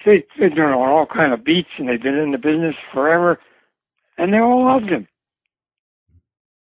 they, 0.05 0.25
they've 0.39 0.55
done 0.55 0.73
on 0.73 0.89
all 0.89 1.07
kind 1.07 1.33
of 1.33 1.45
beats 1.45 1.69
and 1.79 1.89
they've 1.89 2.03
been 2.03 2.19
in 2.19 2.33
the 2.33 2.39
business 2.39 2.75
forever, 2.93 3.39
and 4.19 4.33
they 4.33 4.39
all 4.39 4.65
loved 4.65 4.91
him. 4.91 5.09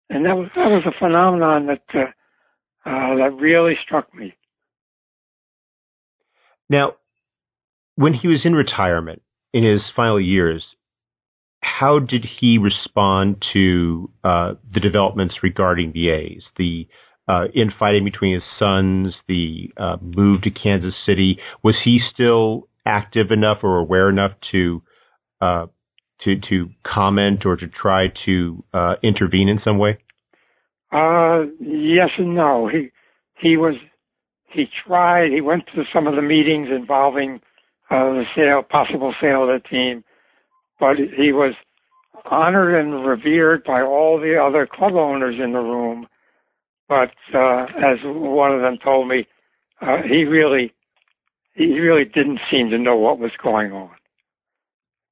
And 0.10 0.26
that 0.26 0.36
was 0.36 0.50
that 0.56 0.68
was 0.68 0.84
a 0.86 0.98
phenomenon 1.00 1.66
that 1.68 1.84
uh, 1.94 2.90
uh, 2.90 3.16
that 3.18 3.38
really 3.40 3.74
struck 3.84 4.14
me. 4.14 4.36
Now, 6.70 6.94
when 7.96 8.14
he 8.14 8.28
was 8.28 8.42
in 8.44 8.54
retirement 8.54 9.22
in 9.54 9.64
his 9.64 9.82
final 9.96 10.22
years, 10.22 10.64
how 11.62 12.00
did 12.00 12.26
he 12.40 12.58
respond 12.58 13.44
to 13.54 14.12
uh, 14.24 14.54
the 14.74 14.80
developments 14.80 15.36
regarding 15.42 15.92
the 15.94 16.10
A's, 16.10 16.44
the 16.58 16.88
uh, 17.28 17.46
infighting 17.54 18.04
between 18.04 18.36
his 18.36 18.44
sons, 18.60 19.14
the 19.28 19.72
uh, 19.78 19.98
move 20.02 20.42
to 20.44 20.52
Kansas 20.52 20.94
City. 21.06 21.40
Was 21.64 21.76
he 21.84 22.00
still 22.14 22.68
active 22.86 23.32
enough 23.32 23.60
or 23.64 23.78
aware 23.78 24.10
enough 24.10 24.32
to 24.52 24.82
uh, 25.42 25.66
to 26.24 26.36
to 26.50 26.70
comment 26.86 27.46
or 27.46 27.56
to 27.56 27.68
try 27.68 28.08
to 28.26 28.64
uh, 28.74 28.94
intervene 29.04 29.50
in 29.50 29.60
some 29.64 29.78
way? 29.78 29.98
Uh, 30.92 31.46
yes 31.60 32.10
and 32.18 32.36
no. 32.36 32.70
He 32.72 32.90
he 33.40 33.58
was 33.58 33.76
he 34.52 34.66
tried. 34.86 35.32
He 35.32 35.42
went 35.42 35.64
to 35.76 35.84
some 35.94 36.08
of 36.08 36.16
the 36.16 36.22
meetings 36.22 36.70
involving 36.74 37.42
uh, 37.90 38.14
the 38.14 38.24
sale, 38.36 38.64
possible 38.64 39.14
sale 39.22 39.44
of 39.44 39.62
the 39.62 39.68
team, 39.68 40.04
but 40.80 40.96
he 40.98 41.32
was 41.32 41.54
honored 42.30 42.80
and 42.80 43.06
revered 43.06 43.64
by 43.64 43.82
all 43.82 44.20
the 44.20 44.38
other 44.42 44.68
club 44.72 44.94
owners 44.94 45.36
in 45.44 45.54
the 45.54 45.60
room. 45.60 46.08
But 46.88 47.12
uh, 47.34 47.64
as 47.78 47.98
one 48.04 48.52
of 48.54 48.62
them 48.62 48.78
told 48.84 49.08
me, 49.08 49.28
uh, 49.82 49.98
he 50.08 50.24
really 50.24 50.74
he 51.54 51.80
really 51.80 52.06
didn't 52.06 52.40
seem 52.52 52.70
to 52.70 52.78
know 52.78 52.96
what 52.96 53.20
was 53.20 53.32
going 53.42 53.72
on. 53.72 53.92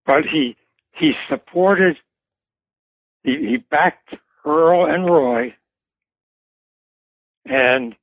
But 0.05 0.23
he 0.31 0.55
he 0.91 1.13
supported 1.29 1.97
he, 3.23 3.31
he 3.31 3.57
backed 3.57 4.15
Earl 4.45 4.85
and 4.85 5.05
Roy 5.05 5.53
and 7.45 7.95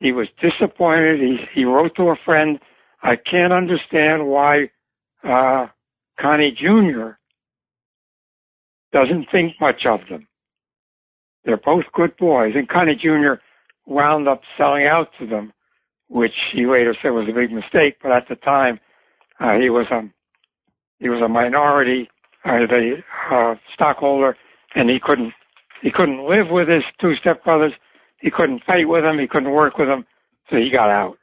he 0.00 0.12
was 0.12 0.28
disappointed. 0.40 1.20
He 1.20 1.38
he 1.54 1.64
wrote 1.64 1.94
to 1.96 2.04
a 2.10 2.16
friend, 2.24 2.58
I 3.02 3.16
can't 3.16 3.52
understand 3.52 4.26
why 4.26 4.70
uh 5.24 5.68
Connie 6.20 6.52
Jr. 6.56 7.12
doesn't 8.92 9.28
think 9.32 9.54
much 9.60 9.86
of 9.86 10.00
them. 10.10 10.26
They're 11.44 11.56
both 11.56 11.84
good 11.94 12.16
boys. 12.16 12.52
And 12.54 12.68
Connie 12.68 12.96
Jr. 12.96 13.40
wound 13.86 14.28
up 14.28 14.42
selling 14.56 14.86
out 14.86 15.08
to 15.18 15.26
them, 15.26 15.52
which 16.08 16.34
he 16.52 16.66
later 16.66 16.94
said 17.00 17.10
was 17.10 17.28
a 17.28 17.34
big 17.34 17.52
mistake, 17.52 17.96
but 18.02 18.12
at 18.12 18.28
the 18.28 18.36
time 18.36 18.80
uh, 19.40 19.54
he 19.58 19.70
was 19.70 19.86
a 19.90 20.02
he 20.98 21.08
was 21.08 21.22
a 21.22 21.28
minority 21.28 22.08
uh, 22.44 22.58
the 22.68 22.96
uh, 23.30 23.54
stockholder 23.72 24.36
and 24.74 24.90
he 24.90 24.98
couldn't 25.02 25.32
he 25.82 25.90
couldn't 25.90 26.28
live 26.28 26.48
with 26.50 26.68
his 26.68 26.82
two 27.00 27.14
stepbrothers 27.24 27.72
he 28.20 28.30
couldn't 28.30 28.64
fight 28.64 28.88
with 28.88 29.02
them. 29.02 29.18
He 29.18 29.26
couldn't 29.26 29.52
work 29.52 29.78
with 29.78 29.88
them. 29.88 30.06
So 30.50 30.56
he 30.56 30.70
got 30.70 30.90
out. 30.90 31.16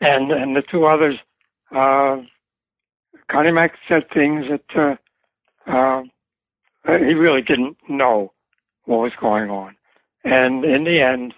And 0.00 0.32
and 0.32 0.56
the 0.56 0.62
two 0.70 0.86
others, 0.86 1.16
uh, 1.74 2.16
Connie 3.30 3.52
Mack 3.52 3.72
said 3.88 4.04
things 4.12 4.44
that 4.50 4.98
uh, 5.68 5.70
uh, 5.70 6.02
he 6.86 7.14
really 7.14 7.42
didn't 7.42 7.76
know 7.88 8.32
what 8.84 8.98
was 8.98 9.12
going 9.20 9.50
on. 9.50 9.76
And 10.24 10.64
in 10.64 10.84
the 10.84 11.00
end, 11.00 11.34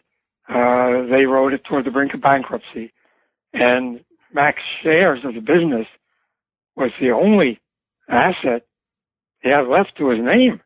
uh, 0.49 1.09
they 1.11 1.25
rode 1.25 1.53
it 1.53 1.63
toward 1.65 1.85
the 1.85 1.91
brink 1.91 2.15
of 2.15 2.21
bankruptcy. 2.21 2.93
And 3.53 4.01
Mack's 4.33 4.63
shares 4.83 5.21
of 5.25 5.35
the 5.35 5.41
business 5.41 5.87
was 6.77 6.91
the 7.01 7.11
only 7.11 7.61
asset 8.09 8.67
he 9.41 9.51
had 9.51 9.67
left 9.67 9.97
to 9.99 10.11
his 10.11 10.21
name. 10.21 10.61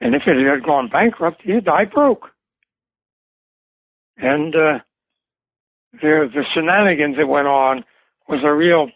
And 0.00 0.14
if 0.14 0.22
it 0.26 0.36
had 0.36 0.64
gone 0.64 0.88
bankrupt, 0.90 1.42
he'd 1.42 1.64
die 1.64 1.86
broke. 1.92 2.28
And 4.16 4.54
uh, 4.54 4.78
the 5.92 6.28
the 6.32 6.44
shenanigans 6.54 7.16
that 7.16 7.26
went 7.26 7.48
on 7.48 7.84
was 8.28 8.40
a 8.44 8.52
real 8.54 8.88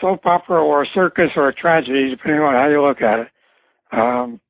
soap 0.00 0.26
opera 0.26 0.62
or 0.62 0.82
a 0.82 0.86
circus 0.94 1.30
or 1.36 1.48
a 1.48 1.54
tragedy, 1.54 2.10
depending 2.10 2.40
on 2.40 2.54
how 2.54 2.68
you 2.68 2.84
look 2.84 3.00
at 3.00 3.20
it. 3.20 3.28
Um, 3.92 4.40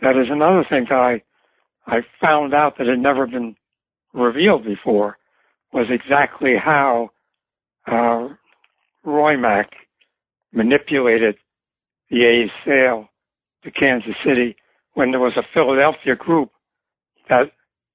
that 0.00 0.16
is 0.16 0.28
another 0.30 0.64
thing 0.68 0.86
that 0.88 0.94
I 0.94 1.22
I 1.86 2.00
found 2.20 2.52
out 2.52 2.78
that 2.78 2.88
had 2.88 2.98
never 2.98 3.26
been 3.26 3.56
revealed 4.12 4.64
before 4.64 5.18
was 5.72 5.86
exactly 5.90 6.54
how 6.62 7.10
uh, 7.86 8.28
Roy 9.04 9.36
Mack 9.36 9.70
manipulated 10.52 11.36
the 12.10 12.24
A's 12.24 12.50
sale 12.64 13.08
to 13.62 13.70
Kansas 13.70 14.14
City 14.24 14.56
when 14.94 15.10
there 15.10 15.20
was 15.20 15.36
a 15.36 15.46
Philadelphia 15.54 16.16
group 16.16 16.50
that 17.28 17.52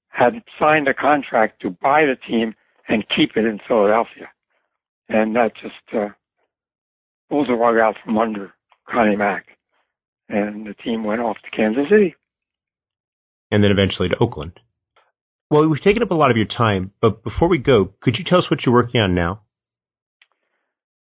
had 0.10 0.42
signed 0.60 0.88
a 0.88 0.94
contract 0.94 1.62
to 1.62 1.70
buy 1.70 2.04
the 2.06 2.16
team 2.28 2.54
and 2.88 3.06
keep 3.16 3.32
it 3.36 3.46
in 3.46 3.60
Philadelphia. 3.68 4.30
And 5.10 5.36
that 5.36 5.54
just 5.62 5.96
uh, 5.96 6.10
pulled 7.30 7.50
the 7.50 7.54
rug 7.54 7.78
out 7.78 7.96
from 8.04 8.18
under 8.18 8.54
Connie 8.90 9.16
Mack. 9.16 9.46
And 10.32 10.66
the 10.66 10.74
team 10.74 11.04
went 11.04 11.20
off 11.20 11.36
to 11.44 11.56
Kansas 11.56 11.84
City. 11.90 12.16
And 13.52 13.62
then 13.62 13.72
eventually 13.72 14.08
to 14.08 14.18
Oakland. 14.22 14.54
Well, 15.50 15.68
we've 15.68 15.84
taken 15.84 16.02
up 16.02 16.12
a 16.12 16.16
lot 16.16 16.32
of 16.32 16.38
your 16.38 16.46
time, 16.46 16.92
but 17.02 17.22
before 17.22 17.50
we 17.50 17.58
go, 17.58 17.94
could 18.02 18.16
you 18.18 18.24
tell 18.24 18.40
us 18.40 18.50
what 18.50 18.62
you're 18.66 18.74
working 18.74 19.02
on 19.02 19.14
now? 19.14 19.42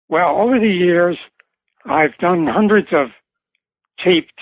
Well, 0.10 0.36
over 0.42 0.60
the 0.60 0.68
years, 0.68 1.18
I've 1.86 2.18
done 2.20 2.46
hundreds 2.52 2.90
of 2.92 3.08
taped 4.06 4.38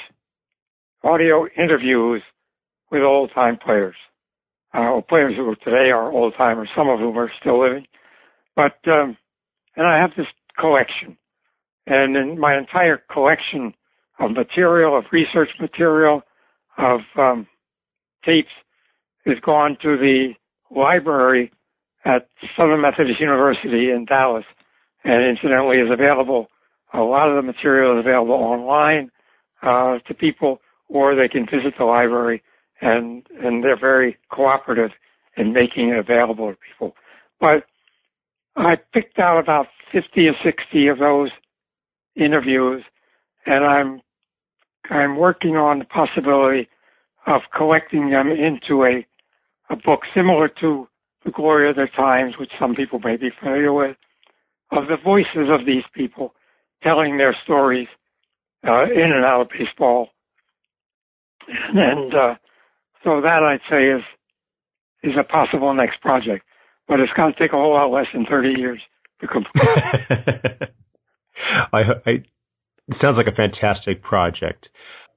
audio 1.04 1.46
interviews 1.56 2.24
with 2.92 3.04
old 3.04 3.30
time 3.36 3.60
players, 3.64 3.96
uh, 4.74 5.02
players 5.08 5.36
who 5.38 5.54
today 5.64 5.92
are 5.92 6.12
old 6.12 6.34
timers, 6.36 6.70
some 6.76 6.90
of 6.90 7.00
whom 7.00 7.18
are 7.20 7.32
still 7.40 7.62
living. 7.62 7.86
But 8.56 8.80
um, 8.88 9.16
and 9.76 9.86
I 9.86 10.00
have 10.00 10.12
this 10.18 10.28
collection, 10.60 11.18
and 11.86 12.18
in 12.18 12.40
my 12.40 12.58
entire 12.58 13.02
collection 13.12 13.76
of 14.22 14.32
material, 14.32 14.98
of 14.98 15.06
research 15.12 15.50
material, 15.60 16.22
of 16.78 17.02
um, 17.18 17.48
tapes, 18.26 18.50
is 19.26 19.38
gone 19.46 19.78
to 19.82 19.98
the 19.98 20.34
library 20.76 21.52
at 22.06 22.28
Southern 22.58 22.82
Methodist 22.82 23.20
University 23.20 23.92
in 23.92 24.06
Dallas, 24.08 24.46
and 25.04 25.24
incidentally 25.24 25.78
is 25.78 25.92
available. 25.92 26.48
A 26.94 27.00
lot 27.00 27.30
of 27.30 27.36
the 27.36 27.42
material 27.42 27.98
is 28.00 28.06
available 28.06 28.34
online 28.34 29.12
uh, 29.62 30.00
to 30.08 30.14
people 30.14 30.60
or 30.90 31.16
they 31.16 31.28
can 31.28 31.46
visit 31.46 31.74
the 31.78 31.86
library 31.86 32.44
and 32.82 33.26
and 33.42 33.64
they're 33.64 33.80
very 33.80 34.18
cooperative 34.32 34.92
in 35.38 35.54
making 35.54 35.90
it 35.90 35.98
available 35.98 36.52
to 36.52 36.58
people. 36.68 36.96
But 37.40 37.64
I 38.56 38.76
picked 38.94 39.20
out 39.20 39.40
about 39.40 39.68
50 39.92 40.28
or 40.28 40.34
60 40.44 40.88
of 40.88 41.00
those 41.00 41.30
interviews 42.16 42.84
and 43.46 43.64
I'm 43.64 44.02
I'm 44.92 45.18
working 45.18 45.56
on 45.56 45.80
the 45.80 45.86
possibility 45.86 46.68
of 47.28 47.42
collecting 47.56 48.10
them 48.10 48.30
into 48.30 48.84
a 48.84 49.06
a 49.70 49.76
book 49.78 50.02
similar 50.14 50.50
to 50.60 50.88
The 51.24 51.32
Glory 51.32 51.70
of 51.70 51.78
Their 51.78 51.88
Times, 51.88 52.34
which 52.38 52.52
some 52.60 52.76
people 52.76 53.00
may 53.00 53.16
be 53.16 53.30
familiar 53.40 53.72
with, 53.72 53.96
of 54.72 54.88
the 54.88 54.98
voices 55.02 55.50
of 55.50 55.66
these 55.66 55.84
people 55.94 56.34
telling 56.84 57.18
their 57.18 57.34
stories 57.42 57.88
uh, 58.68 58.84
in 58.84 59.14
and 59.14 59.24
out 59.24 59.42
of 59.42 59.48
baseball 59.50 60.10
and 61.48 62.14
uh, 62.14 62.36
so 63.04 63.22
that 63.22 63.44
I'd 63.44 63.62
say 63.70 63.88
is 63.88 64.04
is 65.04 65.18
a 65.20 65.24
possible 65.24 65.74
next 65.74 66.02
project, 66.02 66.46
but 66.88 67.00
it's 67.00 67.12
going 67.14 67.34
to 67.34 67.40
take 67.40 67.54
a 67.54 67.56
whole 67.56 67.74
lot 67.74 67.92
less 67.92 68.06
than 68.14 68.26
30 68.26 68.50
years 68.50 68.80
to 69.20 69.28
complete. 69.28 69.64
I, 71.74 71.80
I, 72.06 72.24
it 72.92 72.98
sounds 73.02 73.18
like 73.18 73.28
a 73.28 73.36
fantastic 73.36 74.04
project. 74.04 74.68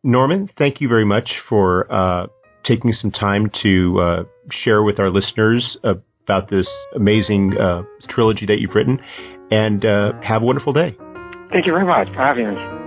Norman, 0.03 0.49
thank 0.59 0.81
you 0.81 0.89
very 0.89 1.05
much 1.05 1.29
for 1.49 1.91
uh, 1.93 2.27
taking 2.67 2.95
some 3.01 3.11
time 3.11 3.51
to 3.63 4.01
uh, 4.01 4.23
share 4.65 4.83
with 4.83 4.99
our 4.99 5.11
listeners 5.11 5.77
about 5.83 6.51
this 6.51 6.67
amazing 6.95 7.55
uh, 7.59 7.83
trilogy 8.11 8.47
that 8.47 8.57
you've 8.61 8.75
written, 8.75 8.99
and 9.51 9.85
uh, 9.85 10.13
have 10.27 10.43
a 10.43 10.45
wonderful 10.45 10.73
day. 10.73 10.97
Thank 11.53 11.67
you 11.67 11.73
very 11.73 11.87
much 11.87 12.09
for 12.09 12.23
having 12.23 12.55
me. 12.55 12.84